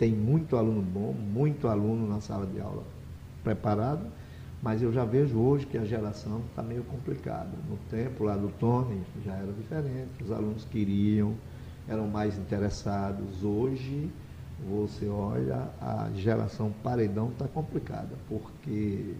tem 0.00 0.14
muito 0.14 0.56
aluno 0.56 0.80
bom, 0.80 1.12
muito 1.12 1.68
aluno 1.68 2.08
na 2.08 2.22
sala 2.22 2.46
de 2.46 2.58
aula 2.58 2.82
preparado, 3.44 4.06
mas 4.62 4.80
eu 4.80 4.90
já 4.90 5.04
vejo 5.04 5.38
hoje 5.38 5.66
que 5.66 5.76
a 5.76 5.84
geração 5.84 6.40
está 6.48 6.62
meio 6.62 6.82
complicada. 6.84 7.50
No 7.68 7.76
tempo 7.90 8.24
lá 8.24 8.34
do 8.34 8.48
Tony 8.58 9.02
já 9.22 9.34
era 9.34 9.52
diferente, 9.52 10.24
os 10.24 10.32
alunos 10.32 10.64
queriam, 10.64 11.34
eram 11.86 12.08
mais 12.08 12.38
interessados. 12.38 13.44
Hoje 13.44 14.10
você 14.66 15.06
olha, 15.06 15.68
a 15.82 16.08
geração 16.16 16.72
paredão 16.82 17.28
está 17.28 17.46
complicada, 17.46 18.16
porque 18.26 19.14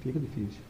fica 0.00 0.18
difícil. 0.18 0.62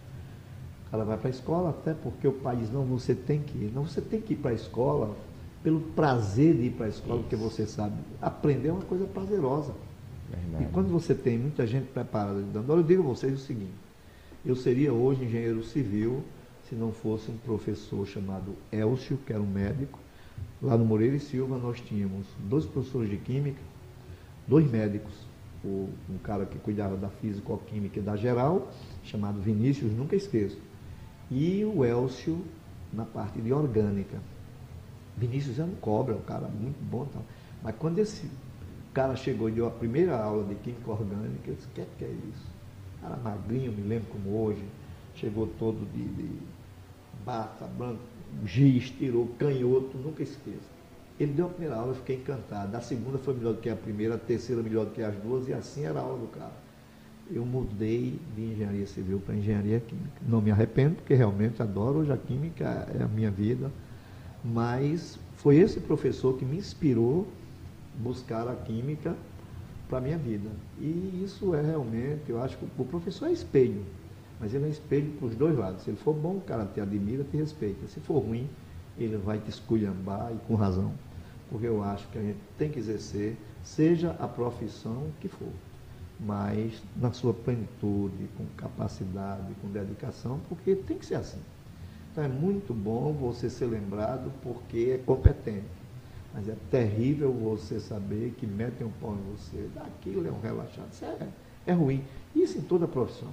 O 0.86 0.90
cara 0.90 1.04
vai 1.04 1.16
para 1.16 1.28
a 1.28 1.30
escola 1.30 1.70
até 1.70 1.94
porque 1.94 2.28
o 2.28 2.32
país 2.32 2.70
não, 2.70 2.84
você 2.84 3.14
tem 3.14 3.40
que 3.40 3.56
ir. 3.58 3.72
Não, 3.74 3.86
você 3.86 4.00
tem 4.00 4.20
que 4.20 4.34
ir 4.34 4.36
para 4.36 4.52
a 4.52 4.54
escola 4.54 5.16
pelo 5.62 5.80
prazer 5.80 6.54
de 6.54 6.66
ir 6.66 6.70
para 6.70 6.86
a 6.86 6.88
escola, 6.88 7.20
porque 7.20 7.34
você 7.34 7.66
sabe, 7.66 7.96
aprender 8.22 8.68
é 8.68 8.72
uma 8.72 8.82
coisa 8.82 9.04
prazerosa. 9.04 9.74
Verdade. 10.30 10.64
E 10.64 10.66
quando 10.72 10.88
você 10.88 11.14
tem 11.14 11.38
muita 11.38 11.66
gente 11.66 11.86
preparada 11.88 12.40
dando, 12.40 12.72
eu 12.72 12.82
digo 12.82 13.02
a 13.02 13.06
vocês 13.06 13.34
o 13.34 13.38
seguinte, 13.38 13.74
eu 14.44 14.54
seria 14.54 14.92
hoje 14.92 15.24
engenheiro 15.24 15.64
civil 15.64 16.22
se 16.68 16.74
não 16.74 16.92
fosse 16.92 17.30
um 17.30 17.36
professor 17.36 18.06
chamado 18.06 18.54
Elcio, 18.70 19.18
que 19.26 19.32
era 19.32 19.42
um 19.42 19.46
médico. 19.46 19.98
Lá 20.62 20.76
no 20.76 20.84
Moreira 20.84 21.16
e 21.16 21.20
Silva 21.20 21.58
nós 21.58 21.80
tínhamos 21.80 22.26
dois 22.38 22.64
professores 22.64 23.10
de 23.10 23.16
química, 23.16 23.60
dois 24.46 24.70
médicos, 24.70 25.12
um 25.64 26.18
cara 26.22 26.46
que 26.46 26.58
cuidava 26.58 26.96
da 26.96 27.08
físico-química 27.08 27.98
e 27.98 28.02
da 28.02 28.16
geral, 28.16 28.70
chamado 29.02 29.40
Vinícius, 29.40 29.92
nunca 29.92 30.14
esqueço, 30.14 30.58
e 31.30 31.64
o 31.64 31.84
Elcio 31.84 32.44
na 32.92 33.04
parte 33.04 33.40
de 33.40 33.52
orgânica. 33.52 34.18
Vinícius 35.16 35.58
era 35.58 35.68
um 35.68 35.74
cobra, 35.76 36.14
um 36.14 36.22
cara 36.22 36.48
muito 36.48 36.78
bom. 36.90 37.06
Tal. 37.12 37.22
Mas 37.62 37.74
quando 37.76 37.98
esse 37.98 38.28
cara 38.92 39.16
chegou 39.16 39.48
e 39.48 39.52
deu 39.52 39.66
a 39.66 39.70
primeira 39.70 40.16
aula 40.16 40.44
de 40.44 40.54
química 40.56 40.90
orgânica, 40.90 41.50
eu 41.50 41.54
disse, 41.54 41.66
o 41.66 41.70
que 41.70 41.80
é, 41.80 41.86
que 41.98 42.04
é 42.04 42.08
isso? 42.08 42.46
Cara 43.00 43.16
magrinho, 43.16 43.72
me 43.72 43.82
lembro 43.82 44.08
como 44.10 44.42
hoje, 44.42 44.64
chegou 45.14 45.46
todo 45.58 45.86
de, 45.92 46.04
de 46.04 46.38
bata, 47.24 47.66
branco, 47.66 48.00
giz, 48.44 48.90
tirou, 48.90 49.28
canhoto, 49.38 49.96
nunca 49.98 50.22
esqueço. 50.22 50.76
Ele 51.18 51.32
deu 51.32 51.46
a 51.46 51.48
primeira 51.48 51.76
aula, 51.76 51.92
eu 51.92 51.96
fiquei 51.96 52.16
encantado. 52.16 52.76
A 52.76 52.80
segunda 52.80 53.18
foi 53.18 53.34
melhor 53.34 53.54
do 53.54 53.60
que 53.60 53.70
a 53.70 53.76
primeira, 53.76 54.14
a 54.14 54.18
terceira 54.18 54.62
melhor 54.62 54.84
do 54.84 54.92
que 54.92 55.02
as 55.02 55.14
duas, 55.16 55.48
e 55.48 55.52
assim 55.52 55.84
era 55.84 55.98
a 55.98 56.02
aula 56.02 56.18
do 56.18 56.26
cara. 56.28 56.65
Eu 57.30 57.44
mudei 57.44 58.18
de 58.36 58.42
engenharia 58.42 58.86
civil 58.86 59.20
para 59.20 59.34
engenharia 59.34 59.80
química. 59.80 60.20
Não 60.26 60.40
me 60.40 60.50
arrependo, 60.50 60.96
porque 60.96 61.14
realmente 61.14 61.60
adoro. 61.60 61.98
Hoje 61.98 62.12
a 62.12 62.16
química 62.16 62.88
é 62.98 63.02
a 63.02 63.08
minha 63.08 63.30
vida. 63.30 63.70
Mas 64.44 65.18
foi 65.36 65.56
esse 65.56 65.80
professor 65.80 66.36
que 66.38 66.44
me 66.44 66.56
inspirou 66.56 67.26
buscar 67.98 68.46
a 68.48 68.54
química 68.54 69.16
para 69.88 69.98
a 69.98 70.00
minha 70.00 70.18
vida. 70.18 70.48
E 70.78 71.22
isso 71.24 71.54
é 71.54 71.62
realmente, 71.62 72.22
eu 72.28 72.40
acho 72.40 72.56
que 72.56 72.66
o 72.78 72.84
professor 72.84 73.28
é 73.28 73.32
espelho, 73.32 73.82
mas 74.40 74.54
ele 74.54 74.66
é 74.66 74.68
espelho 74.68 75.10
para 75.12 75.26
os 75.26 75.34
dois 75.34 75.56
lados. 75.56 75.82
Se 75.82 75.90
ele 75.90 75.96
for 75.96 76.14
bom, 76.14 76.36
o 76.36 76.40
cara 76.40 76.64
te 76.66 76.80
admira, 76.80 77.24
te 77.24 77.36
respeita. 77.36 77.86
Se 77.86 78.00
for 78.00 78.18
ruim, 78.18 78.48
ele 78.98 79.16
vai 79.16 79.38
te 79.38 79.50
esculhambar 79.50 80.32
e 80.32 80.38
com 80.46 80.54
razão. 80.54 80.92
Porque 81.50 81.66
eu 81.66 81.82
acho 81.82 82.08
que 82.08 82.18
a 82.18 82.22
gente 82.22 82.38
tem 82.58 82.70
que 82.70 82.78
exercer, 82.78 83.36
seja 83.62 84.16
a 84.18 84.26
profissão 84.26 85.04
que 85.20 85.28
for, 85.28 85.48
mas 86.18 86.82
na 86.96 87.12
sua 87.12 87.34
plenitude, 87.34 88.28
com 88.36 88.44
capacidade, 88.56 89.54
com 89.60 89.68
dedicação, 89.68 90.40
porque 90.48 90.74
tem 90.74 90.98
que 90.98 91.06
ser 91.06 91.16
assim. 91.16 91.40
Então 92.12 92.24
é 92.24 92.28
muito 92.28 92.72
bom 92.72 93.12
você 93.12 93.50
ser 93.50 93.66
lembrado 93.66 94.32
porque 94.42 94.94
é 94.94 94.98
competente. 95.04 95.64
Mas 96.32 96.48
é 96.48 96.56
terrível 96.70 97.32
você 97.32 97.80
saber 97.80 98.34
que 98.38 98.46
metem 98.46 98.86
um 98.86 98.90
pão 98.90 99.14
em 99.14 99.36
você. 99.36 99.68
Aquilo 99.80 100.26
é 100.26 100.30
um 100.30 100.40
relaxado. 100.40 100.92
Isso 100.92 101.04
é, 101.04 101.28
é 101.66 101.72
ruim. 101.72 102.02
Isso 102.34 102.58
em 102.58 102.62
toda 102.62 102.86
profissão. 102.86 103.28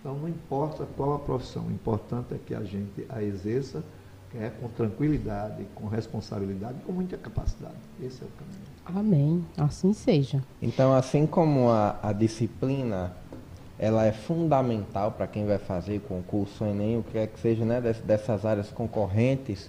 Então 0.00 0.16
não 0.16 0.28
importa 0.28 0.86
qual 0.96 1.14
a 1.14 1.18
profissão, 1.18 1.66
o 1.66 1.70
importante 1.70 2.34
é 2.34 2.38
que 2.38 2.54
a 2.54 2.64
gente 2.64 3.06
a 3.08 3.22
exerça 3.22 3.84
é, 4.34 4.50
com 4.50 4.68
tranquilidade, 4.68 5.64
com 5.74 5.86
responsabilidade, 5.86 6.80
com 6.84 6.92
muita 6.92 7.16
capacidade. 7.16 7.76
Esse 8.00 8.22
é 8.22 8.26
o 8.26 8.30
caminho. 8.30 8.71
Amém. 8.84 9.44
Assim 9.56 9.92
seja. 9.92 10.42
Então, 10.60 10.92
assim 10.92 11.26
como 11.26 11.68
a, 11.68 11.98
a 12.02 12.12
disciplina 12.12 13.12
ela 13.78 14.06
é 14.06 14.12
fundamental 14.12 15.10
para 15.10 15.26
quem 15.26 15.44
vai 15.44 15.58
fazer 15.58 16.00
concurso 16.02 16.64
Enem, 16.64 16.98
o 16.98 17.02
que 17.02 17.18
é 17.18 17.26
que 17.26 17.40
seja, 17.40 17.64
né, 17.64 17.80
dessas 17.80 18.46
áreas 18.46 18.70
concorrentes, 18.70 19.68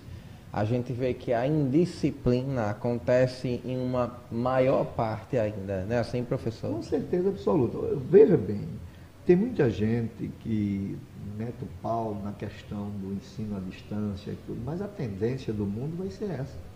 a 0.52 0.64
gente 0.66 0.94
vê 0.94 1.16
que 1.16 1.34
a 1.34 1.48
indisciplina 1.48 2.70
acontece 2.70 3.60
em 3.66 3.76
uma 3.76 4.20
maior 4.32 4.86
parte 4.86 5.36
ainda, 5.36 5.84
né? 5.86 5.98
Assim, 5.98 6.24
professor? 6.24 6.70
Com 6.70 6.84
certeza 6.84 7.30
absoluta. 7.30 7.96
Veja 8.08 8.38
bem, 8.38 8.68
tem 9.26 9.36
muita 9.36 9.68
gente 9.72 10.32
que 10.42 10.96
mete 11.36 11.64
o 11.64 11.68
pau 11.82 12.22
na 12.24 12.34
questão 12.34 12.92
do 13.02 13.14
ensino 13.14 13.58
à 13.58 13.60
distância 13.60 14.30
e 14.30 14.38
tudo, 14.46 14.62
mas 14.64 14.80
a 14.80 14.88
tendência 14.88 15.52
do 15.52 15.66
mundo 15.66 15.98
vai 15.98 16.12
ser 16.12 16.26
essa. 16.26 16.73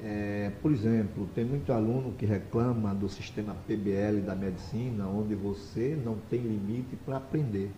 É, 0.00 0.52
por 0.62 0.70
exemplo, 0.70 1.28
tem 1.34 1.44
muito 1.44 1.72
aluno 1.72 2.12
que 2.12 2.24
reclama 2.24 2.94
do 2.94 3.08
sistema 3.08 3.56
PBL 3.66 4.20
da 4.24 4.34
medicina, 4.34 5.08
onde 5.08 5.34
você 5.34 5.98
não 6.04 6.16
tem 6.30 6.40
limite 6.40 6.94
para 7.04 7.16
aprender. 7.16 7.70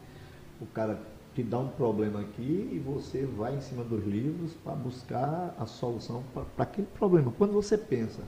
O 0.60 0.66
cara 0.66 1.00
te 1.34 1.42
dá 1.42 1.58
um 1.58 1.68
problema 1.68 2.20
aqui 2.20 2.68
e 2.72 2.78
você 2.78 3.24
vai 3.24 3.56
em 3.56 3.60
cima 3.60 3.82
dos 3.82 4.04
livros 4.04 4.52
para 4.62 4.74
buscar 4.74 5.54
a 5.58 5.64
solução 5.64 6.22
para 6.34 6.44
aquele 6.58 6.88
problema. 6.88 7.32
Quando 7.38 7.52
você 7.52 7.78
pensa 7.78 8.20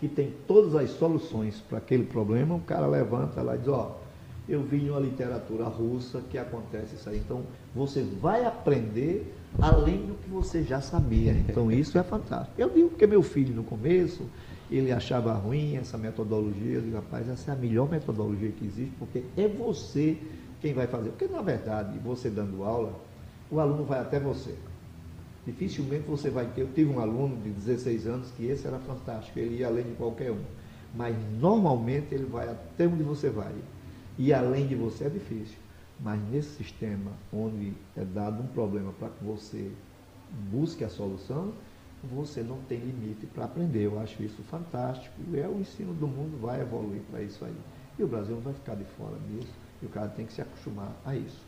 que 0.00 0.08
tem 0.08 0.34
todas 0.46 0.74
as 0.74 0.90
soluções 0.90 1.60
para 1.60 1.78
aquele 1.78 2.04
problema, 2.04 2.56
o 2.56 2.60
cara 2.60 2.86
levanta 2.86 3.42
lá 3.42 3.54
e 3.54 3.58
diz, 3.58 3.68
ó, 3.68 4.00
eu 4.48 4.62
vi 4.62 4.86
em 4.86 4.90
uma 4.90 5.00
literatura 5.00 5.64
russa 5.64 6.22
que 6.30 6.38
acontece 6.38 6.94
isso 6.94 7.08
aí. 7.08 7.18
Então, 7.18 7.42
você 7.74 8.02
vai 8.02 8.44
aprender 8.44 9.32
além 9.60 10.06
do 10.06 10.14
que 10.14 10.30
você 10.30 10.62
já 10.62 10.80
sabia. 10.80 11.32
Então, 11.32 11.70
isso 11.70 11.98
é 11.98 12.02
fantástico. 12.02 12.54
Eu 12.60 12.70
digo 12.70 12.90
porque 12.90 13.06
meu 13.06 13.22
filho, 13.22 13.54
no 13.54 13.64
começo, 13.64 14.22
ele 14.70 14.92
achava 14.92 15.32
ruim 15.32 15.76
essa 15.76 15.98
metodologia. 15.98 16.76
Eu 16.76 16.82
digo, 16.82 16.96
rapaz, 16.96 17.28
essa 17.28 17.50
é 17.50 17.54
a 17.54 17.56
melhor 17.56 17.90
metodologia 17.90 18.50
que 18.50 18.64
existe, 18.64 18.92
porque 18.98 19.22
é 19.36 19.48
você 19.48 20.16
quem 20.60 20.74
vai 20.74 20.86
fazer. 20.86 21.10
Porque, 21.10 21.26
na 21.26 21.42
verdade, 21.42 21.98
você 21.98 22.30
dando 22.30 22.64
aula, 22.64 22.92
o 23.50 23.58
aluno 23.60 23.84
vai 23.84 24.00
até 24.00 24.20
você. 24.20 24.54
Dificilmente 25.46 26.04
você 26.06 26.30
vai 26.30 26.46
ter. 26.46 26.62
Eu 26.62 26.68
tive 26.74 26.90
um 26.90 27.00
aluno 27.00 27.36
de 27.42 27.50
16 27.50 28.06
anos 28.06 28.28
que 28.36 28.46
esse 28.46 28.66
era 28.66 28.78
fantástico, 28.78 29.38
ele 29.38 29.58
ia 29.58 29.66
além 29.66 29.84
de 29.84 29.92
qualquer 29.92 30.30
um. 30.30 30.42
Mas, 30.94 31.16
normalmente, 31.40 32.14
ele 32.14 32.24
vai 32.24 32.48
até 32.48 32.86
onde 32.86 33.02
você 33.02 33.28
vai 33.28 33.52
e 34.18 34.32
além 34.32 34.66
de 34.66 34.74
você 34.74 35.04
é 35.04 35.08
difícil. 35.08 35.56
Mas 36.00 36.20
nesse 36.30 36.50
sistema 36.56 37.10
onde 37.32 37.72
é 37.96 38.04
dado 38.04 38.42
um 38.42 38.46
problema 38.46 38.92
para 38.98 39.08
que 39.08 39.24
você 39.24 39.70
busque 40.50 40.84
a 40.84 40.88
solução, 40.88 41.52
você 42.04 42.42
não 42.42 42.58
tem 42.68 42.78
limite 42.78 43.26
para 43.26 43.44
aprender. 43.44 43.86
Eu 43.86 43.98
acho 44.00 44.22
isso 44.22 44.42
fantástico. 44.42 45.14
E 45.32 45.38
é 45.38 45.48
o 45.48 45.60
ensino 45.60 45.92
do 45.94 46.06
mundo 46.06 46.40
vai 46.40 46.60
evoluir 46.60 47.02
para 47.10 47.22
isso 47.22 47.44
aí. 47.44 47.56
E 47.98 48.02
o 48.02 48.06
Brasil 48.06 48.36
não 48.36 48.42
vai 48.42 48.54
ficar 48.54 48.76
de 48.76 48.84
fora 48.84 49.16
disso. 49.28 49.52
E 49.82 49.86
o 49.86 49.88
cara 49.88 50.08
tem 50.08 50.26
que 50.26 50.32
se 50.32 50.40
acostumar 50.40 50.92
a 51.04 51.14
isso. 51.14 51.46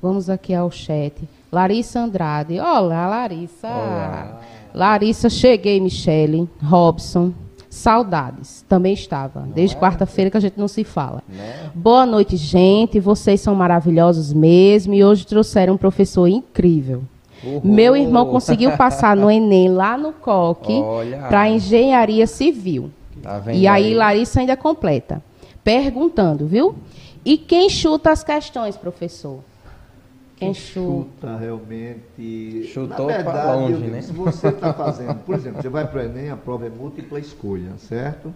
Vamos 0.00 0.30
aqui 0.30 0.54
ao 0.54 0.70
chat. 0.70 1.28
Larissa 1.50 2.00
Andrade. 2.00 2.60
Olá, 2.60 3.08
Larissa. 3.08 3.66
Olá. 3.66 4.40
Larissa, 4.72 5.28
cheguei, 5.28 5.80
Michele. 5.80 6.48
Robson. 6.62 7.34
Saudades, 7.78 8.64
também 8.68 8.92
estava. 8.92 9.40
Não 9.40 9.50
Desde 9.50 9.76
é? 9.76 9.78
quarta-feira 9.78 10.30
que 10.30 10.36
a 10.36 10.40
gente 10.40 10.58
não 10.58 10.66
se 10.66 10.82
fala. 10.82 11.22
Né? 11.28 11.70
Boa 11.74 12.04
noite, 12.04 12.36
gente. 12.36 12.98
Vocês 12.98 13.40
são 13.40 13.54
maravilhosos 13.54 14.32
mesmo. 14.32 14.94
E 14.94 15.04
hoje 15.04 15.24
trouxeram 15.24 15.74
um 15.74 15.76
professor 15.76 16.26
incrível. 16.26 17.02
Uhul. 17.42 17.60
Meu 17.62 17.96
irmão 17.96 18.26
conseguiu 18.26 18.72
passar 18.72 19.16
no 19.16 19.30
Enem 19.30 19.68
lá 19.68 19.96
no 19.96 20.12
COC 20.12 20.82
para 21.28 21.48
engenharia 21.48 22.26
civil. 22.26 22.90
Tá 23.22 23.42
e 23.46 23.66
aí, 23.66 23.86
aí, 23.86 23.94
Larissa 23.94 24.40
ainda 24.40 24.56
completa. 24.56 25.22
Perguntando, 25.62 26.46
viu? 26.46 26.74
E 27.24 27.36
quem 27.36 27.68
chuta 27.68 28.10
as 28.10 28.24
questões, 28.24 28.76
professor? 28.76 29.38
Quem 30.38 30.54
chuta 30.54 31.36
realmente. 31.36 32.70
Chutou 32.72 33.08
para 33.08 33.56
longe, 33.56 33.88
né? 33.88 34.00
Se 34.00 34.12
você 34.12 34.48
está 34.48 34.72
fazendo, 34.72 35.16
por 35.24 35.34
exemplo, 35.34 35.60
você 35.60 35.68
vai 35.68 35.84
para 35.84 36.00
o 36.00 36.04
Enem, 36.04 36.30
a 36.30 36.36
prova 36.36 36.66
é 36.66 36.70
múltipla 36.70 37.18
escolha, 37.18 37.76
certo? 37.78 38.32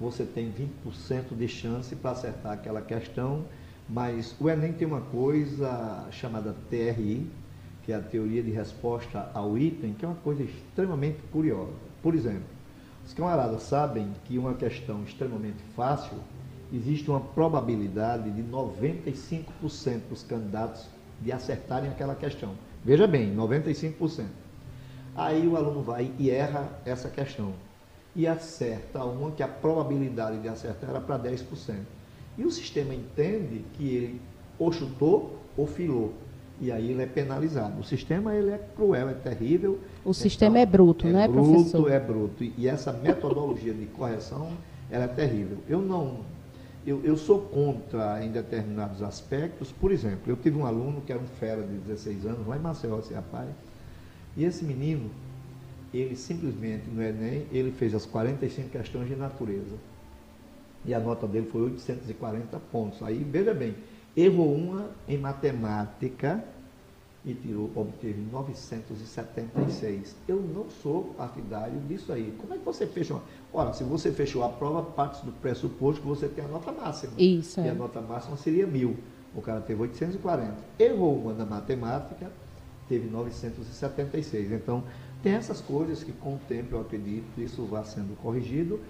Você 0.00 0.24
tem 0.24 0.52
20% 0.84 1.36
de 1.36 1.46
chance 1.46 1.94
para 1.94 2.10
acertar 2.10 2.52
aquela 2.52 2.82
questão, 2.82 3.44
mas 3.88 4.34
o 4.40 4.50
Enem 4.50 4.72
tem 4.72 4.88
uma 4.88 5.00
coisa 5.00 6.04
chamada 6.10 6.52
TRI, 6.68 7.30
que 7.84 7.92
é 7.92 7.94
a 7.94 8.00
teoria 8.00 8.42
de 8.42 8.50
resposta 8.50 9.30
ao 9.32 9.56
item, 9.56 9.92
que 9.92 10.04
é 10.04 10.08
uma 10.08 10.16
coisa 10.16 10.42
extremamente 10.42 11.18
curiosa. 11.30 11.70
Por 12.02 12.16
exemplo, 12.16 12.42
os 13.06 13.14
camaradas 13.14 13.62
sabem 13.62 14.08
que 14.24 14.36
uma 14.36 14.54
questão 14.54 15.04
extremamente 15.04 15.62
fácil, 15.76 16.18
existe 16.72 17.08
uma 17.08 17.20
probabilidade 17.20 18.28
de 18.32 18.42
95% 18.42 20.00
dos 20.10 20.24
candidatos 20.24 20.95
de 21.20 21.32
acertarem 21.32 21.90
aquela 21.90 22.14
questão. 22.14 22.52
Veja 22.84 23.06
bem, 23.06 23.34
95%. 23.34 24.24
Aí 25.14 25.46
o 25.46 25.56
aluno 25.56 25.82
vai 25.82 26.12
e 26.18 26.30
erra 26.30 26.68
essa 26.84 27.08
questão. 27.08 27.52
e 28.14 28.26
acerta 28.26 29.04
uma 29.04 29.30
que 29.30 29.42
a 29.42 29.48
probabilidade 29.48 30.38
de 30.38 30.48
acertar 30.48 30.88
era 30.88 31.00
para 31.00 31.18
10%. 31.18 31.74
E 32.38 32.44
o 32.44 32.50
sistema 32.50 32.94
entende 32.94 33.62
que 33.74 33.88
ele 33.94 34.20
ou 34.58 34.72
chutou 34.72 35.38
ou 35.56 35.66
filou. 35.66 36.14
E 36.60 36.72
aí 36.72 36.90
ele 36.90 37.02
é 37.02 37.06
penalizado. 37.06 37.78
O 37.78 37.84
sistema 37.84 38.34
ele 38.34 38.50
é 38.50 38.58
cruel, 38.74 39.10
é 39.10 39.14
terrível. 39.14 39.72
O 39.72 40.00
então, 40.00 40.12
sistema 40.14 40.58
é 40.58 40.64
bruto, 40.64 41.06
é 41.06 41.12
não 41.12 41.20
é, 41.20 41.28
bruto, 41.28 41.50
professor? 41.50 41.90
É 41.90 42.00
bruto. 42.00 42.44
E 42.44 42.66
essa 42.66 42.92
metodologia 42.92 43.74
de 43.74 43.84
correção 43.86 44.52
ela 44.90 45.04
é 45.04 45.08
terrível. 45.08 45.58
Eu 45.68 45.80
não. 45.80 46.20
Eu, 46.86 47.02
eu 47.02 47.16
sou 47.16 47.40
contra 47.40 48.24
em 48.24 48.30
determinados 48.30 49.02
aspectos. 49.02 49.72
Por 49.72 49.90
exemplo, 49.90 50.22
eu 50.30 50.36
tive 50.36 50.56
um 50.56 50.64
aluno 50.64 51.00
que 51.00 51.12
era 51.12 51.20
um 51.20 51.26
fera 51.26 51.62
de 51.62 51.76
16 51.78 52.24
anos, 52.26 52.46
lá 52.46 52.56
em 52.56 52.60
Maceió, 52.60 53.00
rapaz. 53.12 53.50
E 54.36 54.44
esse 54.44 54.64
menino, 54.64 55.10
ele 55.92 56.14
simplesmente 56.14 56.88
no 56.88 57.02
Enem, 57.02 57.46
ele 57.50 57.72
fez 57.72 57.92
as 57.92 58.06
45 58.06 58.68
questões 58.68 59.08
de 59.08 59.16
natureza. 59.16 59.74
E 60.84 60.94
a 60.94 61.00
nota 61.00 61.26
dele 61.26 61.48
foi 61.50 61.62
840 61.62 62.56
pontos. 62.70 63.02
Aí, 63.02 63.26
veja 63.28 63.52
bem, 63.52 63.74
errou 64.16 64.54
uma 64.54 64.90
em 65.08 65.18
matemática 65.18 66.44
e 67.26 67.34
tirou, 67.34 67.68
obteve 67.74 68.20
976. 68.30 70.14
Eu 70.28 70.40
não 70.40 70.70
sou 70.70 71.12
partidário 71.16 71.80
disso 71.80 72.12
aí. 72.12 72.32
Como 72.38 72.54
é 72.54 72.56
que 72.58 72.64
você 72.64 72.86
fechou? 72.86 73.20
Ora, 73.52 73.72
se 73.72 73.82
você 73.82 74.12
fechou 74.12 74.44
a 74.44 74.48
prova, 74.48 74.80
parte 74.82 75.26
do 75.26 75.32
pressuposto 75.32 76.00
que 76.00 76.06
você 76.06 76.28
tem 76.28 76.44
a 76.44 76.48
nota 76.48 76.70
máxima. 76.70 77.12
Isso. 77.18 77.60
E 77.60 77.66
é. 77.66 77.70
a 77.70 77.74
nota 77.74 78.00
máxima 78.00 78.36
seria 78.36 78.64
mil. 78.64 78.96
O 79.34 79.42
cara 79.42 79.60
teve 79.60 79.82
840. 79.82 80.54
Errou 80.78 81.16
uma 81.16 81.34
na 81.34 81.44
matemática, 81.44 82.30
teve 82.88 83.10
976. 83.10 84.52
Então, 84.52 84.84
tem 85.20 85.32
essas 85.32 85.60
coisas 85.60 86.04
que 86.04 86.12
com 86.12 86.36
o 86.36 86.40
tempo 86.48 86.76
eu 86.76 86.80
acredito 86.80 87.26
isso 87.40 87.64
vai 87.64 87.84
sendo 87.84 88.16
corrigido, 88.22 88.80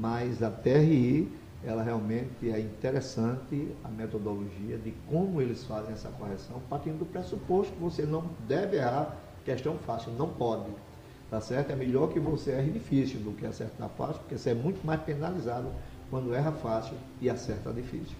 mas 0.00 0.42
a 0.42 0.50
TRI, 0.50 1.30
ela 1.64 1.82
realmente 1.82 2.50
é 2.50 2.58
interessante 2.58 3.68
a 3.84 3.88
metodologia 3.88 4.76
de 4.78 4.92
como 5.08 5.40
eles 5.40 5.64
fazem 5.64 5.92
essa 5.92 6.08
correção, 6.10 6.60
partindo 6.68 6.98
do 6.98 7.06
pressuposto 7.06 7.72
que 7.72 7.80
você 7.80 8.02
não 8.02 8.24
deve 8.48 8.76
errar 8.76 9.16
questão 9.44 9.76
fácil, 9.78 10.12
não 10.12 10.28
pode. 10.28 10.70
Tá 11.30 11.40
certo? 11.40 11.70
É 11.70 11.76
melhor 11.76 12.08
que 12.08 12.20
você 12.20 12.50
erre 12.50 12.70
difícil 12.70 13.20
do 13.20 13.32
que 13.32 13.46
acertar 13.46 13.88
fácil, 13.96 14.16
porque 14.16 14.36
você 14.36 14.50
é 14.50 14.54
muito 14.54 14.84
mais 14.86 15.00
penalizado 15.00 15.68
quando 16.10 16.34
erra 16.34 16.52
fácil 16.52 16.94
e 17.20 17.30
acerta 17.30 17.72
difícil. 17.72 18.16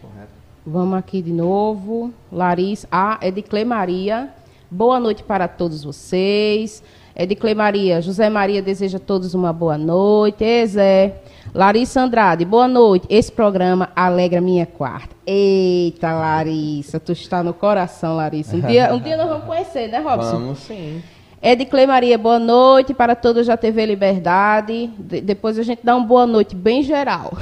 Correto? 0.00 0.32
Vamos 0.66 0.98
aqui 0.98 1.20
de 1.20 1.32
novo. 1.32 2.12
Larissa. 2.32 2.88
Ah, 2.90 3.18
é 3.20 3.30
de 3.30 3.42
Clemaria. 3.42 4.32
Boa 4.70 4.98
noite 4.98 5.22
para 5.22 5.46
todos 5.46 5.84
vocês. 5.84 6.82
É 7.18 7.24
de 7.24 7.34
Clemaria. 7.34 8.02
José 8.02 8.28
Maria 8.28 8.60
deseja 8.60 8.98
a 8.98 9.00
todos 9.00 9.32
uma 9.32 9.50
boa 9.50 9.78
noite. 9.78 10.44
E 10.44 10.66
Zé. 10.66 11.14
Larissa 11.54 12.02
Andrade, 12.02 12.44
boa 12.44 12.68
noite. 12.68 13.06
Esse 13.08 13.32
programa 13.32 13.88
alegra 13.96 14.38
minha 14.38 14.66
quarta. 14.66 15.16
Eita, 15.26 16.12
Larissa, 16.12 17.00
tu 17.00 17.12
está 17.12 17.42
no 17.42 17.54
coração, 17.54 18.16
Larissa. 18.16 18.56
Um 18.56 18.60
dia, 18.60 18.92
um 18.92 19.00
dia 19.00 19.16
nós 19.16 19.28
vamos 19.30 19.44
conhecer, 19.46 19.88
né, 19.88 19.98
Robson? 20.00 20.32
Vamos 20.32 20.58
sim. 20.58 21.02
É 21.40 21.54
de 21.54 21.64
Clemaria, 21.64 22.18
boa 22.18 22.38
noite 22.38 22.92
para 22.92 23.14
todos 23.16 23.46
da 23.46 23.56
TV 23.56 23.86
Liberdade. 23.86 24.90
De 24.98 25.22
depois 25.22 25.58
a 25.58 25.62
gente 25.62 25.80
dá 25.82 25.96
uma 25.96 26.06
boa 26.06 26.26
noite 26.26 26.54
bem 26.54 26.82
geral. 26.82 27.32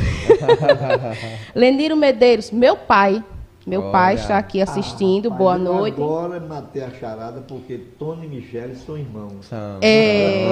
Leniro 1.53 1.97
Medeiros, 1.97 2.53
meu 2.53 2.77
pai, 2.77 3.21
meu 3.67 3.81
Olha. 3.83 3.91
pai 3.93 4.15
está 4.15 4.37
aqui 4.37 4.61
assistindo. 4.61 5.31
Ah, 5.33 5.35
Boa 5.37 5.57
noite. 5.59 5.95
Agora 6.01 6.39
matei 6.39 6.83
a 6.85 6.91
charada 6.91 7.41
porque 7.47 7.79
Tony 7.99 8.27
e 8.27 8.29
Michele 8.29 8.75
são 8.77 8.97
irmãos. 8.99 9.47
São. 9.49 9.79
É. 9.81 10.49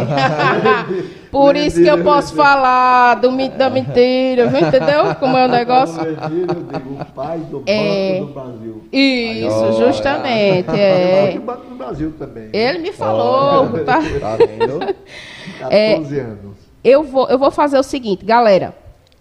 Por 1.30 1.54
isso 1.56 1.82
que 1.82 1.88
eu 1.88 2.02
posso 2.02 2.34
falar 2.34 3.16
do 3.16 3.30
mito 3.30 3.58
da 3.58 3.68
mentira, 3.68 4.46
viu? 4.46 4.66
entendeu? 4.66 5.14
Como 5.18 5.36
é 5.36 5.44
o 5.44 5.48
negócio? 5.48 6.00
O 6.00 7.04
pai 7.14 7.38
do 7.40 7.62
É. 7.66 8.18
Banco 8.20 8.26
do 8.26 8.32
Brasil. 8.32 8.82
Isso, 8.92 9.56
Olha. 9.64 9.72
justamente. 9.72 10.70
É. 10.70 11.32
do 11.34 11.40
Banco 11.42 11.66
do 11.66 11.74
Brasil 11.74 12.12
também. 12.18 12.48
Ele 12.52 12.78
me 12.78 12.92
falou, 12.92 13.68
Olha. 13.72 13.84
tá? 13.84 13.98
Tá 14.20 14.36
vendo? 14.36 14.94
14 15.60 16.18
anos. 16.18 16.52
Eu 16.82 17.02
vou, 17.04 17.28
eu 17.28 17.38
vou 17.38 17.50
fazer 17.50 17.78
o 17.78 17.82
seguinte, 17.82 18.24
galera. 18.24 18.74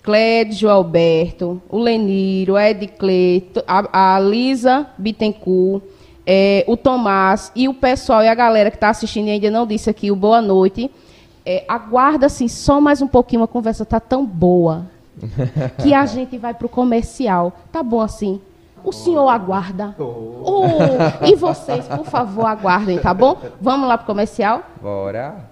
Clédio 0.04 0.70
Alberto, 0.70 1.62
o 1.70 1.78
Leniro, 1.78 2.56
a 2.56 2.70
Edicleto, 2.70 3.64
a, 3.68 4.16
a 4.16 4.20
Lisa 4.20 4.88
Bittencourt, 4.98 5.84
é, 6.26 6.64
o 6.68 6.76
Tomás 6.76 7.52
e 7.56 7.68
o 7.68 7.74
pessoal 7.74 8.24
e 8.24 8.28
a 8.28 8.34
galera 8.34 8.72
que 8.72 8.78
está 8.78 8.90
assistindo 8.90 9.28
e 9.28 9.32
ainda 9.32 9.52
não 9.52 9.68
disse 9.68 9.90
aqui 9.90 10.12
o 10.12 10.16
boa 10.16 10.42
noite. 10.42 10.90
É, 11.46 11.64
aguarda 11.68 12.26
assim 12.26 12.48
só 12.48 12.80
mais 12.80 13.02
um 13.02 13.08
pouquinho, 13.08 13.44
a 13.44 13.48
conversa 13.48 13.86
tá 13.86 14.00
tão 14.00 14.26
boa 14.26 14.86
que 15.82 15.94
a 15.94 16.06
gente 16.08 16.38
vai 16.38 16.54
pro 16.54 16.70
comercial. 16.70 17.54
Tá 17.72 17.84
bom 17.84 18.02
assim? 18.02 18.42
O 18.84 18.92
senhor 18.92 19.30
aguarda. 19.30 19.96
Oh, 20.00 20.66
e 21.24 21.36
vocês, 21.36 21.88
por 21.88 22.06
favor, 22.06 22.46
aguardem, 22.46 22.98
tá 22.98 23.14
bom? 23.14 23.38
Vamos 23.62 23.88
lá 23.88 23.96
pro 23.96 24.08
comercial? 24.08 24.64
Bora. 24.82 25.52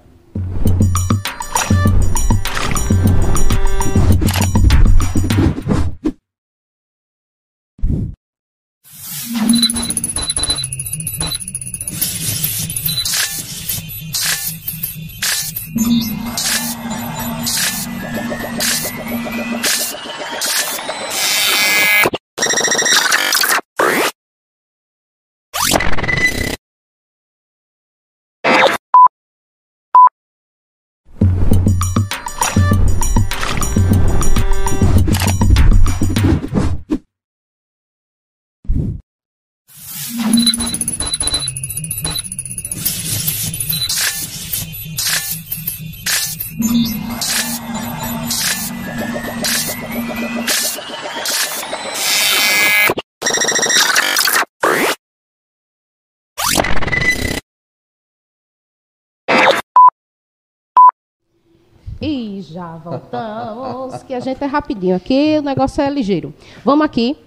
E 62.01 62.41
já 62.41 62.77
voltamos, 62.77 64.01
que 64.03 64.13
a 64.13 64.19
gente 64.21 64.41
é 64.43 64.47
rapidinho 64.47 64.95
aqui, 64.95 65.35
o 65.39 65.41
negócio 65.41 65.81
é 65.81 65.89
ligeiro. 65.89 66.33
Vamos 66.63 66.85
aqui. 66.85 67.17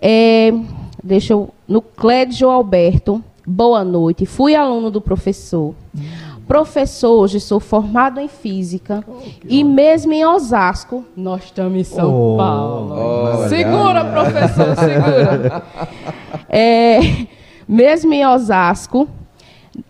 É, 0.00 0.52
deixa 1.02 1.32
eu. 1.32 1.50
No 1.66 1.82
Clédio 1.82 2.48
Alberto, 2.48 3.22
boa 3.44 3.82
noite. 3.84 4.24
Fui 4.26 4.54
aluno 4.54 4.90
do 4.90 5.00
professor. 5.00 5.74
Professor, 6.46 7.10
hoje 7.20 7.38
sou 7.40 7.58
formado 7.60 8.18
em 8.20 8.28
física. 8.28 9.04
e 9.44 9.62
mesmo 9.64 10.12
em 10.12 10.24
Osasco, 10.24 11.04
nós 11.16 11.44
estamos 11.44 11.78
em 11.78 11.84
São 11.84 12.34
Oh, 12.34 12.36
Paulo. 12.36 12.92
olha. 12.94 13.48
Segura, 13.48 14.04
professor, 14.04 14.76
segura. 14.76 15.62
É, 16.52 16.98
mesmo 17.68 18.12
em 18.12 18.26
Osasco, 18.26 19.08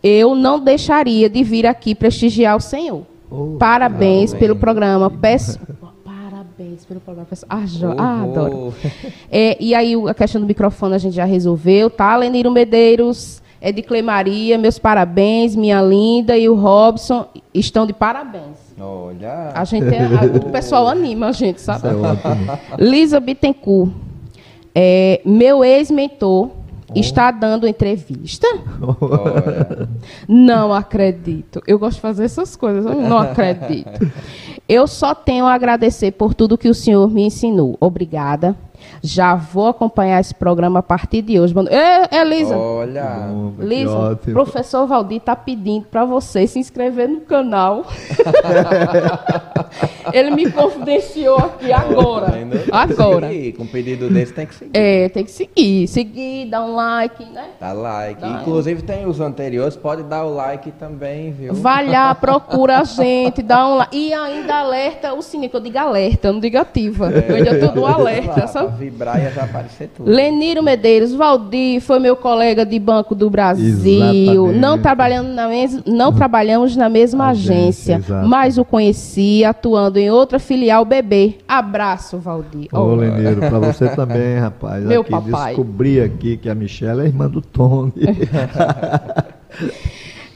eu 0.03 0.35
não 0.35 0.61
deixaria 0.61 1.29
de 1.31 1.43
vir 1.43 1.67
aqui 1.67 1.95
prestigiar 1.95 2.55
o 2.55 2.61
senhor. 2.61 3.03
Oh, 3.31 3.57
Parabéns 3.59 4.31
parabéns. 4.31 4.35
pelo 4.35 4.57
programa. 4.57 5.09
Peço... 5.11 5.59
Parabéns 6.05 6.85
pelo 6.85 7.01
programa. 7.01 7.27
Peço... 7.29 7.47
Ah, 7.49 7.63
jo... 7.67 7.95
ah, 7.97 8.25
Oh, 8.27 8.31
adoro. 8.31 8.75
É, 9.31 9.57
e 9.61 9.75
aí 9.75 9.95
a 10.09 10.15
questão 10.15 10.41
do 10.41 10.47
microfone 10.47 10.95
a 10.95 10.99
gente 10.99 11.15
já 11.15 11.25
resolveu, 11.25 11.89
tá? 11.89 12.17
Leniro 12.17 12.51
Medeiros, 12.51 13.41
é 13.61 13.71
de 13.71 13.83
Clemaria, 13.83 14.59
meus 14.59 14.79
parabéns, 14.79 15.55
minha 15.55 15.81
linda 15.83 16.37
e 16.37 16.49
o 16.49 16.55
Robson 16.55 17.27
estão 17.55 17.87
de 17.87 17.93
parabéns. 17.93 18.57
Olha. 18.81 19.53
A 19.55 19.65
gente, 19.65 19.95
é- 19.95 20.01
a- 20.01 20.47
o 20.47 20.51
pessoal 20.51 20.89
anima 20.89 21.29
a 21.29 21.33
gente, 21.33 21.61
sabe? 21.61 21.87
É. 21.89 22.83
Lisa 22.83 23.21
Bittencourt, 23.21 23.91
é, 24.75 25.21
meu 25.25 25.63
ex-mentor, 25.65 26.49
está 26.95 27.31
dando 27.31 27.67
entrevista. 27.67 28.47
Não 30.29 30.73
acredito. 30.73 31.63
Eu 31.67 31.79
gosto 31.79 31.97
de 31.97 32.03
fazer 32.03 32.25
essas 32.25 32.57
coisas, 32.57 32.85
eu 32.85 33.01
não 33.01 33.19
acredito. 33.19 34.11
Eu 34.69 34.87
só 34.87 35.15
tenho 35.15 35.47
a 35.47 35.55
agradecer 35.55 36.13
por 36.13 36.35
tudo 36.35 36.59
que 36.59 36.69
o 36.69 36.75
senhor 36.75 37.11
me 37.11 37.23
ensinou. 37.25 37.77
Obrigada. 37.81 38.57
Já 39.03 39.35
vou 39.35 39.69
acompanhar 39.69 40.21
esse 40.21 40.35
programa 40.35 40.81
a 40.81 40.83
partir 40.83 41.23
de 41.23 41.41
hoje. 41.41 41.55
Ê, 41.71 42.17
Elisa, 42.17 42.57
Olha. 42.57 43.29
Lisa, 43.59 43.91
ótimo. 43.91 44.35
professor 44.35 44.87
Valdir 44.87 45.19
está 45.19 45.35
pedindo 45.37 45.87
para 45.87 46.05
você 46.05 46.47
se 46.47 46.59
inscrever 46.59 47.09
no 47.09 47.21
canal. 47.21 47.85
Ele 50.13 50.31
me 50.31 50.51
confidenciou 50.51 51.39
aqui 51.39 51.73
agora. 51.73 52.33
agora. 52.73 53.29
Seguir. 53.29 53.53
Com 53.53 53.67
pedido 53.67 54.09
desse 54.09 54.33
tem 54.33 54.47
que 54.47 54.55
seguir. 54.55 54.71
É, 54.75 55.09
tem 55.09 55.25
que 55.25 55.31
seguir. 55.31 55.89
Seguir, 55.89 56.47
dar 56.47 56.65
um 56.65 56.75
like, 56.75 57.25
né? 57.25 57.51
Dá 57.61 57.73
like. 57.73 58.21
Dá. 58.21 58.29
Inclusive 58.29 58.83
tem 58.83 59.07
os 59.07 59.21
anteriores, 59.21 59.77
pode 59.77 60.03
dar 60.03 60.25
o 60.25 60.35
like 60.35 60.73
também, 60.73 61.33
viu? 61.33 61.55
Vai 61.55 61.89
lá, 61.89 62.15
procura 62.15 62.79
a 62.79 62.85
gente, 62.85 63.43
dá 63.43 63.67
um 63.67 63.77
like. 63.77 63.97
E 63.97 64.13
ainda 64.13 64.57
alerta 64.57 65.13
o 65.15 65.23
sininho, 65.23 65.51
que 65.51 65.57
eu 65.57 65.61
digo 65.61 65.79
alerta, 65.79 66.29
eu 66.29 66.33
não 66.33 66.41
digo 66.41 66.59
ativa. 66.59 67.11
eu 67.11 67.37
ainda 67.37 67.59
tô 67.59 67.73
do 67.73 67.87
alerta, 67.87 68.47
sabe? 68.47 68.70
Vibrar 68.71 69.21
e 69.21 69.31
já 69.35 69.45
aparecer 69.45 69.91
tudo. 69.97 70.11
Leniro 70.11 70.63
Medeiros, 70.63 71.13
Valdir 71.13 71.81
foi 71.81 71.99
meu 71.99 72.17
colega 72.17 72.65
de 72.65 72.79
Banco 72.79 73.15
do 73.15 73.29
Brasil. 73.29 73.67
Exatamente. 73.67 74.59
Não 74.59 74.79
trabalhando 74.79 75.29
na 75.29 75.49
mes... 75.49 75.83
não 75.85 76.13
trabalhamos 76.13 76.77
na 76.77 76.89
mesma 76.89 77.29
Agência, 77.31 77.97
agência, 77.97 78.23
mas 78.23 78.59
o 78.59 78.65
conheci 78.65 79.45
atuando 79.45 79.99
em 79.99 80.11
outra 80.11 80.39
filial 80.39 80.85
BB. 80.85 81.39
Abraço, 81.47 82.19
Valdir. 82.19 82.69
Ô, 82.73 82.79
Oh, 82.81 82.95
Leneiro, 82.95 83.41
pra 83.41 83.59
você 83.59 83.89
também, 83.95 84.39
rapaz. 84.39 84.85
Meu 84.85 85.03
aqui, 85.03 85.11
papai. 85.11 85.55
Descobri 85.55 86.01
aqui 86.01 86.37
que 86.37 86.49
a 86.49 86.55
Michelle 86.55 87.03
é 87.03 87.05
irmã 87.05 87.29
do 87.29 87.41
Tony. 87.41 87.93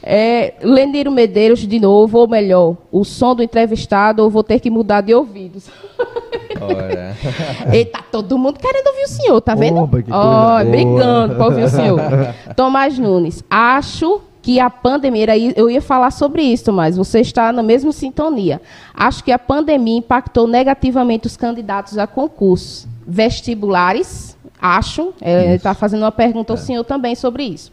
É, 0.07 0.53
Leniro 0.61 1.11
Medeiros 1.11 1.65
de 1.65 1.79
novo, 1.79 2.19
ou 2.19 2.27
melhor, 2.27 2.77
o 2.91 3.03
som 3.03 3.33
do 3.33 3.41
entrevistado, 3.41 4.21
ou 4.21 4.29
vou 4.29 4.43
ter 4.43 4.59
que 4.59 4.69
mudar 4.69 5.01
de 5.01 5.15
ouvidos. 5.15 5.67
Ora. 6.61 7.15
Eita, 7.73 7.99
todo 8.11 8.37
mundo 8.37 8.59
querendo 8.59 8.87
ouvir 8.87 9.03
o 9.03 9.07
senhor, 9.07 9.41
tá 9.41 9.55
vendo? 9.55 9.79
Opa, 9.81 9.97
que 9.97 10.09
coisa 10.09 10.17
Ó, 10.17 10.49
boa. 10.49 10.65
brigando 10.65 11.35
para 11.35 11.45
ouvir 11.45 11.63
o 11.63 11.69
senhor. 11.69 11.99
Tomás 12.55 12.97
Nunes, 12.97 13.43
acho 13.49 14.21
que 14.41 14.59
a 14.59 14.69
pandemia, 14.69 15.25
eu 15.55 15.71
ia 15.71 15.81
falar 15.81 16.11
sobre 16.11 16.43
isso, 16.43 16.71
mas 16.71 16.95
você 16.95 17.19
está 17.19 17.51
na 17.51 17.63
mesma 17.63 17.91
sintonia. 17.91 18.61
Acho 18.93 19.23
que 19.23 19.31
a 19.31 19.39
pandemia 19.39 19.97
impactou 19.97 20.45
negativamente 20.45 21.25
os 21.25 21.35
candidatos 21.35 21.97
a 21.97 22.05
concursos 22.05 22.87
vestibulares, 23.07 24.37
acho. 24.61 25.13
É, 25.19 25.45
Ele 25.45 25.55
está 25.55 25.73
fazendo 25.73 26.03
uma 26.03 26.11
pergunta 26.11 26.53
ao 26.53 26.57
senhor 26.57 26.83
também 26.83 27.15
sobre 27.15 27.43
isso. 27.43 27.71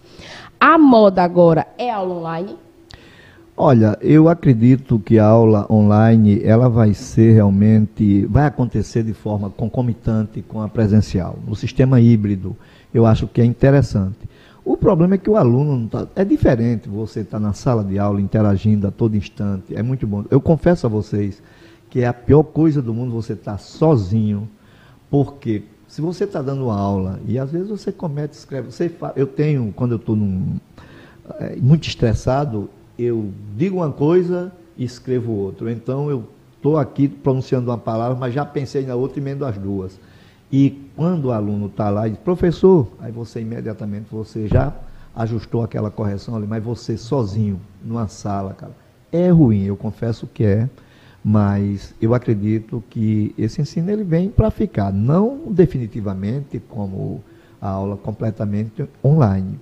A 0.59 0.79
moda 0.79 1.23
agora 1.23 1.67
é 1.77 1.91
aula 1.91 2.15
online? 2.15 2.57
Olha, 3.57 3.99
eu 4.01 4.31
acredito 4.31 4.99
que 4.99 5.19
a 5.19 5.27
aula 5.27 5.67
online 5.71 6.43
ela 6.43 6.71
vai 6.71 6.95
ser 6.95 7.35
realmente, 7.35 8.25
vai 8.27 8.47
acontecer 8.47 9.03
de 9.03 9.13
forma 9.13 9.51
concomitante 9.51 10.41
com 10.41 10.63
a 10.63 10.69
presencial, 10.69 11.39
no 11.47 11.55
sistema 11.55 12.01
híbrido. 12.01 12.57
Eu 12.95 13.05
acho 13.05 13.27
que 13.29 13.43
é 13.43 13.45
interessante. 13.45 14.17
O 14.65 14.75
problema 14.75 15.17
é 15.17 15.19
que 15.19 15.29
o 15.29 15.37
aluno 15.37 15.77
não 15.77 15.87
tá, 15.87 16.07
é 16.17 16.25
diferente. 16.25 16.89
Você 16.89 17.21
está 17.21 17.39
na 17.39 17.53
sala 17.53 17.85
de 17.85 17.99
aula 17.99 18.23
interagindo 18.23 18.87
a 18.87 18.91
todo 18.91 19.17
instante, 19.17 19.77
é 19.77 19.83
muito 19.83 20.07
bom. 20.07 20.25
Eu 20.31 20.41
confesso 20.41 20.87
a 20.87 20.89
vocês 20.89 21.43
que 21.91 22.01
é 22.01 22.07
a 22.07 22.13
pior 22.15 22.45
coisa 22.45 22.81
do 22.81 22.95
mundo 22.95 23.13
você 23.13 23.35
estar 23.35 23.59
sozinho, 23.59 24.49
porque 25.11 25.65
se 25.87 26.01
você 26.01 26.25
está 26.25 26.41
dando 26.41 26.71
aula 26.71 27.21
e 27.29 27.39
às 27.39 27.51
vezes 27.51 27.69
você 27.69 27.93
comete, 27.93 28.33
escreve, 28.33 28.73
você 28.73 28.91
eu 29.15 29.27
tenho 29.27 29.71
quando 29.77 29.93
eu 29.93 29.99
estou 29.99 30.17
num 30.17 30.57
é, 31.39 31.57
muito 31.57 31.87
estressado, 31.87 32.71
eu 32.99 33.31
digo 33.57 33.77
uma 33.77 33.91
coisa 33.91 34.53
e 34.77 34.85
escrevo 34.85 35.33
outra. 35.33 35.71
Então 35.73 36.11
eu 36.11 36.25
estou 36.57 36.77
aqui 36.77 37.09
pronunciando 37.09 37.71
uma 37.71 37.79
palavra, 37.79 38.17
mas 38.19 38.33
já 38.35 38.45
pensei 38.45 38.87
na 38.87 38.95
outra 38.95 39.19
e 39.19 39.23
emendo 39.23 39.45
as 39.45 39.59
duas. 39.59 39.99
E 40.51 40.89
quando 40.95 41.27
o 41.27 41.33
aluno 41.33 41.67
está 41.67 41.89
lá 41.89 42.07
e 42.07 42.11
diz, 42.11 42.19
professor, 42.21 42.87
aí 43.01 43.11
você 43.11 43.41
imediatamente 43.41 44.07
você 44.11 44.47
já 44.47 44.75
ajustou 45.17 45.63
aquela 45.63 45.91
correção 45.91 46.37
ali, 46.37 46.47
mas 46.47 46.63
você 46.63 46.97
sozinho, 46.97 47.61
numa 47.83 48.07
sala, 48.09 48.53
cara, 48.55 48.73
é 49.11 49.29
ruim, 49.31 49.65
eu 49.65 49.77
confesso 49.77 50.27
que 50.27 50.45
é, 50.45 50.69
mas 51.25 51.95
eu 52.01 52.15
acredito 52.15 52.83
que 52.91 53.35
esse 53.39 53.61
ensino 53.61 53.91
ele 53.91 54.05
vem 54.05 54.29
para 54.29 54.51
ficar, 54.51 54.93
não 54.93 55.39
definitivamente 55.51 56.59
como 56.69 57.23
a 57.61 57.69
aula 57.69 57.97
completamente 57.97 58.87
online, 59.05 59.59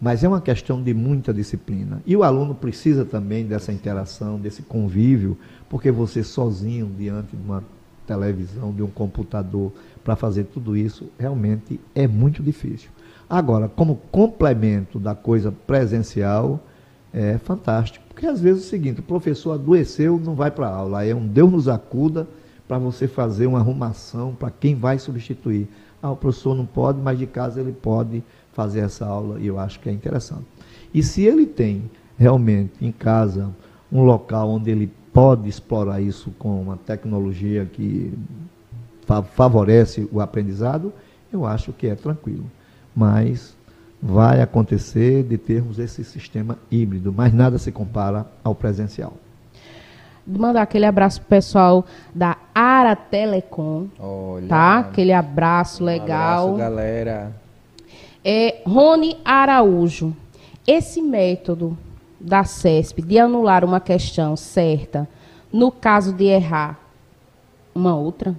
mas 0.00 0.24
é 0.24 0.28
uma 0.28 0.40
questão 0.40 0.82
de 0.82 0.92
muita 0.92 1.32
disciplina. 1.32 2.02
E 2.04 2.16
o 2.16 2.22
aluno 2.22 2.54
precisa 2.54 3.04
também 3.04 3.46
dessa 3.46 3.72
interação, 3.72 4.38
desse 4.38 4.62
convívio, 4.62 5.36
porque 5.68 5.90
você 5.90 6.22
sozinho 6.22 6.90
diante 6.96 7.36
de 7.36 7.42
uma 7.42 7.62
televisão, 8.06 8.72
de 8.72 8.82
um 8.82 8.88
computador, 8.88 9.72
para 10.02 10.14
fazer 10.14 10.44
tudo 10.44 10.76
isso, 10.76 11.08
realmente 11.18 11.80
é 11.94 12.06
muito 12.06 12.42
difícil. 12.42 12.90
Agora, 13.28 13.68
como 13.68 13.96
complemento 14.10 14.98
da 14.98 15.14
coisa 15.14 15.50
presencial, 15.50 16.60
é 17.12 17.38
fantástico. 17.38 18.04
Porque 18.08 18.26
às 18.26 18.40
vezes 18.40 18.64
é 18.64 18.66
o 18.66 18.68
seguinte, 18.68 19.00
o 19.00 19.04
professor 19.04 19.52
adoeceu, 19.52 20.20
não 20.22 20.34
vai 20.34 20.50
para 20.50 20.66
a 20.68 20.74
aula. 20.74 20.98
Aí 21.00 21.10
é 21.10 21.14
um 21.14 21.26
Deus 21.26 21.50
nos 21.50 21.68
acuda 21.68 22.28
para 22.66 22.78
você 22.78 23.06
fazer 23.06 23.46
uma 23.46 23.58
arrumação 23.58 24.34
para 24.34 24.50
quem 24.50 24.74
vai 24.74 24.98
substituir. 24.98 25.68
Ah, 26.02 26.10
o 26.10 26.16
professor 26.16 26.54
não 26.54 26.66
pode, 26.66 27.00
mas 27.00 27.18
de 27.18 27.26
casa 27.26 27.60
ele 27.60 27.72
pode 27.72 28.22
fazer 28.54 28.80
essa 28.80 29.04
aula 29.04 29.38
e 29.40 29.46
eu 29.46 29.58
acho 29.58 29.80
que 29.80 29.88
é 29.88 29.92
interessante. 29.92 30.46
E 30.94 31.02
se 31.02 31.22
ele 31.22 31.44
tem 31.44 31.90
realmente 32.16 32.72
em 32.80 32.92
casa 32.92 33.50
um 33.92 34.02
local 34.02 34.48
onde 34.48 34.70
ele 34.70 34.90
pode 35.12 35.48
explorar 35.48 36.00
isso 36.00 36.30
com 36.38 36.60
uma 36.62 36.76
tecnologia 36.76 37.64
que 37.66 38.12
fa- 39.04 39.22
favorece 39.22 40.08
o 40.10 40.20
aprendizado, 40.20 40.92
eu 41.32 41.44
acho 41.44 41.72
que 41.72 41.86
é 41.86 41.94
tranquilo. 41.94 42.44
Mas 42.94 43.56
vai 44.00 44.40
acontecer 44.40 45.24
de 45.24 45.36
termos 45.36 45.78
esse 45.78 46.04
sistema 46.04 46.56
híbrido, 46.70 47.12
mas 47.12 47.32
nada 47.32 47.58
se 47.58 47.72
compara 47.72 48.26
ao 48.42 48.54
presencial. 48.54 49.14
Mandar 50.26 50.62
aquele 50.62 50.86
abraço 50.86 51.20
pro 51.20 51.28
pessoal 51.28 51.84
da 52.14 52.36
Ara 52.54 52.96
Telecom, 52.96 53.88
Olha. 53.98 54.46
tá? 54.48 54.78
Aquele 54.78 55.12
abraço 55.12 55.82
Um 55.82 55.86
legal. 55.86 56.50
abraço, 56.50 56.54
galera. 56.58 57.43
É, 58.24 58.62
Rony 58.66 59.16
Araújo. 59.24 60.14
Esse 60.66 61.02
método 61.02 61.76
da 62.18 62.42
CESP 62.44 63.02
de 63.02 63.18
anular 63.18 63.64
uma 63.64 63.80
questão 63.80 64.34
certa, 64.34 65.06
no 65.52 65.70
caso 65.70 66.12
de 66.12 66.24
errar 66.24 66.78
uma 67.74 67.94
outra? 67.94 68.34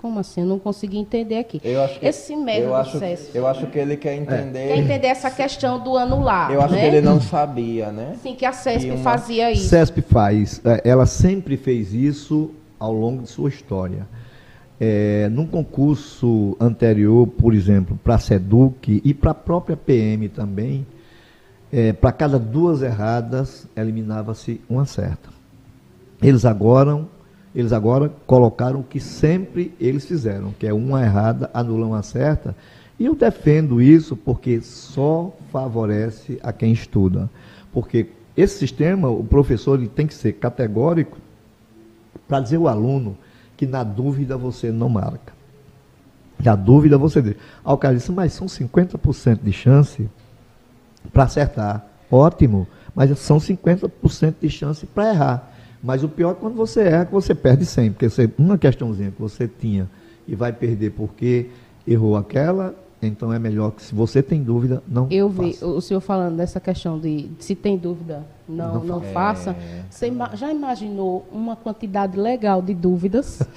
Como 0.00 0.18
assim? 0.18 0.40
Eu 0.40 0.48
não 0.48 0.58
consegui 0.58 0.98
entender 0.98 1.38
aqui. 1.38 1.60
Eu 1.62 1.80
acho 1.80 2.00
que, 2.00 2.06
Esse 2.06 2.34
método 2.34 2.66
eu 2.66 2.74
acho, 2.74 2.98
CESP. 2.98 3.38
eu 3.38 3.46
acho 3.46 3.66
que 3.68 3.78
ele 3.78 3.96
quer 3.96 4.16
entender. 4.16 4.66
Quer 4.66 4.78
entender 4.78 5.06
essa 5.06 5.30
questão 5.30 5.78
do 5.78 5.96
anular, 5.96 6.50
Eu 6.50 6.60
acho 6.60 6.74
né? 6.74 6.80
que 6.80 6.86
ele 6.86 7.00
não 7.00 7.20
sabia, 7.20 7.92
né? 7.92 8.16
Sim, 8.20 8.34
que 8.34 8.44
a 8.44 8.52
CESP 8.52 8.90
uma- 8.90 8.98
fazia 8.98 9.52
isso. 9.52 9.68
CESP 9.68 10.02
faz, 10.02 10.60
eh, 10.64 10.80
ela 10.84 11.06
sempre 11.06 11.56
fez 11.56 11.94
isso 11.94 12.50
ao 12.80 12.92
longo 12.92 13.22
de 13.22 13.28
sua 13.30 13.48
história. 13.48 14.08
É, 14.84 15.28
num 15.28 15.46
concurso 15.46 16.56
anterior, 16.58 17.24
por 17.24 17.54
exemplo, 17.54 17.96
para 18.02 18.16
a 18.16 18.18
SEDUC 18.18 19.00
e 19.04 19.14
para 19.14 19.30
a 19.30 19.34
própria 19.34 19.76
PM 19.76 20.28
também, 20.28 20.84
é, 21.70 21.92
para 21.92 22.10
cada 22.10 22.36
duas 22.36 22.82
erradas, 22.82 23.68
eliminava-se 23.76 24.60
uma 24.68 24.84
certa. 24.84 25.30
Eles 26.20 26.44
agora, 26.44 27.00
eles 27.54 27.72
agora 27.72 28.10
colocaram 28.26 28.80
o 28.80 28.82
que 28.82 28.98
sempre 28.98 29.72
eles 29.78 30.04
fizeram, 30.04 30.52
que 30.58 30.66
é 30.66 30.74
uma 30.74 31.00
errada, 31.00 31.48
anula 31.54 31.86
uma 31.86 32.02
certa. 32.02 32.52
E 32.98 33.06
eu 33.06 33.14
defendo 33.14 33.80
isso 33.80 34.16
porque 34.16 34.60
só 34.62 35.32
favorece 35.52 36.40
a 36.42 36.52
quem 36.52 36.72
estuda. 36.72 37.30
Porque 37.72 38.08
esse 38.36 38.58
sistema, 38.58 39.08
o 39.08 39.22
professor 39.22 39.78
ele 39.78 39.86
tem 39.86 40.08
que 40.08 40.14
ser 40.14 40.32
categórico 40.32 41.18
para 42.26 42.40
dizer 42.40 42.56
ao 42.56 42.66
aluno 42.66 43.16
que 43.62 43.66
na 43.68 43.84
dúvida 43.84 44.36
você 44.36 44.72
não 44.72 44.88
marca. 44.88 45.32
Na 46.44 46.56
dúvida 46.56 46.98
você 46.98 47.22
diz. 47.22 47.36
Aí 47.64 47.72
o 47.72 47.76
cara 47.76 47.94
disse, 47.94 48.10
mas 48.10 48.32
são 48.32 48.48
50% 48.48 49.38
de 49.40 49.52
chance 49.52 50.10
para 51.12 51.22
acertar. 51.22 51.86
Ótimo, 52.10 52.66
mas 52.92 53.16
são 53.20 53.38
50% 53.38 54.34
de 54.40 54.50
chance 54.50 54.84
para 54.84 55.10
errar. 55.10 55.52
Mas 55.80 56.02
o 56.02 56.08
pior 56.08 56.32
é 56.32 56.34
quando 56.34 56.56
você 56.56 56.80
erra, 56.80 57.04
que 57.04 57.12
você 57.12 57.36
perde 57.36 57.64
100, 57.64 57.92
porque 57.92 58.10
você, 58.10 58.28
uma 58.36 58.58
questãozinha 58.58 59.12
que 59.12 59.20
você 59.20 59.46
tinha 59.46 59.88
e 60.26 60.34
vai 60.34 60.52
perder 60.52 60.90
porque 60.90 61.46
errou 61.86 62.16
aquela, 62.16 62.74
então 63.02 63.32
é 63.32 63.38
melhor 63.38 63.72
que 63.72 63.82
se 63.82 63.94
você 63.94 64.22
tem 64.22 64.42
dúvida, 64.42 64.82
não 64.86 65.08
Eu 65.10 65.28
vi 65.28 65.54
faça. 65.54 65.66
o 65.66 65.80
senhor 65.80 66.00
falando 66.00 66.36
dessa 66.36 66.60
questão 66.60 66.98
de 66.98 67.28
se 67.40 67.54
tem 67.54 67.76
dúvida, 67.76 68.24
não, 68.48 68.74
Não 68.76 68.84
não, 68.84 69.00
faça. 69.00 69.56
Você 69.90 70.06
ima- 70.06 70.30
já 70.34 70.52
imaginou 70.52 71.26
uma 71.32 71.56
quantidade 71.56 72.16
legal 72.18 72.62
de 72.62 72.74
dúvidas? 72.74 73.40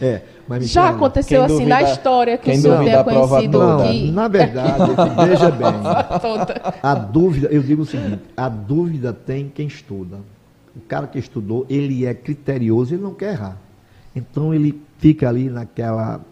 É, 0.00 0.22
mas 0.48 0.68
já 0.68 0.88
aconteceu 0.90 1.42
assim 1.44 1.64
na 1.64 1.76
duvida- 1.78 1.92
história 1.92 2.36
que 2.36 2.50
o 2.50 2.56
senhor 2.60 2.82
tenha 2.84 3.04
conhecido. 3.04 3.58
Não, 3.58 3.82
que 3.90 4.10
na 4.10 4.28
verdade, 4.28 4.82
veja 5.28 5.50
bem, 5.52 5.68
a 6.82 6.94
dúvida, 6.94 7.48
eu 7.48 7.62
digo 7.62 7.82
o 7.82 7.86
seguinte, 7.86 8.22
a 8.36 8.48
dúvida 8.48 9.12
tem 9.12 9.48
quem 9.48 9.68
estuda. 9.68 10.18
O 10.76 10.80
cara 10.80 11.06
que 11.06 11.18
estudou, 11.18 11.64
ele 11.70 12.04
é 12.04 12.12
criterioso, 12.12 12.94
ele 12.94 13.02
não 13.02 13.14
quer 13.14 13.34
errar. 13.34 13.56
Então 14.14 14.52
ele 14.52 14.82
fica 14.98 15.28
ali 15.28 15.48
naquela, 15.48 16.20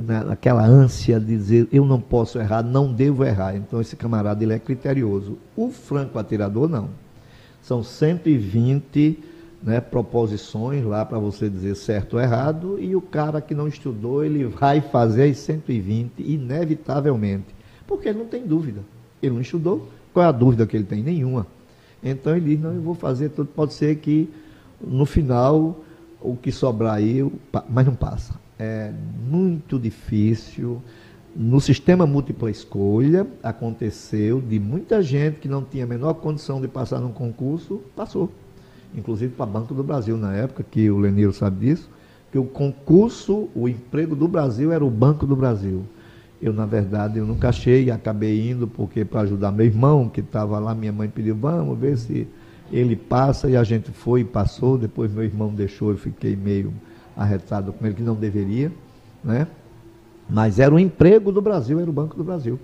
naquela 0.00 0.64
ânsia 0.64 1.20
de 1.20 1.26
dizer, 1.26 1.68
eu 1.72 1.84
não 1.84 2.00
posso 2.00 2.38
errar, 2.38 2.62
não 2.62 2.92
devo 2.92 3.24
errar. 3.24 3.56
Então 3.56 3.80
esse 3.80 3.96
camarada, 3.96 4.42
ele 4.42 4.52
é 4.52 4.58
criterioso. 4.58 5.38
O 5.56 5.70
franco 5.70 6.18
atirador, 6.18 6.68
não. 6.68 6.88
São 7.62 7.82
120 7.82 9.18
né, 9.64 9.80
proposições 9.80 10.84
lá 10.84 11.04
para 11.04 11.18
você 11.18 11.48
dizer 11.48 11.74
certo 11.74 12.14
ou 12.14 12.20
errado, 12.20 12.78
e 12.78 12.94
o 12.94 13.00
cara 13.00 13.40
que 13.40 13.54
não 13.54 13.66
estudou, 13.66 14.22
ele 14.22 14.44
vai 14.44 14.82
fazer 14.82 15.30
as 15.30 15.38
120, 15.38 16.20
inevitavelmente, 16.20 17.46
porque 17.86 18.08
ele 18.08 18.18
não 18.18 18.26
tem 18.26 18.46
dúvida. 18.46 18.80
Ele 19.22 19.34
não 19.34 19.40
estudou, 19.40 19.88
qual 20.12 20.26
é 20.26 20.28
a 20.28 20.32
dúvida 20.32 20.66
que 20.66 20.76
ele 20.76 20.84
tem? 20.84 21.02
Nenhuma. 21.02 21.46
Então 22.02 22.36
ele 22.36 22.54
diz, 22.54 22.60
não, 22.62 22.74
eu 22.74 22.82
vou 22.82 22.94
fazer 22.94 23.30
tudo, 23.30 23.48
pode 23.48 23.72
ser 23.72 23.96
que 23.96 24.28
no 24.78 25.06
final 25.06 25.80
o 26.20 26.36
que 26.36 26.52
sobrar 26.52 26.94
aí, 26.94 27.26
mas 27.68 27.86
não 27.86 27.94
passa. 27.94 28.34
É 28.58 28.92
muito 29.28 29.78
difícil. 29.78 30.80
No 31.34 31.60
sistema 31.60 32.06
múltipla 32.06 32.50
escolha, 32.50 33.26
aconteceu 33.42 34.40
de 34.40 34.60
muita 34.60 35.02
gente 35.02 35.40
que 35.40 35.48
não 35.48 35.64
tinha 35.64 35.84
a 35.84 35.88
menor 35.88 36.14
condição 36.14 36.60
de 36.60 36.68
passar 36.68 37.00
num 37.00 37.10
concurso, 37.10 37.82
passou 37.96 38.30
inclusive 38.96 39.32
para 39.34 39.46
Banco 39.46 39.74
do 39.74 39.82
Brasil 39.82 40.16
na 40.16 40.34
época, 40.34 40.64
que 40.68 40.90
o 40.90 40.98
Leniro 40.98 41.32
sabe 41.32 41.66
disso, 41.66 41.90
que 42.30 42.38
o 42.38 42.44
concurso, 42.44 43.48
o 43.54 43.68
emprego 43.68 44.14
do 44.14 44.28
Brasil 44.28 44.72
era 44.72 44.84
o 44.84 44.90
Banco 44.90 45.26
do 45.26 45.36
Brasil. 45.36 45.84
Eu, 46.40 46.52
na 46.52 46.66
verdade, 46.66 47.18
eu 47.18 47.26
nunca 47.26 47.48
achei 47.48 47.84
e 47.84 47.90
acabei 47.90 48.50
indo 48.50 48.66
porque 48.66 49.04
para 49.04 49.22
ajudar 49.22 49.50
meu 49.52 49.66
irmão, 49.66 50.08
que 50.08 50.20
estava 50.20 50.58
lá, 50.58 50.74
minha 50.74 50.92
mãe 50.92 51.08
pediu, 51.08 51.34
vamos 51.34 51.78
ver 51.78 51.96
se 51.96 52.26
ele 52.72 52.96
passa, 52.96 53.48
e 53.48 53.56
a 53.56 53.64
gente 53.64 53.90
foi 53.90 54.20
e 54.20 54.24
passou, 54.24 54.76
depois 54.76 55.12
meu 55.12 55.24
irmão 55.24 55.54
deixou, 55.54 55.90
eu 55.90 55.96
fiquei 55.96 56.34
meio 56.34 56.72
arretado 57.16 57.72
com 57.72 57.84
ele, 57.86 57.94
que 57.94 58.02
não 58.02 58.14
deveria, 58.14 58.72
né? 59.22 59.46
Mas 60.28 60.58
era 60.58 60.74
o 60.74 60.78
emprego 60.78 61.30
do 61.30 61.42
Brasil, 61.42 61.78
era 61.80 61.88
o 61.88 61.92
Banco 61.92 62.16
do 62.16 62.24
Brasil. 62.24 62.58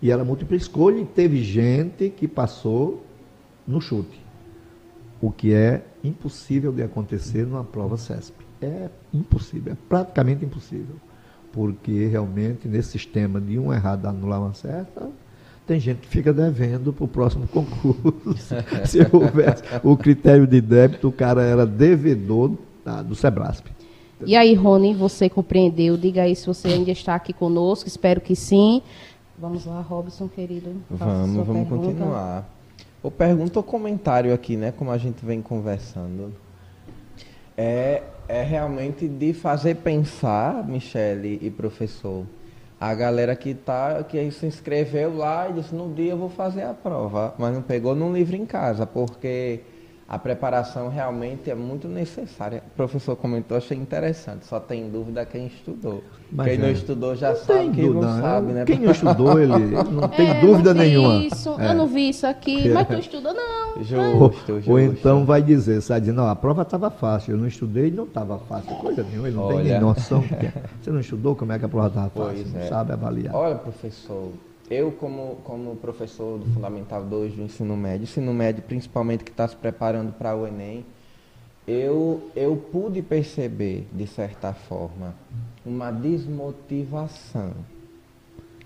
E 0.00 0.10
era 0.10 0.24
múltipla 0.24 0.56
escolha, 0.56 1.00
e 1.00 1.04
teve 1.04 1.42
gente 1.42 2.10
que 2.10 2.26
passou 2.26 3.04
no 3.66 3.80
chute 3.80 4.24
o 5.24 5.30
que 5.30 5.54
é 5.54 5.82
impossível 6.02 6.70
de 6.70 6.82
acontecer 6.82 7.46
numa 7.46 7.64
prova 7.64 7.96
CESP. 7.96 8.44
É 8.60 8.90
impossível, 9.12 9.72
é 9.72 9.76
praticamente 9.88 10.44
impossível. 10.44 10.96
Porque 11.50 12.06
realmente, 12.06 12.68
nesse 12.68 12.90
sistema 12.90 13.40
de 13.40 13.58
um 13.58 13.72
errado 13.72 14.04
anular 14.04 14.40
uma 14.40 14.52
certa, 14.52 15.08
tem 15.66 15.80
gente 15.80 16.00
que 16.00 16.08
fica 16.08 16.30
devendo 16.30 16.92
para 16.92 17.04
o 17.04 17.08
próximo 17.08 17.46
concurso. 17.48 18.54
Se 18.84 18.98
houvesse 19.10 19.62
o 19.82 19.96
critério 19.96 20.46
de 20.46 20.60
débito, 20.60 21.08
o 21.08 21.12
cara 21.12 21.42
era 21.42 21.64
devedor 21.64 22.52
tá, 22.84 23.00
do 23.00 23.14
Sebrasp. 23.14 23.66
E 24.24 24.36
aí, 24.36 24.54
Rony, 24.54 24.94
você 24.94 25.28
compreendeu? 25.28 25.96
Diga 25.96 26.22
aí 26.22 26.36
se 26.36 26.46
você 26.46 26.68
ainda 26.68 26.90
está 26.90 27.14
aqui 27.14 27.32
conosco, 27.32 27.88
espero 27.88 28.20
que 28.20 28.36
sim. 28.36 28.82
Vamos 29.38 29.66
lá, 29.66 29.80
Robson, 29.80 30.28
querido. 30.28 30.76
Vamos, 30.88 31.46
vamos 31.46 31.68
pergunta. 31.68 31.88
continuar. 31.88 32.50
Ou 33.02 33.10
pergunta 33.10 33.58
ou 33.58 33.62
comentário 33.62 34.32
aqui, 34.32 34.56
né? 34.56 34.72
Como 34.72 34.90
a 34.90 34.96
gente 34.96 35.24
vem 35.24 35.42
conversando. 35.42 36.32
É, 37.56 38.02
é 38.28 38.42
realmente 38.42 39.06
de 39.06 39.32
fazer 39.32 39.76
pensar, 39.76 40.66
Michele 40.66 41.38
e 41.42 41.50
professor, 41.50 42.24
a 42.80 42.94
galera 42.94 43.36
que 43.36 43.54
tá, 43.54 44.02
que 44.02 44.30
se 44.30 44.46
inscreveu 44.46 45.16
lá 45.16 45.48
e 45.48 45.54
disse, 45.54 45.74
no 45.74 45.92
dia 45.92 46.12
eu 46.12 46.18
vou 46.18 46.28
fazer 46.28 46.62
a 46.62 46.74
prova, 46.74 47.34
mas 47.38 47.54
não 47.54 47.62
pegou 47.62 47.94
num 47.94 48.12
livro 48.12 48.36
em 48.36 48.46
casa, 48.46 48.86
porque 48.86 49.60
a 50.06 50.18
preparação 50.18 50.88
realmente 50.88 51.50
é 51.50 51.54
muito 51.54 51.88
necessária. 51.88 52.62
O 52.72 52.76
professor 52.76 53.16
comentou, 53.16 53.56
achei 53.56 53.76
interessante. 53.76 54.44
Só 54.44 54.60
tem 54.60 54.90
dúvida 54.90 55.24
quem 55.24 55.46
estudou. 55.46 56.04
Mas 56.30 56.46
quem 56.46 56.54
é. 56.56 56.58
não 56.58 56.70
estudou 56.70 57.16
já 57.16 57.30
não 57.30 57.36
sabe, 57.36 57.70
quem 57.70 57.86
dúvida, 57.86 58.06
não 58.06 58.20
sabe, 58.20 58.52
né? 58.52 58.64
Quem 58.66 58.78
não 58.80 58.90
estudou, 58.90 59.40
ele 59.40 59.52
não 59.90 60.08
tem 60.08 60.28
é, 60.28 60.40
dúvida 60.40 60.74
nenhuma. 60.74 61.24
Isso, 61.24 61.58
é. 61.58 61.70
Eu 61.70 61.74
não 61.74 61.86
vi 61.86 62.10
isso 62.10 62.26
aqui, 62.26 62.68
mas 62.74 62.86
tu 62.86 62.94
estudou 62.94 63.32
não. 63.32 63.82
Justo, 63.82 64.56
justo. 64.56 64.70
Ou 64.70 64.78
então 64.78 65.24
vai 65.24 65.40
dizer, 65.40 65.80
sabe, 65.80 66.12
não, 66.12 66.28
a 66.28 66.36
prova 66.36 66.62
estava 66.62 66.90
fácil, 66.90 67.32
eu 67.32 67.38
não 67.38 67.46
estudei, 67.46 67.90
não 67.90 68.04
estava 68.04 68.38
fácil, 68.38 68.74
coisa 68.76 69.02
nenhuma, 69.02 69.28
ele 69.28 69.36
não 69.36 69.44
Olha. 69.44 69.56
tem 69.56 69.64
nem 69.64 69.80
noção. 69.80 70.22
É. 70.32 70.52
Você 70.82 70.90
não 70.90 71.00
estudou, 71.00 71.34
como 71.34 71.52
é 71.52 71.58
que 71.58 71.64
a 71.64 71.68
prova 71.68 71.88
estava 71.88 72.10
fácil? 72.10 72.42
Pois 72.42 72.52
não 72.52 72.60
é. 72.60 72.68
sabe 72.68 72.92
avaliar. 72.92 73.34
Olha, 73.34 73.54
professor, 73.54 74.28
eu, 74.70 74.92
como, 74.92 75.36
como 75.44 75.76
professor 75.76 76.38
do 76.38 76.46
Fundamental 76.46 77.04
2 77.04 77.34
do 77.34 77.42
ensino 77.42 77.76
médio, 77.76 78.04
ensino 78.04 78.32
médio 78.32 78.62
principalmente 78.62 79.22
que 79.22 79.30
está 79.30 79.46
se 79.46 79.56
preparando 79.56 80.12
para 80.12 80.34
o 80.34 80.46
Enem, 80.46 80.84
eu, 81.66 82.30
eu 82.34 82.56
pude 82.56 83.02
perceber, 83.02 83.86
de 83.92 84.06
certa 84.06 84.52
forma, 84.52 85.14
uma 85.64 85.90
desmotivação. 85.90 87.52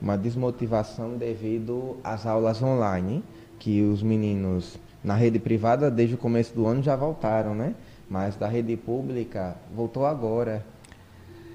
Uma 0.00 0.16
desmotivação 0.16 1.16
devido 1.16 1.96
às 2.04 2.26
aulas 2.26 2.62
online, 2.62 3.24
que 3.58 3.82
os 3.82 4.02
meninos 4.02 4.78
na 5.02 5.14
rede 5.14 5.38
privada, 5.38 5.90
desde 5.90 6.14
o 6.14 6.18
começo 6.18 6.54
do 6.54 6.66
ano, 6.66 6.82
já 6.82 6.94
voltaram, 6.94 7.54
né? 7.54 7.74
Mas 8.08 8.36
da 8.36 8.46
rede 8.46 8.76
pública, 8.76 9.56
voltou 9.74 10.06
agora. 10.06 10.64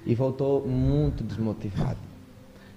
E 0.06 0.14
voltou 0.14 0.66
muito 0.66 1.24
desmotivado. 1.24 2.13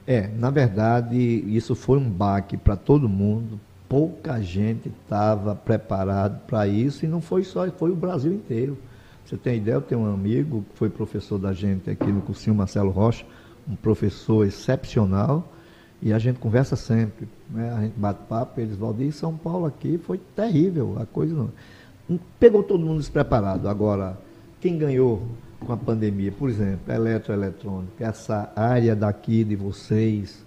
É, 0.08 0.26
na 0.26 0.50
verdade, 0.50 1.18
isso 1.18 1.76
foi 1.76 1.98
um 1.98 2.10
baque 2.10 2.56
para 2.56 2.78
todo 2.78 3.10
mundo. 3.10 3.60
Pouca 3.90 4.42
gente 4.42 4.88
estava 4.88 5.54
preparado 5.54 6.40
para 6.48 6.66
isso 6.66 7.04
e 7.04 7.10
não 7.10 7.20
foi 7.20 7.44
só, 7.44 7.70
foi 7.72 7.92
o 7.92 7.96
Brasil 7.96 8.34
inteiro. 8.34 8.78
Você 9.26 9.36
tem 9.36 9.58
ideia, 9.58 9.76
eu 9.76 9.82
tenho 9.82 10.02
um 10.02 10.14
amigo 10.14 10.66
que 10.70 10.78
foi 10.78 10.90
professor 10.90 11.38
da 11.38 11.52
gente 11.52 11.90
aqui 11.90 12.10
no 12.10 12.22
cursinho, 12.22 12.56
Marcelo 12.56 12.90
Rocha, 12.90 13.26
um 13.70 13.76
professor 13.76 14.48
excepcional, 14.48 15.52
e 16.02 16.14
a 16.14 16.20
gente 16.20 16.40
conversa 16.40 16.78
sempre, 16.78 17.28
né? 17.50 17.74
a 17.74 17.82
gente 17.82 17.98
bate 17.98 18.22
papo, 18.30 18.62
eles, 18.62 18.78
Valdir, 18.78 19.12
São 19.12 19.36
Paulo 19.36 19.66
aqui 19.66 19.98
foi 19.98 20.18
terrível, 20.34 20.96
a 20.98 21.06
coisa 21.06 21.36
não. 21.36 22.18
Pegou 22.40 22.64
todo 22.64 22.86
mundo 22.86 23.00
despreparado. 23.00 23.68
Agora, 23.68 24.18
quem 24.62 24.78
ganhou 24.78 25.24
com 25.66 25.74
a 25.74 25.78
pandemia, 25.78 26.32
por 26.32 26.50
exemplo, 26.50 26.94
eletroeletrônica, 26.94 28.06
essa 28.06 28.52
área 28.56 28.96
daqui 28.96 29.44
de 29.44 29.56
vocês, 29.56 30.46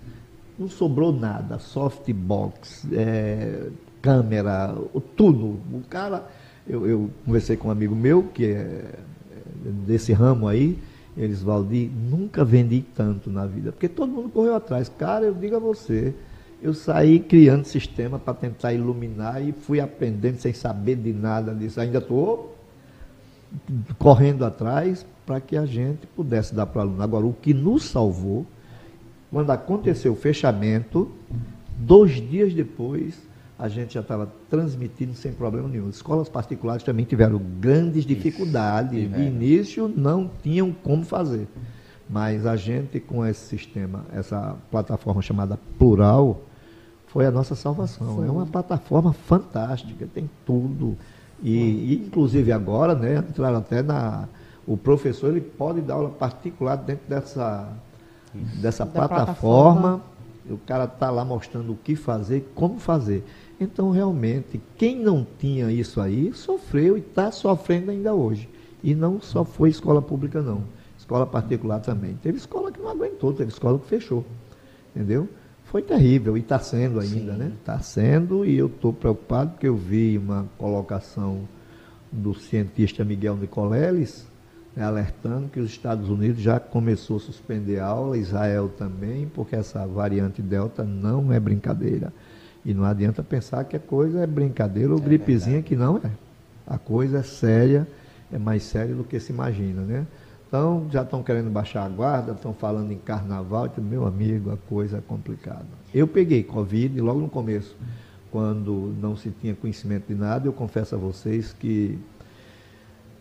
não 0.59 0.69
sobrou 0.69 1.13
nada, 1.13 1.59
softbox, 1.59 2.87
é, 2.93 3.69
câmera, 4.01 4.75
tudo. 5.17 5.59
O 5.73 5.83
cara, 5.89 6.29
eu, 6.67 6.87
eu, 6.87 7.11
conversei 7.25 7.57
com 7.57 7.69
um 7.69 7.71
amigo 7.71 7.95
meu, 7.95 8.25
que 8.25 8.45
é, 8.45 8.49
é 8.49 9.71
desse 9.87 10.13
ramo 10.13 10.47
aí, 10.47 10.79
eles, 11.17 11.43
Valdir, 11.43 11.91
nunca 11.91 12.45
vendi 12.45 12.85
tanto 12.95 13.31
na 13.31 13.47
vida, 13.47 13.73
porque 13.73 13.89
todo 13.89 14.13
mundo 14.13 14.29
correu 14.29 14.55
atrás. 14.55 14.89
Cara, 14.89 15.25
eu 15.27 15.35
digo 15.35 15.57
a 15.57 15.59
você, 15.59 16.15
eu 16.63 16.73
saí 16.73 17.19
criando 17.19 17.65
sistema 17.65 18.19
para 18.19 18.35
tentar 18.35 18.73
iluminar 18.73 19.43
e 19.43 19.53
fui 19.53 19.81
aprendendo 19.81 20.39
sem 20.39 20.53
saber 20.53 20.97
de 20.97 21.13
nada 21.13 21.55
disso. 21.55 21.81
Ainda 21.81 21.99
estou 21.99 22.55
correndo 23.99 24.45
atrás 24.45 25.07
para 25.27 25.41
que 25.41 25.57
a 25.57 25.67
gente 25.67 26.07
pudesse 26.09 26.55
dar 26.55 26.67
para 26.67 26.79
o 26.79 26.83
aluno. 26.83 27.03
Agora, 27.03 27.27
o 27.27 27.33
que 27.33 27.55
nos 27.55 27.85
salvou, 27.85 28.47
quando 29.31 29.51
aconteceu 29.51 30.13
o 30.13 30.17
fechamento, 30.17 31.11
dois 31.79 32.13
dias 32.13 32.53
depois, 32.53 33.19
a 33.59 33.69
gente 33.69 33.95
já 33.95 34.01
estava 34.01 34.33
transmitindo 34.49 35.15
sem 35.15 35.33
problema 35.33 35.69
nenhum. 35.69 35.89
Escolas 35.89 36.29
particulares 36.29 36.83
também 36.83 37.05
tiveram 37.05 37.41
grandes 37.61 38.07
dificuldades. 38.07 38.99
Isso, 38.99 39.15
de 39.15 39.23
início, 39.23 39.89
não 39.89 40.31
tinham 40.43 40.73
como 40.73 41.05
fazer. 41.05 41.47
Mas 42.09 42.47
a 42.47 42.57
gente, 42.57 42.99
com 42.99 43.25
esse 43.25 43.47
sistema, 43.47 44.05
essa 44.13 44.57
plataforma 44.71 45.23
chamada 45.23 45.59
Plural, 45.79 46.41
foi 47.07 47.27
a 47.27 47.31
nossa 47.31 47.55
salvação. 47.55 48.17
Sim. 48.17 48.29
É 48.29 48.31
uma 48.31 48.47
plataforma 48.47 49.13
fantástica, 49.13 50.09
tem 50.13 50.29
tudo. 50.47 50.97
E, 51.43 51.95
inclusive 52.07 52.53
agora, 52.53 52.95
né, 52.95 53.25
entraram 53.29 53.59
até 53.59 53.83
na. 53.83 54.29
O 54.67 54.77
professor 54.77 55.31
ele 55.31 55.41
pode 55.41 55.81
dar 55.81 55.95
aula 55.95 56.11
particular 56.11 56.77
dentro 56.77 57.09
dessa, 57.09 57.69
dessa 58.61 58.87
plataforma. 58.87 59.25
plataforma. 59.25 60.11
O 60.49 60.59
cara 60.59 60.85
está 60.85 61.11
lá 61.11 61.25
mostrando 61.25 61.73
o 61.73 61.77
que 61.77 61.95
fazer, 61.95 62.51
como 62.55 62.79
fazer. 62.79 63.25
Então, 63.61 63.91
realmente, 63.91 64.61
quem 64.77 64.99
não 64.99 65.27
tinha 65.39 65.71
isso 65.71 66.01
aí, 66.01 66.33
sofreu 66.33 66.97
e 66.97 67.01
está 67.01 67.31
sofrendo 67.31 67.91
ainda 67.91 68.15
hoje. 68.15 68.49
E 68.83 68.95
não 68.95 69.21
só 69.21 69.45
foi 69.45 69.69
escola 69.69 70.01
pública, 70.01 70.41
não. 70.41 70.63
Escola 70.99 71.27
particular 71.27 71.81
também. 71.81 72.15
Teve 72.23 72.39
escola 72.39 72.73
que 72.73 72.81
não 72.81 72.89
aguentou, 72.89 73.33
teve 73.33 73.51
escola 73.51 73.79
que 73.79 73.87
fechou. 73.87 74.25
Entendeu? 74.95 75.29
Foi 75.71 75.83
terrível 75.83 76.37
e 76.37 76.41
está 76.41 76.59
sendo 76.59 76.99
ainda, 76.99 77.33
Sim. 77.33 77.39
né? 77.39 77.53
Está 77.61 77.79
sendo 77.79 78.45
e 78.45 78.59
eu 78.59 78.67
estou 78.67 78.93
preocupado 78.93 79.53
porque 79.53 79.69
eu 79.69 79.77
vi 79.77 80.19
uma 80.19 80.47
colocação 80.59 81.49
do 82.11 82.35
cientista 82.35 83.05
Miguel 83.05 83.37
Nicoleles 83.37 84.27
né, 84.75 84.85
alertando 84.85 85.49
que 85.49 85.61
os 85.61 85.71
Estados 85.71 86.09
Unidos 86.09 86.43
já 86.43 86.59
começou 86.59 87.19
a 87.19 87.21
suspender 87.21 87.79
a 87.79 87.87
aula, 87.87 88.19
Israel 88.19 88.69
também, 88.69 89.29
porque 89.33 89.55
essa 89.55 89.87
variante 89.87 90.43
Delta 90.43 90.83
não 90.83 91.33
é 91.33 91.39
brincadeira. 91.39 92.13
E 92.65 92.75
não 92.75 92.85
adianta 92.85 93.23
pensar 93.23 93.63
que 93.65 93.77
a 93.77 93.81
coisa 93.81 94.21
é 94.21 94.27
brincadeira 94.27 94.93
ou 94.93 94.99
é 94.99 95.03
gripezinha, 95.03 95.63
verdade. 95.63 95.69
que 95.69 95.77
não 95.77 95.99
é. 95.99 96.11
A 96.67 96.79
coisa 96.79 97.19
é 97.19 97.23
séria, 97.23 97.87
é 98.33 98.39
mais 98.39 98.65
séria 98.65 98.95
do 98.95 99.05
que 99.05 99.19
se 99.21 99.33
imagina, 99.33 99.83
né? 99.83 100.07
Então, 100.51 100.89
já 100.91 101.03
estão 101.03 101.23
querendo 101.23 101.49
baixar 101.49 101.87
a 101.87 101.89
guarda, 101.89 102.33
estão 102.33 102.53
falando 102.53 102.91
em 102.91 102.99
carnaval. 102.99 103.67
Então, 103.67 103.85
meu 103.85 104.05
amigo, 104.05 104.51
a 104.51 104.57
coisa 104.57 104.99
é 104.99 105.01
complicada. 105.01 105.65
Eu 105.95 106.09
peguei 106.09 106.43
Covid 106.43 107.01
logo 107.01 107.21
no 107.21 107.29
começo, 107.29 107.77
quando 108.33 108.93
não 109.01 109.15
se 109.15 109.31
tinha 109.31 109.55
conhecimento 109.55 110.09
de 110.09 110.15
nada. 110.17 110.49
Eu 110.49 110.53
confesso 110.53 110.97
a 110.97 110.99
vocês 110.99 111.53
que 111.53 111.97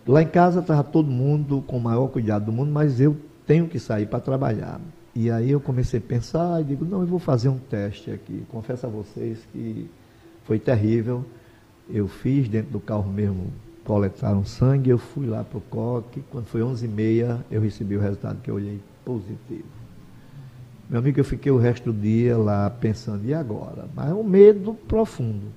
lá 0.08 0.24
em 0.24 0.28
casa 0.28 0.60
estava 0.60 0.84
todo 0.84 1.12
mundo 1.12 1.64
com 1.68 1.78
o 1.78 1.80
maior 1.80 2.08
cuidado 2.08 2.46
do 2.46 2.52
mundo, 2.52 2.72
mas 2.72 3.00
eu 3.00 3.16
tenho 3.46 3.68
que 3.68 3.78
sair 3.78 4.08
para 4.08 4.20
trabalhar. 4.20 4.82
E 5.14 5.30
aí 5.30 5.52
eu 5.52 5.60
comecei 5.60 6.00
a 6.00 6.02
pensar 6.02 6.62
e 6.62 6.64
digo, 6.64 6.84
não, 6.84 7.02
eu 7.02 7.08
vou 7.08 7.20
fazer 7.20 7.50
um 7.50 7.60
teste 7.60 8.10
aqui. 8.10 8.44
Confesso 8.50 8.88
a 8.88 8.90
vocês 8.90 9.38
que 9.52 9.88
foi 10.46 10.58
terrível. 10.58 11.24
Eu 11.88 12.08
fiz 12.08 12.50
dentro 12.50 12.72
do 12.72 12.80
carro 12.80 13.12
mesmo, 13.12 13.52
coletaram 13.90 14.46
sangue, 14.46 14.92
eu 14.92 15.00
fui 15.00 15.26
lá 15.26 15.44
para 15.44 15.58
o 15.58 15.62
coque. 15.62 16.22
Quando 16.30 16.46
foi 16.46 16.62
11h30, 16.62 17.40
eu 17.50 17.60
recebi 17.60 17.98
o 17.98 18.00
resultado 18.00 18.40
que 18.40 18.52
eu 18.52 18.54
olhei 18.54 18.80
positivo. 19.04 19.64
Meu 20.88 21.00
amigo, 21.00 21.20
eu 21.20 21.24
fiquei 21.24 21.52
o 21.52 21.58
resto 21.58 21.92
do 21.92 22.00
dia 22.00 22.38
lá 22.38 22.70
pensando, 22.70 23.26
e 23.26 23.34
agora? 23.34 23.88
Mas 23.96 24.12
um 24.12 24.22
medo 24.22 24.76
profundo. 24.88 25.48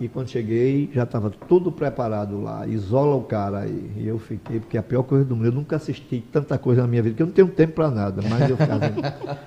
E 0.00 0.08
quando 0.08 0.28
cheguei, 0.28 0.90
já 0.92 1.04
estava 1.04 1.30
tudo 1.30 1.70
preparado 1.70 2.42
lá. 2.42 2.66
Isola 2.66 3.14
o 3.14 3.22
cara 3.22 3.60
aí. 3.60 3.88
E 3.96 4.08
eu 4.08 4.18
fiquei, 4.18 4.58
porque 4.58 4.76
a 4.76 4.82
pior 4.82 5.04
coisa 5.04 5.24
do 5.24 5.36
mundo, 5.36 5.46
eu 5.46 5.52
nunca 5.52 5.76
assisti 5.76 6.20
tanta 6.32 6.58
coisa 6.58 6.82
na 6.82 6.88
minha 6.88 7.02
vida, 7.02 7.12
porque 7.12 7.22
eu 7.22 7.26
não 7.26 7.34
tenho 7.34 7.48
tempo 7.48 7.74
para 7.74 7.88
nada. 7.88 8.20
Mas 8.28 8.50
eu 8.50 8.56
ficava. 8.56 8.84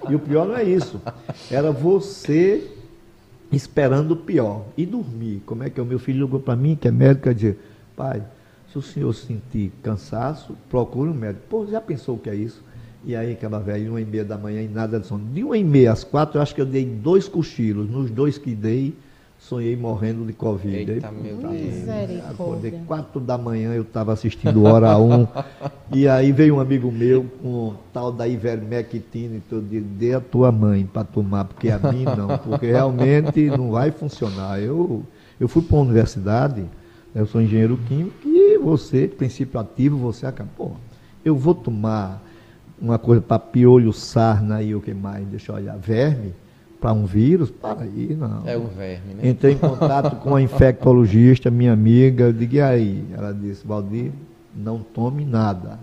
e 0.10 0.16
o 0.16 0.20
pior 0.20 0.48
não 0.48 0.56
é 0.56 0.64
isso. 0.64 1.02
Era 1.50 1.74
você 1.74 2.72
esperando 3.52 4.12
o 4.12 4.16
pior. 4.18 4.64
E 4.78 4.86
dormir. 4.86 5.44
Como 5.46 5.62
é 5.64 5.70
que 5.70 5.78
é? 5.78 5.84
O 5.84 5.86
meu 5.86 6.00
filho 6.00 6.24
ligou 6.26 6.40
para 6.40 6.56
mim, 6.56 6.78
que 6.80 6.88
é 6.88 6.92
médico, 6.92 7.30
e 7.30 7.34
disse, 7.34 7.58
pai, 7.96 8.24
se 8.72 8.78
o 8.78 8.82
senhor 8.82 9.14
sentir 9.14 9.72
cansaço, 9.84 10.56
procure 10.70 11.10
um 11.10 11.14
médico. 11.14 11.44
Pô, 11.50 11.66
já 11.66 11.82
pensou 11.82 12.16
o 12.16 12.20
que 12.20 12.30
é 12.30 12.36
isso? 12.36 12.64
E 13.04 13.16
aí, 13.16 13.34
aquela 13.34 13.60
velha, 13.60 13.90
uma 13.90 14.00
e 14.00 14.06
meia 14.06 14.24
da 14.24 14.38
manhã 14.38 14.62
e 14.62 14.68
nada 14.68 15.00
de 15.00 15.08
sono. 15.08 15.26
De 15.34 15.44
uma 15.44 15.58
e 15.58 15.64
meia 15.64 15.92
às 15.92 16.04
quatro, 16.04 16.38
eu 16.38 16.42
acho 16.42 16.54
que 16.54 16.62
eu 16.62 16.66
dei 16.66 16.86
dois 16.86 17.28
cochilos. 17.28 17.90
Nos 17.90 18.12
dois 18.12 18.38
que 18.38 18.54
dei, 18.54 18.96
sonhei 19.42 19.76
morrendo 19.76 20.24
de 20.24 20.34
Covid. 20.34 20.92
Eita, 20.92 21.10
aí, 21.10 21.16
meu 21.16 21.38
Deus. 21.38 22.24
Acordei 22.30 22.72
quatro 22.86 23.20
da 23.20 23.38
manhã, 23.38 23.74
eu 23.74 23.82
estava 23.82 24.14
assistindo 24.14 24.64
Hora 24.64 24.98
1, 24.98 25.28
e 25.94 26.08
aí 26.08 26.32
veio 26.32 26.56
um 26.56 26.60
amigo 26.60 26.92
meu 26.92 27.26
com 27.42 27.74
tal 27.92 28.12
da 28.12 28.28
Ivermectina 28.28 29.38
e 29.38 29.42
todo 29.42 29.68
dia, 29.68 29.82
dê 29.82 30.14
a 30.14 30.22
tua 30.22 30.52
mãe 30.52 30.86
para 30.86 31.04
tomar, 31.04 31.46
porque 31.46 31.70
a 31.72 31.80
mim 31.80 32.06
não, 32.06 32.38
porque 32.38 32.68
realmente 32.68 33.48
não 33.48 33.72
vai 33.72 33.90
funcionar. 33.90 34.62
Eu, 34.62 35.04
eu 35.40 35.48
fui 35.48 35.64
para 35.64 35.78
a 35.78 35.82
universidade, 35.82 36.64
eu 37.14 37.26
sou 37.26 37.42
engenheiro 37.42 37.78
químico, 37.88 38.28
e 38.28 38.58
você, 38.58 39.08
princípio 39.08 39.60
ativo, 39.60 39.98
você 39.98 40.26
acaba, 40.26 40.50
pô, 40.56 40.72
eu 41.24 41.36
vou 41.36 41.54
tomar 41.54 42.22
uma 42.80 42.98
coisa 42.98 43.22
para 43.22 43.38
piolho, 43.40 43.94
sarna 43.94 44.62
e 44.62 44.74
o 44.74 44.82
que 44.82 44.94
mais, 44.94 45.26
deixa 45.28 45.52
eu 45.52 45.56
olhar, 45.56 45.78
verme, 45.78 46.34
para 46.80 46.94
um 46.94 47.06
vírus, 47.06 47.52
para 47.52 47.84
aí, 47.84 48.18
não. 48.20 48.42
É 48.48 48.58
um 48.58 48.66
verme, 48.66 49.14
né? 49.14 49.30
Entrei 49.30 49.54
em 49.54 49.58
contato 49.58 50.16
com 50.16 50.36
a 50.36 50.42
infectologista, 50.42 51.52
minha 51.52 51.74
amiga, 51.74 52.26
eu 52.26 52.34
digo, 52.34 52.56
e 52.56 52.62
aí? 52.62 53.06
Ela 53.14 53.32
disse, 53.32 53.66
Valdir, 53.66 54.12
não 54.56 54.80
tome 54.80 55.24
nada. 55.24 55.80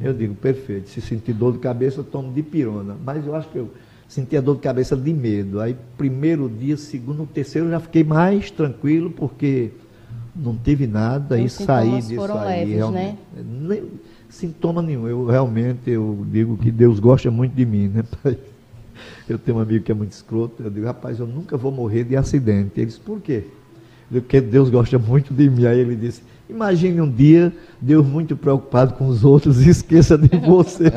Eu 0.00 0.14
digo, 0.14 0.34
perfeito, 0.34 0.88
se 0.88 1.02
sentir 1.02 1.34
dor 1.34 1.52
de 1.52 1.58
cabeça, 1.58 2.00
eu 2.00 2.04
tomo 2.04 2.32
de 2.32 2.42
pirona. 2.42 2.96
Mas 3.04 3.26
eu 3.26 3.34
acho 3.34 3.48
que 3.50 3.58
eu 3.58 3.70
senti 4.08 4.34
a 4.34 4.40
dor 4.40 4.56
de 4.56 4.62
cabeça 4.62 4.96
de 4.96 5.12
medo. 5.12 5.60
Aí, 5.60 5.76
primeiro 5.98 6.48
dia, 6.48 6.76
segundo, 6.78 7.26
terceiro, 7.26 7.68
já 7.68 7.78
fiquei 7.78 8.02
mais 8.02 8.50
tranquilo, 8.50 9.10
porque 9.10 9.70
não 10.42 10.56
tive 10.56 10.86
nada 10.86 11.36
Os 11.36 11.60
e 11.60 11.64
saí 11.64 11.96
disso 11.96 12.16
foram 12.16 12.38
aí. 12.38 12.60
Leves, 12.60 12.74
realmente. 12.76 13.18
né? 13.34 13.44
Nem, 13.68 13.82
sintoma 14.28 14.80
nenhum. 14.80 15.06
Eu 15.06 15.26
realmente 15.26 15.90
eu 15.90 16.24
digo 16.30 16.56
que 16.56 16.70
Deus 16.70 16.98
gosta 16.98 17.30
muito 17.30 17.54
de 17.54 17.66
mim, 17.66 17.88
né? 17.88 18.04
Eu 19.28 19.38
tenho 19.38 19.58
um 19.58 19.60
amigo 19.60 19.84
que 19.84 19.92
é 19.92 19.94
muito 19.94 20.12
escroto, 20.12 20.62
eu 20.62 20.70
digo, 20.70 20.84
rapaz, 20.84 21.18
eu 21.20 21.26
nunca 21.26 21.56
vou 21.56 21.70
morrer 21.72 22.04
de 22.04 22.16
acidente. 22.16 22.72
Ele 22.76 22.86
disse, 22.86 23.00
por 23.00 23.20
quê? 23.20 23.44
Eu 24.10 24.14
digo, 24.14 24.20
porque 24.22 24.40
Deus 24.40 24.68
gosta 24.68 24.98
muito 24.98 25.32
de 25.32 25.48
mim. 25.48 25.64
Aí 25.66 25.78
ele 25.78 25.96
disse, 25.96 26.22
imagine 26.48 27.00
um 27.00 27.10
dia 27.10 27.52
Deus 27.80 28.06
muito 28.06 28.36
preocupado 28.36 28.94
com 28.94 29.06
os 29.06 29.24
outros 29.24 29.64
e 29.64 29.70
esqueça 29.70 30.18
de 30.18 30.28
você. 30.38 30.92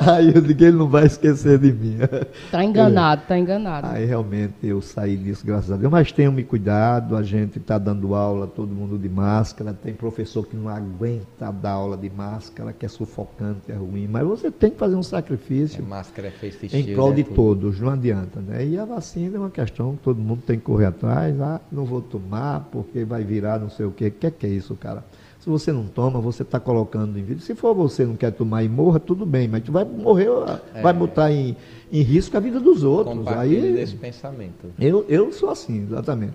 Aí 0.00 0.34
eu 0.34 0.40
digo, 0.40 0.62
ele 0.62 0.76
não 0.76 0.88
vai 0.88 1.06
esquecer 1.06 1.58
de 1.58 1.72
mim. 1.72 1.96
Está 2.44 2.62
enganado, 2.62 3.22
está 3.22 3.38
enganado. 3.38 3.86
Aí 3.86 4.04
realmente 4.04 4.54
eu 4.62 4.82
saí 4.82 5.16
disso, 5.16 5.46
graças 5.46 5.70
a 5.70 5.76
Deus. 5.76 5.90
Mas 5.90 6.12
tenham 6.12 6.32
me 6.32 6.44
cuidado, 6.44 7.16
a 7.16 7.22
gente 7.22 7.58
está 7.58 7.78
dando 7.78 8.14
aula, 8.14 8.46
todo 8.46 8.68
mundo 8.68 8.98
de 8.98 9.08
máscara. 9.08 9.72
Tem 9.72 9.94
professor 9.94 10.46
que 10.46 10.56
não 10.56 10.68
aguenta 10.68 11.50
dar 11.50 11.72
aula 11.72 11.96
de 11.96 12.10
máscara, 12.10 12.72
que 12.72 12.84
é 12.84 12.88
sufocante, 12.88 13.70
é 13.72 13.74
ruim. 13.74 14.06
Mas 14.06 14.26
você 14.26 14.50
tem 14.50 14.70
que 14.70 14.78
fazer 14.78 14.94
um 14.94 15.02
sacrifício. 15.02 15.82
É, 15.82 15.88
máscara 15.88 16.28
é 16.28 16.30
face 16.30 16.68
Em 16.76 16.94
prol 16.94 17.12
de 17.12 17.24
todos, 17.24 17.80
não 17.80 17.90
adianta. 17.90 18.40
Né? 18.40 18.66
E 18.66 18.78
a 18.78 18.84
vacina 18.84 19.36
é 19.36 19.40
uma 19.40 19.50
questão 19.50 19.96
que 19.96 20.02
todo 20.02 20.20
mundo 20.20 20.42
tem 20.46 20.58
que 20.58 20.64
correr 20.64 20.86
atrás. 20.86 21.40
Ah, 21.40 21.60
não 21.72 21.84
vou 21.84 22.02
tomar 22.02 22.68
porque 22.70 23.04
vai 23.04 23.24
virar 23.24 23.58
não 23.58 23.70
sei 23.70 23.86
o 23.86 23.90
quê. 23.90 24.08
O 24.08 24.10
que 24.10 24.26
é, 24.26 24.30
que 24.30 24.46
é 24.46 24.50
isso, 24.50 24.74
cara? 24.74 25.02
Se 25.44 25.50
você 25.50 25.70
não 25.70 25.84
toma, 25.84 26.22
você 26.22 26.42
está 26.42 26.58
colocando 26.58 27.18
em 27.18 27.22
vida. 27.22 27.38
Se 27.42 27.54
for 27.54 27.74
você 27.74 28.06
não 28.06 28.16
quer 28.16 28.30
tomar 28.30 28.62
e 28.62 28.68
morra, 28.68 28.98
tudo 28.98 29.26
bem, 29.26 29.46
mas 29.46 29.62
tu 29.62 29.70
vai 29.70 29.84
morrer, 29.84 30.30
é. 30.74 30.80
vai 30.80 30.94
botar 30.94 31.30
em, 31.30 31.54
em 31.92 32.00
risco 32.00 32.34
a 32.34 32.40
vida 32.40 32.58
dos 32.58 32.82
outros. 32.82 33.26
Aí 33.26 33.74
desse 33.74 33.94
pensamento. 33.94 34.72
Eu, 34.80 35.04
eu 35.06 35.30
sou 35.34 35.50
assim, 35.50 35.82
exatamente. 35.82 36.32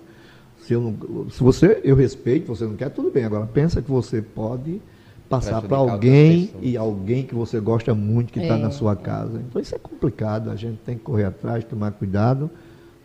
Se, 0.60 0.74
eu 0.74 0.80
não, 0.80 1.28
se 1.28 1.42
você, 1.42 1.80
eu 1.82 1.96
respeito, 1.96 2.54
você 2.54 2.64
não 2.64 2.76
quer, 2.76 2.88
tudo 2.90 3.10
bem. 3.10 3.24
Agora 3.24 3.46
pensa 3.52 3.82
que 3.82 3.90
você 3.90 4.22
pode 4.22 4.80
passar 5.28 5.60
para 5.60 5.76
alguém 5.76 6.52
e 6.62 6.76
alguém 6.76 7.24
que 7.24 7.34
você 7.34 7.58
gosta 7.58 7.92
muito 7.92 8.32
que 8.32 8.38
está 8.38 8.54
é. 8.54 8.62
na 8.62 8.70
sua 8.70 8.94
casa. 8.94 9.42
Então 9.48 9.60
isso 9.60 9.74
é 9.74 9.78
complicado, 9.78 10.52
a 10.52 10.54
gente 10.54 10.78
tem 10.86 10.96
que 10.96 11.02
correr 11.02 11.24
atrás, 11.24 11.64
tomar 11.64 11.90
cuidado, 11.90 12.48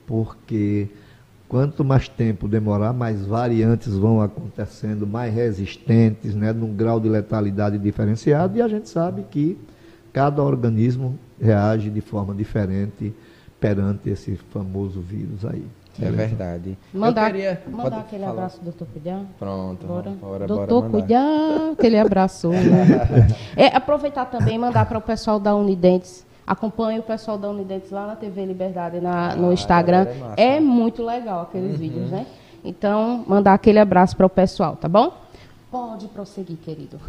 porque 0.06 0.88
Quanto 1.56 1.86
mais 1.86 2.10
tempo 2.10 2.50
demorar, 2.50 2.92
mais 2.92 3.26
variantes 3.26 3.94
vão 3.94 4.20
acontecendo, 4.20 5.08
mais 5.08 5.34
resistentes, 5.34 6.36
né, 6.36 6.52
num 6.52 6.76
grau 6.76 7.00
de 7.00 7.08
letalidade 7.08 7.78
diferenciado, 7.78 8.58
e 8.58 8.62
a 8.62 8.68
gente 8.68 8.90
sabe 8.90 9.24
que 9.32 9.58
cada 10.12 10.44
organismo 10.44 11.18
reage 11.40 11.90
de 11.90 12.02
forma 12.02 12.36
diferente 12.36 13.14
perante 13.58 14.10
esse 14.10 14.36
famoso 14.52 15.00
vírus 15.00 15.46
aí. 15.46 15.66
É 15.98 16.12
verdade. 16.12 16.78
Mandar, 16.94 17.32
queria... 17.32 17.64
mandar 17.72 18.00
aquele 18.00 18.24
falar. 18.24 18.34
abraço, 18.34 18.60
doutor 18.62 18.88
Cuidar. 18.92 19.22
Pronto, 19.40 19.88
bora. 19.88 20.10
bora 20.12 20.48
doutor 20.48 20.90
Cuidar, 20.92 21.72
aquele 21.72 21.98
abraço. 21.98 22.50
Né? 22.50 23.28
é, 23.56 23.68
aproveitar 23.68 24.26
também 24.26 24.60
mandar 24.60 24.86
para 24.88 24.98
o 24.98 25.02
pessoal 25.02 25.40
da 25.40 25.56
Unidentes 25.56 26.26
Acompanhe 26.46 27.00
o 27.00 27.04
pessoal 27.04 27.40
da 27.40 27.50
Unidentes 27.50 27.90
lá 27.90 28.06
na 28.06 28.16
TV 28.16 28.46
Liberdade, 28.46 29.00
na, 29.00 29.36
no 29.36 29.50
ah, 29.50 29.54
Instagram. 29.54 30.08
É, 30.38 30.58
é, 30.58 30.60
muito 30.60 31.04
legal 31.04 31.42
aqueles 31.42 31.72
uhum. 31.72 31.78
vídeos, 31.78 32.12
né? 32.12 32.28
Então, 32.64 33.24
mandar 33.28 33.54
aquele 33.54 33.80
abraço 33.80 34.16
para 34.16 34.28
o 34.28 34.30
pessoal, 34.30 34.76
tá 34.76 34.88
bom? 34.88 35.12
Pode 35.72 36.08
prosseguir, 36.08 36.58
querido. 36.58 37.00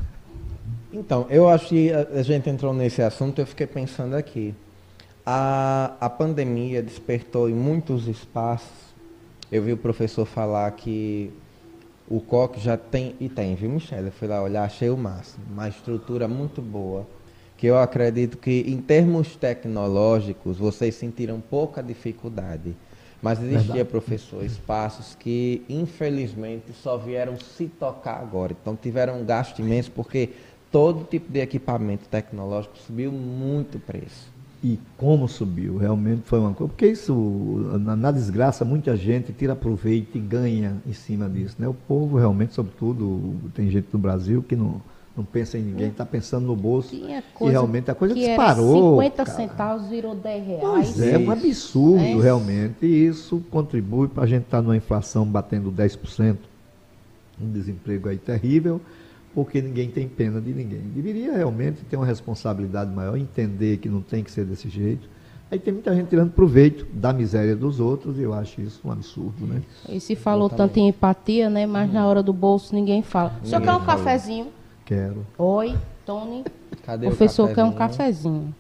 Então, 0.90 1.26
eu 1.28 1.48
acho 1.48 1.68
que 1.68 1.92
a, 1.92 2.22
gente 2.22 2.48
entrou 2.48 2.72
nesse 2.72 3.02
assunto, 3.02 3.38
eu 3.38 3.46
fiquei 3.46 3.66
pensando 3.66 4.14
aqui. 4.14 4.54
A, 5.24 5.92
a 6.00 6.08
pandemia 6.08 6.82
despertou 6.82 7.50
em 7.50 7.54
muitos 7.54 8.08
espaços. 8.08 8.94
Eu 9.52 9.62
vi 9.62 9.72
o 9.72 9.76
professor 9.76 10.24
falar 10.24 10.70
que 10.70 11.30
o 12.08 12.20
COC 12.20 12.58
já 12.58 12.76
tem, 12.78 13.14
e 13.20 13.28
tem, 13.28 13.54
viu, 13.54 13.68
Michelle? 13.68 14.06
Eu 14.06 14.12
fui 14.12 14.28
lá 14.28 14.42
olhar, 14.42 14.64
achei 14.64 14.88
o 14.88 14.96
máximo. 14.96 15.44
Uma 15.52 15.68
estrutura 15.68 16.26
muito 16.26 16.62
boa 16.62 17.06
que 17.56 17.66
eu 17.66 17.78
acredito 17.78 18.36
que 18.36 18.64
em 18.66 18.78
termos 18.78 19.36
tecnológicos 19.36 20.58
vocês 20.58 20.94
sentiram 20.94 21.40
pouca 21.40 21.82
dificuldade. 21.82 22.74
Mas 23.22 23.40
existia, 23.40 23.60
Verdade. 23.60 23.88
professor, 23.88 24.44
espaços 24.44 25.14
que 25.14 25.62
infelizmente 25.68 26.72
só 26.82 26.98
vieram 26.98 27.38
se 27.38 27.66
tocar 27.66 28.20
agora. 28.20 28.54
Então 28.60 28.76
tiveram 28.76 29.20
um 29.20 29.24
gasto 29.24 29.58
imenso 29.60 29.90
porque 29.90 30.30
todo 30.70 31.04
tipo 31.04 31.32
de 31.32 31.40
equipamento 31.40 32.06
tecnológico 32.08 32.76
subiu 32.76 33.10
muito 33.10 33.78
o 33.78 33.80
preço. 33.80 34.36
E 34.62 34.78
como 34.96 35.28
subiu, 35.28 35.76
realmente 35.76 36.22
foi 36.24 36.38
uma 36.38 36.52
coisa. 36.52 36.72
Porque 36.72 36.86
isso, 36.86 37.14
na, 37.80 37.94
na, 37.94 38.10
desgraça, 38.10 38.64
muita 38.64 38.96
gente 38.96 39.32
tira 39.32 39.54
proveito 39.54 40.16
e 40.16 40.20
ganha 40.20 40.76
em 40.86 40.92
cima 40.92 41.28
disso. 41.28 41.56
Né? 41.58 41.68
O 41.68 41.74
povo 41.74 42.18
realmente, 42.18 42.54
sobretudo, 42.54 43.34
tem 43.54 43.70
gente 43.70 43.88
no 43.92 43.98
Brasil 43.98 44.42
que 44.42 44.56
não 44.56 44.80
não 45.16 45.24
pensa 45.24 45.56
em 45.56 45.62
ninguém, 45.62 45.88
está 45.88 46.04
pensando 46.04 46.46
no 46.46 46.54
bolso. 46.54 46.94
e 46.94 47.48
realmente 47.48 47.90
a 47.90 47.94
coisa 47.94 48.14
que 48.14 48.20
disparou. 48.20 49.00
50 49.00 49.24
cara. 49.24 49.36
centavos 49.36 49.88
virou 49.88 50.14
10 50.14 50.46
reais. 50.46 50.60
Pois 50.60 51.00
é, 51.00 51.16
um 51.16 51.30
absurdo 51.30 52.04
é. 52.04 52.22
realmente. 52.22 52.84
E 52.84 53.06
isso 53.06 53.42
contribui 53.50 54.08
para 54.08 54.24
a 54.24 54.26
gente 54.26 54.44
estar 54.44 54.58
tá 54.58 54.62
numa 54.62 54.76
inflação 54.76 55.24
batendo 55.24 55.72
10%, 55.72 56.36
um 57.40 57.50
desemprego 57.50 58.10
aí 58.10 58.18
terrível, 58.18 58.80
porque 59.34 59.62
ninguém 59.62 59.88
tem 59.88 60.06
pena 60.06 60.38
de 60.38 60.52
ninguém. 60.52 60.82
Deveria 60.94 61.32
realmente 61.32 61.82
ter 61.88 61.96
uma 61.96 62.06
responsabilidade 62.06 62.94
maior, 62.94 63.16
entender 63.16 63.78
que 63.78 63.88
não 63.88 64.02
tem 64.02 64.22
que 64.22 64.30
ser 64.30 64.44
desse 64.44 64.68
jeito. 64.68 65.08
Aí 65.50 65.58
tem 65.58 65.72
muita 65.72 65.94
gente 65.94 66.08
tirando 66.08 66.32
proveito 66.32 66.84
da 66.92 67.12
miséria 67.12 67.54
dos 67.54 67.78
outros 67.78 68.18
e 68.18 68.22
eu 68.22 68.34
acho 68.34 68.60
isso 68.60 68.80
um 68.84 68.90
absurdo, 68.90 69.46
né? 69.46 69.62
E 69.88 70.00
se 70.00 70.16
falou 70.16 70.50
tanto 70.50 70.76
em 70.78 70.88
empatia, 70.88 71.48
né? 71.48 71.66
Mas 71.66 71.88
hum. 71.88 71.92
na 71.92 72.06
hora 72.06 72.22
do 72.22 72.32
bolso 72.32 72.74
ninguém 72.74 73.00
fala. 73.00 73.34
Ninguém 73.36 73.50
Só 73.50 73.60
quer 73.60 73.72
um 73.72 73.84
cafezinho? 73.84 74.48
Quero. 74.86 75.26
Oi, 75.36 75.76
Tony. 76.06 76.44
Cadê 76.84 77.08
Professor 77.08 77.50
o 77.50 77.54
quer 77.54 77.64
um 77.64 77.72
cafezinho. 77.72 78.54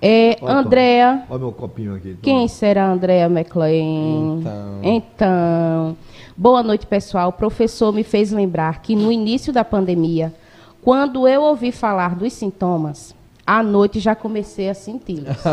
É, 0.00 0.36
Olha, 0.40 0.54
Andréa. 0.54 1.24
Olha 1.28 1.38
meu 1.40 1.50
copinho 1.50 1.96
aqui. 1.96 2.10
Tony. 2.10 2.18
Quem 2.22 2.46
será 2.46 2.88
Andréa 2.88 3.26
McLean? 3.26 4.38
Então. 4.38 4.80
então. 4.84 5.96
Boa 6.36 6.62
noite, 6.62 6.86
pessoal. 6.86 7.30
O 7.30 7.32
professor 7.32 7.92
me 7.92 8.04
fez 8.04 8.30
lembrar 8.30 8.82
que 8.82 8.94
no 8.94 9.10
início 9.10 9.52
da 9.52 9.64
pandemia, 9.64 10.32
quando 10.80 11.26
eu 11.26 11.42
ouvi 11.42 11.72
falar 11.72 12.14
dos 12.14 12.32
sintomas, 12.32 13.12
à 13.46 13.62
noite 13.62 14.00
já 14.00 14.14
comecei 14.14 14.68
a 14.68 14.74
senti-los. 14.74 15.36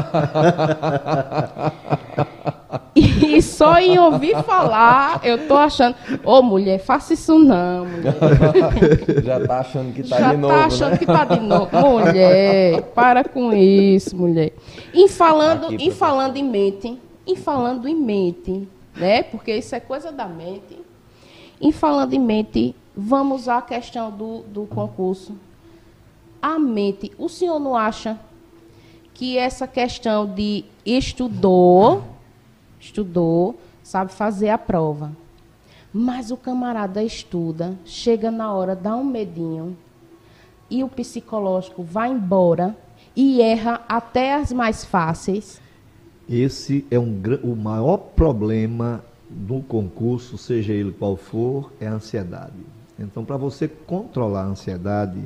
e 2.96 3.42
só 3.42 3.78
em 3.80 4.00
ouvir 4.00 4.36
falar, 4.44 5.20
eu 5.24 5.48
tô 5.48 5.56
achando, 5.56 5.96
ô 6.24 6.40
oh, 6.40 6.42
mulher, 6.42 6.80
faça 6.80 7.14
isso 7.14 7.38
não, 7.38 7.86
mulher. 7.86 8.16
Já 9.24 9.46
tá 9.46 9.60
achando 9.60 9.94
que 9.94 10.04
tá 10.04 10.20
já 10.20 10.32
de 10.32 10.38
novo, 10.38 10.54
tá 10.54 10.66
achando 10.66 10.92
né? 10.92 10.98
que 10.98 11.06
tá 11.06 11.26
de 11.26 11.40
novo. 11.40 11.78
Mulher, 11.78 12.82
para 12.94 13.24
com 13.24 13.54
isso, 13.54 14.16
mulher. 14.16 14.54
E 14.94 15.08
falando, 15.08 15.68
Aqui, 15.68 15.88
em 15.88 15.92
falando 15.92 16.38
em 16.38 16.44
mente, 16.44 17.00
em 17.26 17.36
falando 17.36 17.88
em 17.88 17.96
mente, 17.96 18.68
né? 18.96 19.24
Porque 19.24 19.56
isso 19.56 19.76
é 19.76 19.80
coisa 19.80 20.12
da 20.12 20.26
mente. 20.26 20.80
Em 21.60 21.72
falando 21.72 22.14
em 22.14 22.20
mente, 22.20 22.76
vamos 22.96 23.48
à 23.48 23.62
questão 23.62 24.12
do, 24.12 24.40
do 24.42 24.66
concurso. 24.66 25.36
A 26.42 26.58
mente, 26.58 27.12
o 27.18 27.30
senhor 27.30 27.60
não 27.60 27.76
acha 27.76 28.20
que 29.14 29.38
essa 29.38 29.68
questão 29.68 30.26
de 30.26 30.66
estudou, 30.86 32.04
estudou, 32.80 33.60
sabe 33.84 34.12
fazer 34.12 34.50
a 34.50 34.58
prova, 34.58 35.12
mas 35.94 36.32
o 36.32 36.38
camarada 36.38 37.04
estuda, 37.04 37.78
chega 37.86 38.32
na 38.32 38.52
hora, 38.52 38.76
dá 38.76 38.96
um 38.96 39.04
medinho, 39.04 39.78
e 40.70 40.84
o 40.84 40.88
psicológico 40.88 41.84
vai 41.84 42.12
embora 42.12 42.76
e 43.16 43.42
erra 43.42 43.82
até 43.88 44.34
as 44.36 44.52
mais 44.52 44.86
fáceis. 44.86 45.62
Esse 46.28 46.86
é 46.90 46.98
um, 46.98 47.22
o 47.44 47.56
maior 47.56 47.98
problema 47.98 49.04
do 49.30 49.62
concurso, 49.62 50.38
seja 50.38 50.74
ele 50.74 50.92
qual 50.92 51.16
for, 51.16 51.72
é 51.80 51.88
a 51.88 51.94
ansiedade. 51.94 52.54
Então, 52.98 53.26
para 53.26 53.38
você 53.38 53.68
controlar 53.68 54.44
a 54.44 54.48
ansiedade, 54.48 55.22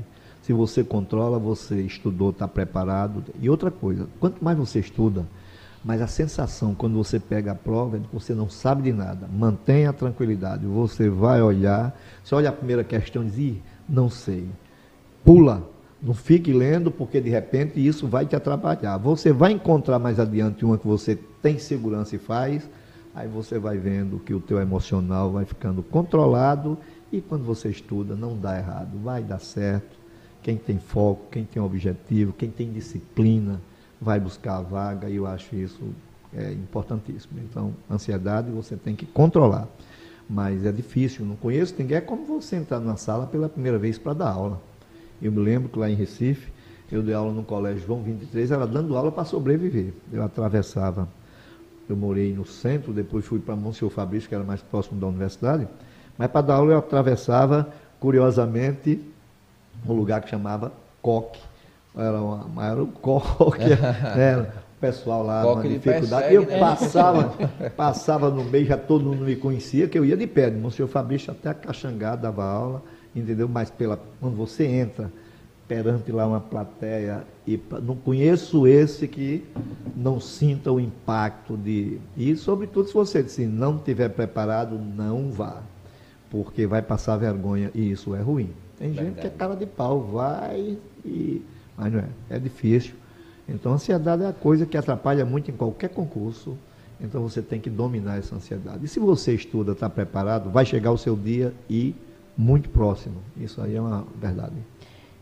se 0.45 0.53
você 0.53 0.83
controla, 0.83 1.39
você 1.39 1.81
estudou, 1.81 2.29
está 2.29 2.47
preparado. 2.47 3.23
E 3.41 3.49
outra 3.49 3.71
coisa, 3.71 4.07
quanto 4.19 4.43
mais 4.43 4.57
você 4.57 4.79
estuda, 4.79 5.25
mais 5.83 6.01
a 6.01 6.07
sensação 6.07 6.75
quando 6.75 6.95
você 6.95 7.19
pega 7.19 7.51
a 7.51 7.55
prova 7.55 7.97
é 7.97 7.99
de 7.99 8.07
que 8.07 8.13
você 8.13 8.33
não 8.33 8.49
sabe 8.49 8.83
de 8.83 8.93
nada. 8.93 9.27
Mantenha 9.27 9.89
a 9.89 9.93
tranquilidade. 9.93 10.65
Você 10.65 11.09
vai 11.09 11.41
olhar, 11.41 11.97
você 12.23 12.35
olha 12.35 12.49
a 12.49 12.53
primeira 12.53 12.83
questão 12.83 13.23
e 13.23 13.25
diz, 13.25 13.37
Ih, 13.37 13.61
não 13.87 14.09
sei 14.09 14.47
pula, 15.25 15.67
não 16.01 16.13
fique 16.13 16.53
lendo, 16.53 16.91
porque 16.91 17.19
de 17.19 17.31
repente 17.31 17.85
isso 17.85 18.07
vai 18.07 18.27
te 18.27 18.35
atrapalhar. 18.35 18.97
Você 18.99 19.33
vai 19.33 19.51
encontrar 19.51 19.97
mais 19.97 20.19
adiante 20.19 20.63
uma 20.63 20.77
que 20.77 20.87
você 20.87 21.15
tem 21.41 21.57
segurança 21.57 22.15
e 22.15 22.19
faz, 22.19 22.69
aí 23.13 23.27
você 23.27 23.57
vai 23.57 23.77
vendo 23.77 24.19
que 24.19 24.33
o 24.33 24.39
teu 24.39 24.61
emocional 24.61 25.31
vai 25.31 25.45
ficando 25.45 25.81
controlado 25.81 26.77
e 27.11 27.19
quando 27.19 27.43
você 27.43 27.69
estuda 27.69 28.15
não 28.15 28.37
dá 28.37 28.55
errado, 28.55 28.99
vai 29.03 29.23
dar 29.23 29.39
certo. 29.39 29.94
Quem 30.45 30.57
tem 30.57 30.77
foco, 30.77 31.23
quem 31.31 31.43
tem 31.43 31.59
objetivo, 31.59 32.31
quem 32.31 32.51
tem 32.51 32.71
disciplina, 32.71 33.59
vai 33.99 34.19
buscar 34.19 34.57
a 34.57 34.61
vaga 34.61 35.09
e 35.09 35.15
eu 35.15 35.25
acho 35.25 35.55
isso 35.55 35.81
é 36.31 36.51
importantíssimo. 36.51 37.39
Então, 37.39 37.73
ansiedade 37.89 38.51
você 38.51 38.75
tem 38.75 38.95
que 38.95 39.07
controlar. 39.07 39.67
Mas 40.29 40.63
é 40.63 40.71
difícil, 40.71 41.25
não 41.25 41.35
conheço 41.35 41.73
ninguém. 41.79 41.97
É 41.97 42.01
como 42.01 42.27
você 42.27 42.57
entrar 42.57 42.79
na 42.79 42.95
sala 42.95 43.25
pela 43.25 43.49
primeira 43.49 43.79
vez 43.79 43.97
para 43.97 44.13
dar 44.13 44.29
aula. 44.29 44.61
Eu 45.19 45.31
me 45.31 45.39
lembro 45.39 45.67
que 45.67 45.79
lá 45.79 45.89
em 45.89 45.95
Recife, 45.95 46.53
eu 46.91 47.01
dei 47.01 47.15
aula 47.15 47.33
no 47.33 47.43
colégio 47.43 47.83
João 47.83 48.03
23, 48.03 48.51
era 48.51 48.67
dando 48.67 48.95
aula 48.95 49.11
para 49.11 49.25
sobreviver. 49.25 49.93
Eu 50.13 50.23
atravessava, 50.23 51.09
eu 51.89 51.97
morei 51.97 52.31
no 52.35 52.45
centro, 52.45 52.93
depois 52.93 53.25
fui 53.25 53.39
para 53.39 53.55
Monsenhor 53.55 53.89
Fabrício, 53.89 54.29
que 54.29 54.35
era 54.35 54.43
mais 54.43 54.61
próximo 54.61 54.99
da 54.99 55.07
universidade, 55.07 55.67
mas 56.19 56.29
para 56.29 56.41
dar 56.41 56.53
aula 56.57 56.73
eu 56.73 56.77
atravessava, 56.77 57.73
curiosamente, 57.99 59.01
um 59.87 59.93
lugar 59.93 60.21
que 60.21 60.29
chamava 60.29 60.71
Coque. 61.01 61.39
Era, 61.95 62.21
uma, 62.21 62.65
era 62.65 62.83
o 62.83 62.87
Coque, 62.87 63.63
né? 64.15 64.41
o 64.41 64.79
pessoal 64.79 65.23
lá, 65.23 65.43
Coque 65.43 65.67
uma 65.67 65.73
dificuldade. 65.73 66.09
persegue, 66.09 66.35
eu 66.35 66.45
né? 66.45 66.59
passava, 66.59 67.33
passava 67.77 68.29
no 68.29 68.43
meio, 68.43 68.65
já 68.65 68.77
todo 68.77 69.05
mundo 69.05 69.23
me 69.23 69.35
conhecia, 69.35 69.87
que 69.87 69.97
eu 69.97 70.03
ia 70.05 70.17
de 70.17 70.27
pé, 70.27 70.49
de 70.49 70.57
Monsenhor 70.57 70.89
Fabrício 70.89 71.31
até 71.31 71.49
a 71.49 71.53
Caxangá, 71.53 72.15
dava 72.15 72.43
aula, 72.43 72.83
entendeu? 73.15 73.47
Mas 73.47 73.69
pela, 73.69 73.99
quando 74.19 74.35
você 74.35 74.65
entra 74.65 75.11
perante 75.67 76.11
lá 76.11 76.27
uma 76.27 76.39
plateia, 76.39 77.23
e 77.47 77.59
não 77.83 77.95
conheço 77.95 78.67
esse 78.67 79.07
que 79.07 79.43
não 79.95 80.19
sinta 80.19 80.71
o 80.71 80.79
impacto 80.79 81.57
de. 81.57 81.99
E, 82.15 82.35
sobretudo, 82.35 82.87
se 82.87 82.93
você 82.93 83.19
assim, 83.19 83.45
não 83.45 83.77
estiver 83.77 84.09
preparado, 84.09 84.77
não 84.77 85.31
vá, 85.31 85.61
porque 86.29 86.65
vai 86.67 86.81
passar 86.81 87.17
vergonha 87.17 87.71
e 87.73 87.91
isso 87.91 88.15
é 88.15 88.21
ruim. 88.21 88.49
Tem 88.77 88.89
gente 88.89 88.97
que 88.97 89.01
é 89.01 89.11
Verdade. 89.11 89.35
cara 89.37 89.55
de 89.55 89.65
pau, 89.65 90.01
vai 90.01 90.77
e. 91.05 91.41
Mas 91.77 91.91
não 91.93 91.99
é, 91.99 92.05
é 92.29 92.39
difícil. 92.39 92.93
Então, 93.47 93.71
a 93.71 93.75
ansiedade 93.75 94.23
é 94.23 94.27
a 94.27 94.33
coisa 94.33 94.65
que 94.65 94.75
atrapalha 94.77 95.23
muito 95.25 95.51
em 95.51 95.53
qualquer 95.53 95.89
concurso. 95.89 96.57
Então, 96.99 97.21
você 97.21 97.41
tem 97.41 97.59
que 97.59 97.69
dominar 97.69 98.17
essa 98.17 98.35
ansiedade. 98.35 98.85
E 98.85 98.87
se 98.87 98.99
você 98.99 99.33
estuda, 99.35 99.73
está 99.73 99.89
preparado, 99.89 100.49
vai 100.49 100.65
chegar 100.65 100.91
o 100.91 100.97
seu 100.97 101.15
dia 101.15 101.53
e 101.69 101.93
muito 102.37 102.69
próximo. 102.69 103.15
Isso 103.37 103.61
aí 103.61 103.75
é 103.75 103.81
uma 103.81 104.05
verdade. 104.19 104.55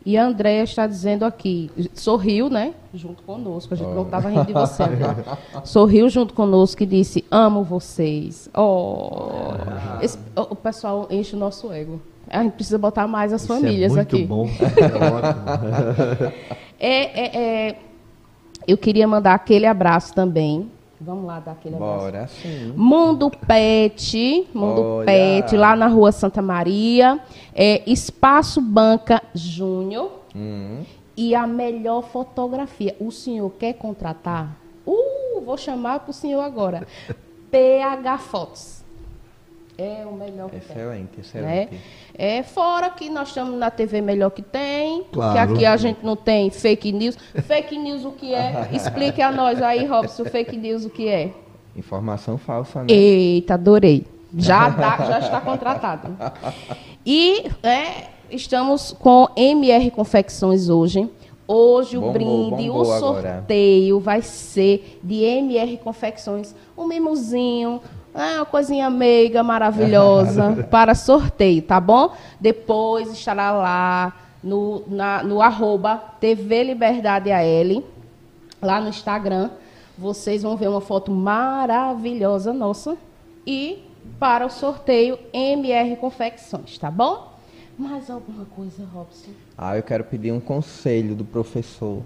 E 0.06 0.18
a 0.18 0.26
Andréia 0.28 0.64
está 0.64 0.86
dizendo 0.86 1.24
aqui, 1.24 1.72
sorriu, 1.94 2.50
né? 2.50 2.74
Junto 2.94 3.24
conosco. 3.24 3.74
A 3.74 3.78
gente 3.78 3.90
não 3.90 4.04
estava 4.04 4.28
rindo 4.30 4.46
de 4.46 4.54
você, 4.54 4.84
Andréia. 4.84 5.16
Sorriu 5.64 6.10
junto 6.10 6.34
conosco 6.34 6.84
e 6.84 6.86
disse: 6.86 7.24
Amo 7.32 7.64
vocês. 7.64 8.50
Oh. 8.54 9.52
Esse- 10.02 10.18
o 10.36 10.56
pessoal 10.56 11.08
enche 11.10 11.36
o 11.36 11.40
nosso 11.40 11.72
ego. 11.72 12.02
A 12.30 12.42
gente 12.44 12.54
precisa 12.54 12.78
botar 12.78 13.08
mais 13.08 13.32
as 13.34 13.42
Isso 13.42 13.48
famílias 13.54 13.92
é 13.92 13.96
muito 13.96 14.16
aqui. 14.16 14.26
bom. 14.26 14.48
É. 16.80 16.96
É, 16.96 17.20
é, 17.22 17.68
é, 17.70 17.76
eu 18.68 18.78
queria 18.78 19.08
mandar 19.08 19.34
aquele 19.34 19.66
abraço 19.66 20.14
também. 20.14 20.70
Vamos 21.00 21.26
lá 21.26 21.40
dar 21.40 21.54
aquele 21.54 21.76
abraço. 21.76 22.00
Bora 22.00 22.28
sim. 22.28 22.74
Mundo 22.76 23.30
Pet, 23.48 24.48
Mundo 24.54 24.82
Olha. 24.82 25.06
Pet, 25.06 25.56
lá 25.56 25.76
na 25.76 25.88
rua 25.88 26.12
Santa 26.12 26.42
Maria, 26.42 27.20
é, 27.56 27.82
Espaço 27.90 28.60
Banca 28.62 29.22
Júnior 29.34 30.12
Hum. 30.36 30.82
e 31.16 31.36
a 31.36 31.46
melhor 31.48 32.02
fotografia. 32.04 32.96
O 33.00 33.12
senhor 33.12 33.50
quer 33.52 33.74
contratar? 33.74 34.58
Uh, 34.86 35.40
vou 35.46 35.58
chamar 35.58 36.00
para 36.00 36.12
o 36.12 36.14
senhor 36.14 36.42
agora. 36.42 36.86
PH 37.52 38.18
Fotos. 38.18 38.83
É 39.78 40.06
o 40.06 40.14
melhor 40.14 40.50
que 40.50 40.60
tem. 40.60 40.76
Excelente, 40.78 41.12
Né? 41.18 41.64
excelente. 41.64 41.82
É 42.16 42.44
fora 42.44 42.90
que 42.92 43.10
nós 43.10 43.30
estamos 43.30 43.58
na 43.58 43.72
TV 43.72 44.02
melhor 44.02 44.30
que 44.30 44.42
tem, 44.44 45.04
Claro. 45.12 45.34
que 45.34 45.40
aqui 45.56 45.66
a 45.66 45.76
gente 45.78 46.06
não 46.06 46.16
tem 46.16 46.50
fake 46.52 46.92
news. 46.92 47.18
Fake 47.48 47.78
news 47.78 48.06
o 48.06 48.12
que 48.12 48.34
é? 48.36 48.70
Explique 48.74 49.22
a 49.22 49.32
nós 49.32 49.62
aí, 49.62 49.86
Robson, 49.86 50.26
fake 50.26 50.56
news 50.58 50.86
o 50.86 50.90
que 50.92 51.08
é. 51.08 51.32
Informação 51.76 52.38
falsa, 52.38 52.82
né? 52.82 52.86
Eita, 52.90 53.56
adorei. 53.56 54.06
Já, 54.38 54.70
dá- 54.70 54.98
já 55.06 55.20
está 55.20 55.42
contratado. 55.42 56.16
E 57.06 57.46
é, 57.64 58.08
estamos 58.30 58.92
com 59.00 59.28
MR 59.36 59.90
Confecções 59.92 60.70
hoje. 60.70 61.10
Hoje 61.48 61.98
o 61.98 62.02
Bombou, 62.02 62.14
brinde, 62.14 62.70
o 62.70 62.74
bombou 62.74 62.94
agora. 62.94 63.00
sorteio 63.38 64.00
vai 64.00 64.22
ser 64.22 65.00
de 65.04 65.24
MR 65.24 65.78
Confecções. 65.78 66.56
Um 66.78 66.88
mimozinho, 66.88 67.82
ah, 68.14 68.36
uma 68.38 68.46
coisinha 68.46 68.90
meiga, 68.90 69.42
maravilhosa, 69.44 70.68
para 70.70 70.94
sorteio, 70.96 71.62
tá 71.62 71.80
bom? 71.80 72.14
Depois 72.40 73.12
estará 73.12 73.52
lá 73.52 74.14
no, 74.44 74.84
na- 74.88 75.24
no 75.24 75.42
arroba 75.42 75.98
TV 76.20 76.64
Liberdade 76.64 77.32
AL, 77.32 77.84
lá 78.62 78.80
no 78.82 78.90
Instagram. 78.90 79.50
Vocês 79.98 80.42
vão 80.44 80.58
ver 80.58 80.68
uma 80.70 80.82
foto 80.82 81.12
maravilhosa 81.12 82.52
nossa. 82.54 82.98
E 83.46 83.84
para 84.20 84.46
o 84.46 84.50
sorteio 84.50 85.18
MR 85.32 85.96
Confecções, 85.98 86.78
tá 86.78 86.90
bom? 86.92 87.32
Mais 87.78 88.10
alguma 88.10 88.46
coisa, 88.46 88.84
Robson? 88.94 89.32
Ah, 89.58 89.76
eu 89.78 89.84
quero 89.84 90.04
pedir 90.04 90.32
um 90.32 90.40
conselho 90.40 91.16
do 91.16 91.26
professor. 91.26 92.02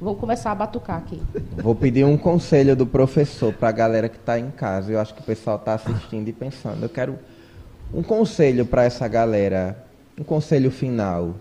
Vou 0.00 0.14
começar 0.14 0.50
a 0.50 0.54
batucar 0.54 0.98
aqui. 0.98 1.22
Vou 1.56 1.74
pedir 1.74 2.04
um 2.04 2.16
conselho 2.16 2.76
do 2.76 2.86
professor 2.86 3.52
para 3.52 3.68
a 3.68 3.72
galera 3.72 4.08
que 4.08 4.16
está 4.16 4.38
em 4.38 4.50
casa. 4.50 4.92
Eu 4.92 5.00
acho 5.00 5.14
que 5.14 5.20
o 5.20 5.24
pessoal 5.24 5.56
está 5.56 5.74
assistindo 5.74 6.28
e 6.28 6.32
pensando. 6.32 6.82
Eu 6.82 6.88
quero 6.88 7.18
um 7.92 8.02
conselho 8.02 8.66
para 8.66 8.84
essa 8.84 9.06
galera, 9.08 9.76
um 10.18 10.24
conselho 10.24 10.70
final 10.70 11.34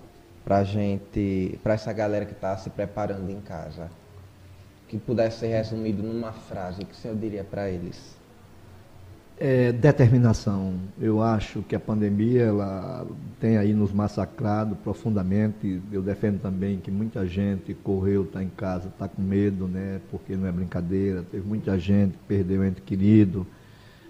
para 0.45 0.63
gente, 0.63 1.59
para 1.63 1.73
essa 1.73 1.91
galera 1.93 2.25
que 2.25 2.33
está 2.33 2.55
se 2.57 2.69
preparando 2.69 3.29
em 3.29 3.39
casa, 3.41 3.89
que 4.87 4.97
pudesse 4.97 5.39
ser 5.39 5.47
resumido 5.47 6.03
numa 6.03 6.31
frase. 6.31 6.85
Que 6.85 6.93
o 6.93 6.95
senhor 6.95 7.17
diria 7.17 7.43
para 7.43 7.69
eles? 7.69 8.22
É, 9.39 9.71
determinação. 9.71 10.75
Eu 11.01 11.21
acho 11.21 11.63
que 11.63 11.75
a 11.75 11.79
pandemia 11.79 12.43
ela 12.43 13.05
tem 13.39 13.57
aí 13.57 13.73
nos 13.73 13.91
massacrado 13.91 14.75
profundamente. 14.75 15.81
Eu 15.91 16.01
defendo 16.01 16.39
também 16.39 16.77
que 16.77 16.91
muita 16.91 17.25
gente 17.25 17.73
correu, 17.73 18.23
está 18.23 18.43
em 18.43 18.49
casa, 18.49 18.87
está 18.87 19.07
com 19.07 19.21
medo, 19.21 19.67
né? 19.67 19.99
Porque 20.11 20.35
não 20.35 20.47
é 20.47 20.51
brincadeira. 20.51 21.23
Teve 21.23 21.45
muita 21.45 21.77
gente 21.79 22.11
que 22.13 22.23
perdeu 22.27 22.63
ente 22.63 22.81
querido. 22.81 23.45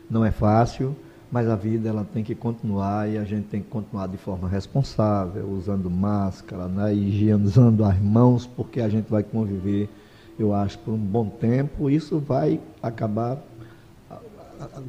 Não 0.10 0.24
é 0.26 0.32
fácil, 0.32 0.96
mas 1.32 1.50
a 1.50 1.56
vida 1.56 1.90
ela 1.90 2.06
tem 2.14 2.24
que 2.24 2.36
continuar 2.36 3.10
e 3.10 3.18
a 3.18 3.24
gente 3.24 3.48
tem 3.48 3.62
que 3.62 3.70
continuar 3.70 4.08
de 4.08 4.18
forma 4.18 4.48
responsável, 4.48 5.50
usando 5.50 5.90
máscara, 5.90 6.68
né, 6.68 6.94
higienizando 6.94 7.84
as 7.86 7.98
mãos, 7.98 8.46
porque 8.46 8.82
a 8.82 8.88
gente 8.90 9.10
vai 9.10 9.24
conviver, 9.24 9.90
eu 10.38 10.54
acho, 10.54 10.78
por 10.80 10.92
um 10.94 10.98
bom 10.98 11.28
tempo. 11.28 11.90
Isso 11.90 12.20
vai 12.20 12.60
acabar 12.84 13.42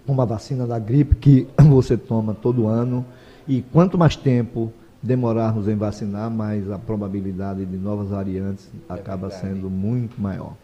com 0.07 0.21
a 0.21 0.25
vacina 0.25 0.67
da 0.67 0.79
gripe 0.79 1.15
que 1.17 1.49
você 1.69 1.97
toma 1.97 2.35
todo 2.35 2.67
ano. 2.67 3.05
E 3.47 3.63
quanto 3.63 3.99
mais 3.99 4.17
tempo 4.17 4.73
demorarmos 5.03 5.69
em 5.69 5.77
vacinar, 5.77 6.31
mais 6.31 6.71
a 6.71 6.79
probabilidade 6.79 7.65
de 7.67 7.77
novas 7.77 8.09
variantes 8.09 8.71
é 8.89 8.93
acaba 8.95 9.31
sendo 9.31 9.69
muito 9.69 10.21
maior. 10.21 10.55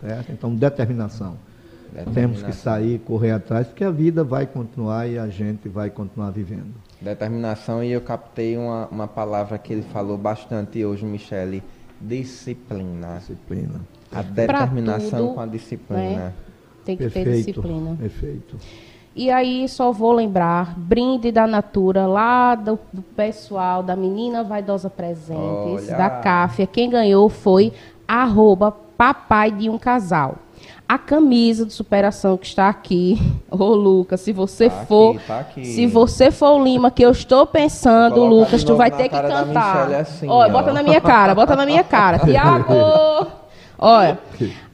Certo? 0.00 0.30
Então, 0.30 0.54
determinação. 0.54 1.36
Temos 2.12 2.42
que 2.42 2.52
sair, 2.52 2.98
correr 2.98 3.30
atrás, 3.30 3.68
porque 3.68 3.84
a 3.84 3.90
vida 3.90 4.22
vai 4.22 4.44
continuar 4.44 5.08
e 5.08 5.18
a 5.18 5.28
gente 5.28 5.68
vai 5.68 5.88
continuar 5.88 6.30
vivendo. 6.30 6.74
Determinação, 7.00 7.82
e 7.82 7.92
eu 7.92 8.00
captei 8.00 8.56
uma, 8.56 8.86
uma 8.88 9.08
palavra 9.08 9.56
que 9.56 9.72
ele 9.72 9.82
falou 9.82 10.18
bastante 10.18 10.84
hoje, 10.84 11.06
Michele, 11.06 11.62
disciplina. 12.00 13.16
Disciplina. 13.18 13.80
A 14.12 14.22
determinação 14.22 15.26
tudo, 15.26 15.34
com 15.34 15.40
a 15.40 15.46
disciplina. 15.46 16.16
Né? 16.16 16.32
Tem 16.86 16.96
que 16.96 17.02
Perfeito. 17.02 17.28
ter 17.28 17.36
disciplina. 17.36 17.96
Perfeito. 17.98 18.56
E 19.14 19.30
aí 19.30 19.68
só 19.68 19.90
vou 19.90 20.12
lembrar, 20.12 20.78
brinde 20.78 21.32
da 21.32 21.46
Natura, 21.46 22.06
lá 22.06 22.54
do, 22.54 22.78
do 22.92 23.02
pessoal 23.02 23.82
da 23.82 23.96
Menina 23.96 24.44
Vaidosa 24.44 24.88
Presentes, 24.88 25.88
Olha. 25.88 25.96
da 25.96 26.10
CAFIA. 26.10 26.66
Quem 26.66 26.88
ganhou 26.88 27.28
foi 27.28 27.72
arroba 28.06 28.70
papai 28.70 29.50
de 29.50 29.68
um 29.68 29.78
casal 29.78 30.36
a 30.88 30.98
camisa 30.98 31.66
de 31.66 31.72
superação 31.72 32.36
que 32.36 32.46
está 32.46 32.68
aqui. 32.68 33.18
Ô, 33.50 33.64
Lucas, 33.74 34.20
se 34.20 34.32
você 34.32 34.70
tá 34.70 34.84
for. 34.84 35.16
Aqui, 35.16 35.26
tá 35.26 35.38
aqui. 35.40 35.64
Se 35.64 35.86
você 35.86 36.30
for 36.30 36.60
o 36.60 36.64
Lima, 36.64 36.90
que 36.90 37.02
eu 37.02 37.10
estou 37.10 37.44
pensando, 37.46 38.24
Lucas, 38.24 38.62
tu 38.62 38.76
vai 38.76 38.90
ter 38.90 39.08
que 39.08 39.20
cantar. 39.20 39.92
Assim, 39.92 40.28
Olha, 40.28 40.52
bota 40.52 40.72
na 40.72 40.82
minha 40.82 41.00
cara, 41.00 41.34
bota 41.34 41.56
na 41.56 41.66
minha 41.66 41.82
cara. 41.82 42.20
Tiago! 42.24 43.45
Olha, 43.78 44.18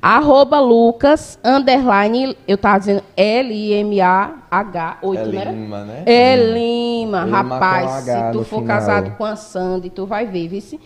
arroba 0.01 0.61
Lucas, 0.61 1.37
underline, 1.45 2.37
eu 2.47 2.57
tava 2.57 2.79
dizendo 2.79 3.03
L-I-M-A-H, 3.17 4.99
8, 5.03 5.21
é 5.21 5.27
né? 5.27 5.53
Lima, 5.53 5.85
né? 5.85 6.05
É 6.07 6.37
Lima, 6.37 7.25
Lima 7.25 7.43
rapaz. 7.43 8.05
Se 8.05 8.33
tu 8.33 8.45
for 8.45 8.61
final. 8.61 8.67
casado 8.67 9.11
com 9.17 9.25
a 9.25 9.35
Sandy, 9.35 9.91
tu 9.91 10.07
vai 10.07 10.25
ver, 10.27 10.47
vice. 10.49 10.79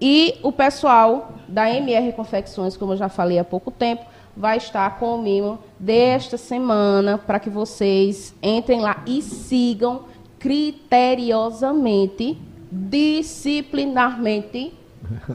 E 0.00 0.36
o 0.42 0.50
pessoal 0.50 1.34
da 1.46 1.70
MR 1.70 2.12
Confecções, 2.12 2.76
como 2.76 2.94
eu 2.94 2.96
já 2.96 3.08
falei 3.08 3.38
há 3.38 3.44
pouco 3.44 3.70
tempo, 3.70 4.04
vai 4.36 4.56
estar 4.56 4.98
com 4.98 5.14
o 5.14 5.22
mimo 5.22 5.60
desta 5.78 6.36
semana 6.36 7.18
para 7.18 7.38
que 7.38 7.50
vocês 7.50 8.34
entrem 8.42 8.80
lá 8.80 9.04
e 9.06 9.22
sigam 9.22 10.06
criteriosamente, 10.38 12.36
disciplinarmente. 12.72 14.79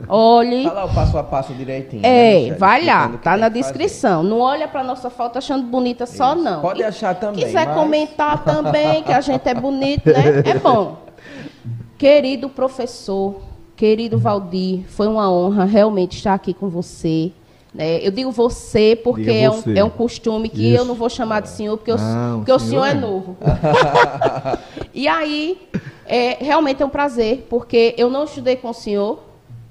Olhe. 0.07 0.63
Fala 0.63 0.85
o 0.85 0.93
passo 0.93 1.17
a 1.17 1.23
passo 1.23 1.53
direitinho. 1.53 2.05
É, 2.05 2.49
né, 2.49 2.55
vai 2.55 2.85
lá, 2.85 3.09
tá 3.21 3.37
na 3.37 3.49
descrição. 3.49 4.21
Fazer. 4.21 4.29
Não 4.29 4.39
olha 4.39 4.67
para 4.67 4.83
nossa 4.83 5.09
foto 5.09 5.37
achando 5.37 5.65
bonita 5.65 6.05
só 6.05 6.33
Isso. 6.33 6.43
não. 6.43 6.61
Pode 6.61 6.83
achar 6.83 7.15
também. 7.15 7.45
Quiser 7.45 7.67
mas... 7.67 7.75
comentar 7.75 8.43
também 8.43 9.03
que 9.03 9.11
a 9.11 9.21
gente 9.21 9.47
é 9.47 9.53
bonito, 9.53 10.07
né? 10.07 10.43
É 10.45 10.57
bom. 10.59 10.97
Querido 11.97 12.49
professor, 12.49 13.41
querido 13.75 14.17
Valdir, 14.17 14.83
foi 14.87 15.07
uma 15.07 15.31
honra 15.31 15.63
realmente 15.63 16.17
estar 16.17 16.33
aqui 16.33 16.53
com 16.53 16.67
você. 16.67 17.31
É, 17.77 18.05
eu 18.05 18.11
digo 18.11 18.31
você 18.31 18.99
porque 19.01 19.29
é, 19.29 19.49
um, 19.49 19.61
é, 19.75 19.83
um, 19.83 19.89
costume 19.89 20.47
que 20.47 20.71
Isso. 20.71 20.77
eu 20.77 20.85
não 20.85 20.95
vou 20.95 21.09
chamar 21.09 21.41
de 21.41 21.49
senhor, 21.49 21.77
porque, 21.77 21.93
não, 21.93 22.37
porque 22.37 22.51
o 22.51 22.59
senhor 22.59 22.85
é, 22.85 22.91
é 22.91 22.93
novo. 22.93 23.35
e 24.93 25.07
aí, 25.07 25.57
é, 26.05 26.37
realmente 26.39 26.81
é 26.81 26.85
um 26.85 26.89
prazer, 26.89 27.45
porque 27.49 27.93
eu 27.97 28.09
não 28.09 28.23
estudei 28.23 28.55
com 28.55 28.69
o 28.69 28.73
senhor, 28.73 29.19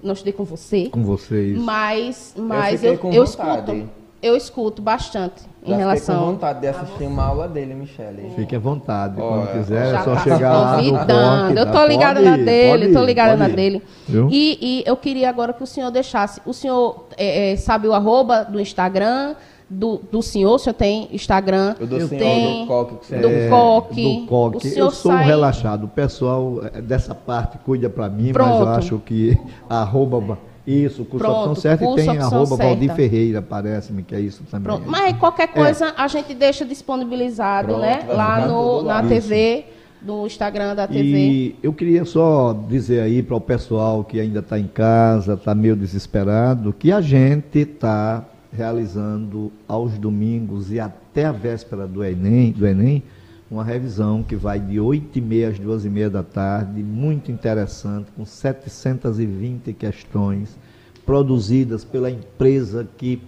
não 0.05 0.13
estudei 0.13 0.33
com 0.33 0.45
você. 0.45 0.89
Com 0.91 1.03
vocês. 1.03 1.59
Mas, 1.59 2.35
mas 2.37 2.85
eu, 2.85 2.95
eu, 2.95 3.13
eu 3.13 3.25
escuto. 3.25 3.89
Eu 4.23 4.35
escuto 4.35 4.81
bastante 4.81 5.43
em 5.63 5.71
Já 5.71 5.77
relação. 5.77 6.19
com 6.19 6.33
vontade 6.33 6.61
de 6.61 6.69
assistir 6.69 7.05
uma 7.05 7.25
aula 7.25 7.47
dele, 7.47 7.75
Michele. 7.75 8.33
Fique 8.35 8.57
à 8.57 8.59
vontade. 8.59 9.17
Quando 9.17 9.53
quiser, 9.53 9.95
é 9.95 9.99
só 10.03 10.15
tá 10.15 10.21
chegar 10.23 10.53
lá. 10.57 10.77
Convidando. 10.77 11.59
eu 11.59 11.71
tô 11.71 11.87
ligada 11.87 12.21
na 12.21 12.37
dele, 12.39 12.93
tô 12.93 13.05
ligada 13.05 13.37
na 13.37 13.49
dele. 13.49 13.83
E, 14.09 14.59
e, 14.63 14.85
eu 14.87 14.97
queria 14.97 15.29
agora 15.29 15.53
que 15.53 15.63
o 15.63 15.67
senhor 15.67 15.91
deixasse. 15.91 16.41
O 16.47 16.55
senhor 16.55 17.07
é, 17.19 17.53
é, 17.53 17.57
sabe 17.57 17.87
o 17.87 17.93
arroba 17.93 18.45
do 18.45 18.59
Instagram? 18.59 19.35
Do, 19.75 20.01
do 20.11 20.23
senhor, 20.23 20.55
o 20.55 20.59
senhor 20.59 20.75
tem 20.75 21.09
Instagram? 21.13 21.75
Eu 21.81 21.87
do 21.87 21.97
senhor, 21.97 22.09
tem, 22.09 22.61
do 22.63 22.67
Coque. 22.67 23.15
Do 23.17 23.29
é, 23.29 23.49
Coque. 23.49 24.21
Do 24.21 24.27
Coque. 24.27 24.79
Eu 24.79 24.91
sou 24.91 25.13
sai... 25.13 25.25
um 25.25 25.27
relaxado. 25.27 25.85
O 25.85 25.89
pessoal 25.89 26.61
é, 26.73 26.81
dessa 26.81 27.15
parte 27.15 27.59
cuida 27.59 27.91
para 27.91 28.09
mim, 28.09 28.33
Pronto. 28.33 28.51
mas 28.51 28.61
eu 28.61 28.69
acho 28.69 28.99
que 29.01 29.39
arroba 29.69 30.39
isso, 30.67 31.05
curso 31.05 31.19
Pronto, 31.19 31.51
opção 31.51 31.55
certa 31.57 31.85
e 31.85 31.95
tem 31.95 32.19
arroba 32.19 32.47
certa. 32.47 32.65
Valdir 32.65 32.95
Ferreira, 32.95 33.43
parece-me 33.43 34.03
que 34.03 34.15
é 34.15 34.21
isso 34.21 34.45
também. 34.51 34.65
Pronto. 34.65 34.91
Mas 34.91 35.17
qualquer 35.19 35.49
coisa 35.49 35.89
é. 35.89 35.95
a 35.97 36.09
gente 36.09 36.35
deixa 36.35 36.65
disponibilizado, 36.65 37.69
Pronto, 37.69 37.81
né? 37.81 38.05
Lá 38.09 38.47
no, 38.47 38.83
na 38.83 39.03
TV, 39.03 39.67
no 40.01 40.27
Instagram 40.27 40.75
da 40.75 40.87
TV. 40.87 41.03
E 41.03 41.57
eu 41.63 41.73
queria 41.73 42.05
só 42.05 42.57
dizer 42.69 43.01
aí 43.01 43.23
para 43.23 43.37
o 43.37 43.41
pessoal 43.41 44.05
que 44.05 44.19
ainda 44.19 44.39
está 44.39 44.59
em 44.59 44.67
casa, 44.67 45.35
está 45.35 45.55
meio 45.55 45.77
desesperado, 45.77 46.73
que 46.73 46.91
a 46.91 47.01
gente 47.01 47.59
está 47.59 48.25
realizando 48.57 49.53
aos 49.67 49.99
domingos 49.99 50.73
e 50.73 50.81
até 50.81 51.25
a 51.25 51.33
véspera 51.33 51.87
do 51.87 52.05
Enem, 52.05 52.53
do 52.53 52.67
Enem 52.67 53.03
uma 53.51 53.63
revisão 53.63 54.23
que 54.23 54.35
vai 54.35 54.59
de 54.59 54.77
8h30 54.77 55.51
às 55.51 55.59
2h30 55.59 56.09
da 56.09 56.23
tarde, 56.23 56.83
muito 56.83 57.31
interessante, 57.31 58.11
com 58.17 58.25
720 58.25 59.73
questões 59.75 60.57
produzidas 61.05 61.85
pela 61.85 62.11
empresa 62.11 62.89
que 62.97 63.23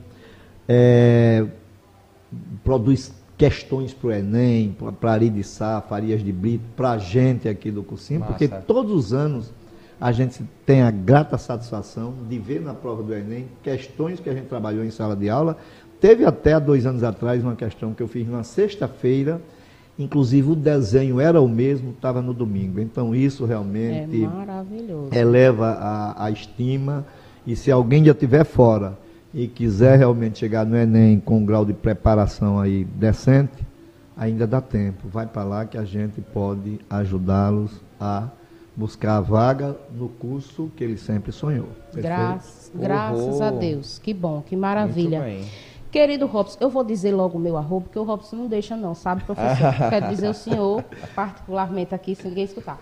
é, 0.69 1.47
produz 2.65 3.13
questões 3.37 3.93
para 3.93 4.09
o 4.09 4.13
Enem, 4.13 4.75
para 5.01 5.13
Ari 5.13 5.29
de 5.29 5.45
Sá, 5.45 5.81
Farias 5.87 6.25
de 6.25 6.33
Brito, 6.33 6.65
para 6.75 6.93
a 6.93 6.99
gente 6.99 7.49
aqui 7.49 7.71
do 7.71 7.83
cursinho, 7.83 8.21
Massa. 8.21 8.33
porque 8.33 8.49
todos 8.49 8.93
os 8.93 9.13
anos 9.13 9.53
a 10.01 10.13
gente 10.13 10.45
tem 10.65 10.83
a 10.83 10.91
grata 10.91 11.39
satisfação 11.39 12.15
de 12.29 12.39
ver 12.39 12.61
na 12.61 12.75
prova 12.75 13.03
do 13.03 13.15
Enem 13.15 13.47
questões 13.63 14.21
que 14.21 14.29
a 14.29 14.35
gente 14.35 14.47
trabalhou 14.47 14.85
em 14.85 14.91
sala 14.91 15.17
de 15.17 15.29
aula. 15.29 15.57
Teve 16.01 16.25
até 16.25 16.53
há 16.53 16.59
dois 16.59 16.85
anos 16.85 17.03
atrás 17.03 17.43
uma 17.43 17.57
questão 17.57 17.95
que 17.95 18.03
eu 18.03 18.09
fiz 18.09 18.27
numa 18.27 18.45
sexta-feira, 18.45 19.41
Inclusive 19.99 20.51
o 20.51 20.55
desenho 20.55 21.19
era 21.19 21.41
o 21.41 21.49
mesmo, 21.49 21.91
estava 21.91 22.21
no 22.21 22.35
domingo. 22.35 22.79
Então 22.79 23.15
isso 23.15 23.47
realmente 23.47 24.29
é 25.11 25.19
eleva 25.19 25.69
a, 25.69 26.27
a, 26.27 26.31
estima. 26.31 27.07
E 27.47 27.57
se 27.57 27.71
alguém 27.71 28.05
já 28.05 28.13
estiver 28.13 28.45
fora 28.45 28.99
e 29.33 29.49
quiser 29.49 29.97
realmente 29.97 30.39
chegar 30.39 30.67
no 30.67 30.77
Enem 30.77 31.19
com 31.19 31.39
um 31.39 31.47
grau 31.47 31.65
de 31.65 31.73
preparação 31.73 32.61
aí 32.61 32.85
decente, 32.85 33.67
ainda 34.15 34.47
dá 34.47 34.61
tempo. 34.61 35.09
Vai 35.09 35.27
para 35.27 35.45
lá 35.45 35.65
que 35.65 35.79
a 35.79 35.85
gente 35.85 36.21
pode 36.21 36.79
ajudá-los 36.91 37.81
a 37.99 38.29
buscar 38.77 39.17
a 39.17 39.21
vaga 39.21 39.77
no 39.91 40.09
curso 40.09 40.71
que 40.77 40.85
ele 40.85 40.99
sempre 40.99 41.33
sonhou. 41.33 41.69
Graças, 41.95 42.71
graças 42.75 43.41
a 43.41 43.51
Deus. 43.51 43.99
Que 43.99 44.13
bom, 44.13 44.43
que 44.43 44.55
maravilha. 44.55 45.23
Muito 45.23 45.41
bem. 45.41 45.51
Querido 45.91 46.27
Robson, 46.27 46.59
eu 46.61 46.69
vou 46.69 46.85
dizer 46.85 47.13
logo 47.13 47.39
o 47.39 47.41
meu 47.41 47.57
arroba, 47.57 47.85
porque 47.85 47.99
o 47.99 48.03
Robson 48.03 48.37
não 48.37 48.47
deixa 48.49 48.77
não, 48.77 48.95
sabe, 48.95 49.25
professor? 49.25 49.73
Quero 49.89 50.09
dizer 50.09 50.29
o 50.29 50.35
senhor, 50.35 50.85
particularmente 51.15 51.95
aqui, 51.95 52.15
se 52.15 52.29
ninguém 52.29 52.45
escutar. 52.45 52.79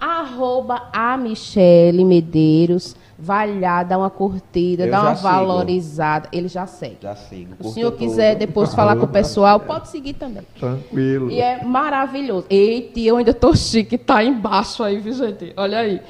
Arroba 0.00 0.88
a 0.90 1.14
Michele 1.18 2.04
Medeiros, 2.04 2.96
vai 3.18 3.58
lá, 3.58 3.82
dá 3.82 3.98
uma 3.98 4.10
curtida, 4.10 4.84
eu 4.84 4.90
dá 4.90 5.02
uma 5.02 5.14
valorizada. 5.14 6.28
Ele 6.32 6.48
já 6.48 6.66
segue. 6.66 6.98
Já 7.00 7.14
sigo. 7.16 7.54
O 7.60 7.70
senhor 7.70 7.92
quiser 7.92 8.34
depois 8.34 8.74
falar 8.74 8.96
com 8.96 9.04
o 9.04 9.08
pessoal, 9.08 9.58
pode 9.60 9.88
seguir 9.88 10.14
também. 10.14 10.42
Tranquilo. 10.58 11.30
E 11.30 11.40
é 11.40 11.64
maravilhoso. 11.64 12.46
Eita, 12.50 13.00
eu 13.00 13.16
ainda 13.16 13.34
tô 13.34 13.54
chique, 13.54 13.96
tá 13.96 14.22
embaixo 14.22 14.82
aí, 14.82 14.98
viu, 14.98 15.12
gente? 15.12 15.52
Olha 15.56 15.78
aí. 15.78 16.00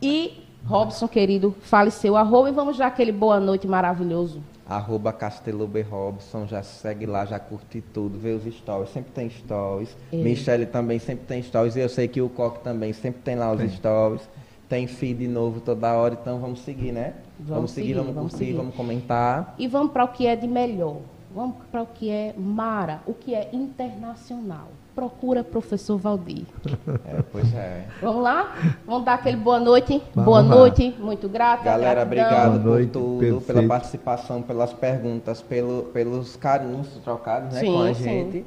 E, 0.00 0.44
Robson, 0.66 1.08
querido, 1.08 1.54
fale 1.60 1.90
seu 1.90 2.16
arroba 2.16 2.48
e 2.48 2.52
vamos 2.52 2.76
dar 2.76 2.88
aquele 2.88 3.12
boa 3.12 3.38
noite 3.38 3.66
maravilhoso 3.66 4.42
arroba 4.66 5.12
Castelobe 5.12 5.82
Robson, 5.82 6.46
já 6.46 6.62
segue 6.62 7.06
lá, 7.06 7.24
já 7.24 7.38
curte 7.38 7.82
tudo, 7.92 8.18
vê 8.18 8.30
os 8.32 8.44
stories, 8.54 8.90
sempre 8.90 9.12
tem 9.12 9.28
stories. 9.28 9.94
É. 10.12 10.16
Michele 10.16 10.66
também 10.66 10.98
sempre 10.98 11.26
tem 11.26 11.42
stories, 11.42 11.76
e 11.76 11.80
eu 11.80 11.88
sei 11.88 12.08
que 12.08 12.20
o 12.20 12.28
Coque 12.28 12.62
também 12.64 12.92
sempre 12.92 13.20
tem 13.22 13.36
lá 13.36 13.52
os 13.52 13.58
tem. 13.58 13.68
stories. 13.68 14.22
Tem 14.68 14.86
feed 14.86 15.28
novo 15.28 15.60
toda 15.60 15.92
hora, 15.92 16.16
então 16.20 16.38
vamos 16.38 16.60
seguir, 16.60 16.92
né? 16.92 17.14
Vamos, 17.38 17.54
vamos 17.54 17.70
seguir, 17.72 17.88
seguir, 17.88 17.98
vamos, 17.98 18.14
vamos 18.14 18.32
curtir, 18.32 18.46
seguir. 18.46 18.56
vamos 18.56 18.74
comentar. 18.74 19.54
E 19.58 19.68
vamos 19.68 19.92
para 19.92 20.04
o 20.04 20.08
que 20.08 20.26
é 20.26 20.34
de 20.34 20.46
melhor. 20.46 20.98
Vamos 21.34 21.56
para 21.70 21.82
o 21.82 21.86
que 21.86 22.10
é 22.10 22.34
Mara, 22.36 23.00
o 23.06 23.12
que 23.12 23.34
é 23.34 23.50
internacional 23.52 24.68
procura 24.94 25.42
professor 25.42 25.98
Valdir. 25.98 26.44
É, 27.06 27.22
pois 27.32 27.52
é. 27.54 27.86
Vamos 28.00 28.22
lá? 28.22 28.56
Vamos 28.86 29.04
dar 29.04 29.14
aquele 29.14 29.36
boa 29.36 29.58
noite. 29.58 30.00
Vamos 30.14 30.24
boa 30.24 30.40
lá. 30.40 30.48
noite, 30.48 30.94
muito 30.98 31.28
grata. 31.28 31.64
Galera, 31.64 32.04
gratidão. 32.04 32.26
obrigado 32.26 32.64
noite, 32.64 32.90
por 32.90 33.00
tudo, 33.00 33.18
perfeito. 33.18 33.46
pela 33.46 33.68
participação, 33.68 34.42
pelas 34.42 34.72
perguntas, 34.72 35.42
pelo, 35.42 35.84
pelos 35.84 36.36
carinhos 36.36 36.88
trocados 37.02 37.52
né, 37.54 37.60
sim, 37.60 37.66
com 37.66 37.82
a 37.82 37.94
sim. 37.94 38.02
gente. 38.02 38.46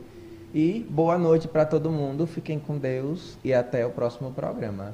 E 0.53 0.85
boa 0.89 1.17
noite 1.17 1.47
para 1.47 1.65
todo 1.65 1.91
mundo. 1.91 2.25
Fiquem 2.25 2.57
com 2.57 2.77
Deus 2.77 3.37
e 3.43 3.53
até 3.53 3.85
o 3.85 3.89
próximo 3.89 4.31
programa. 4.31 4.93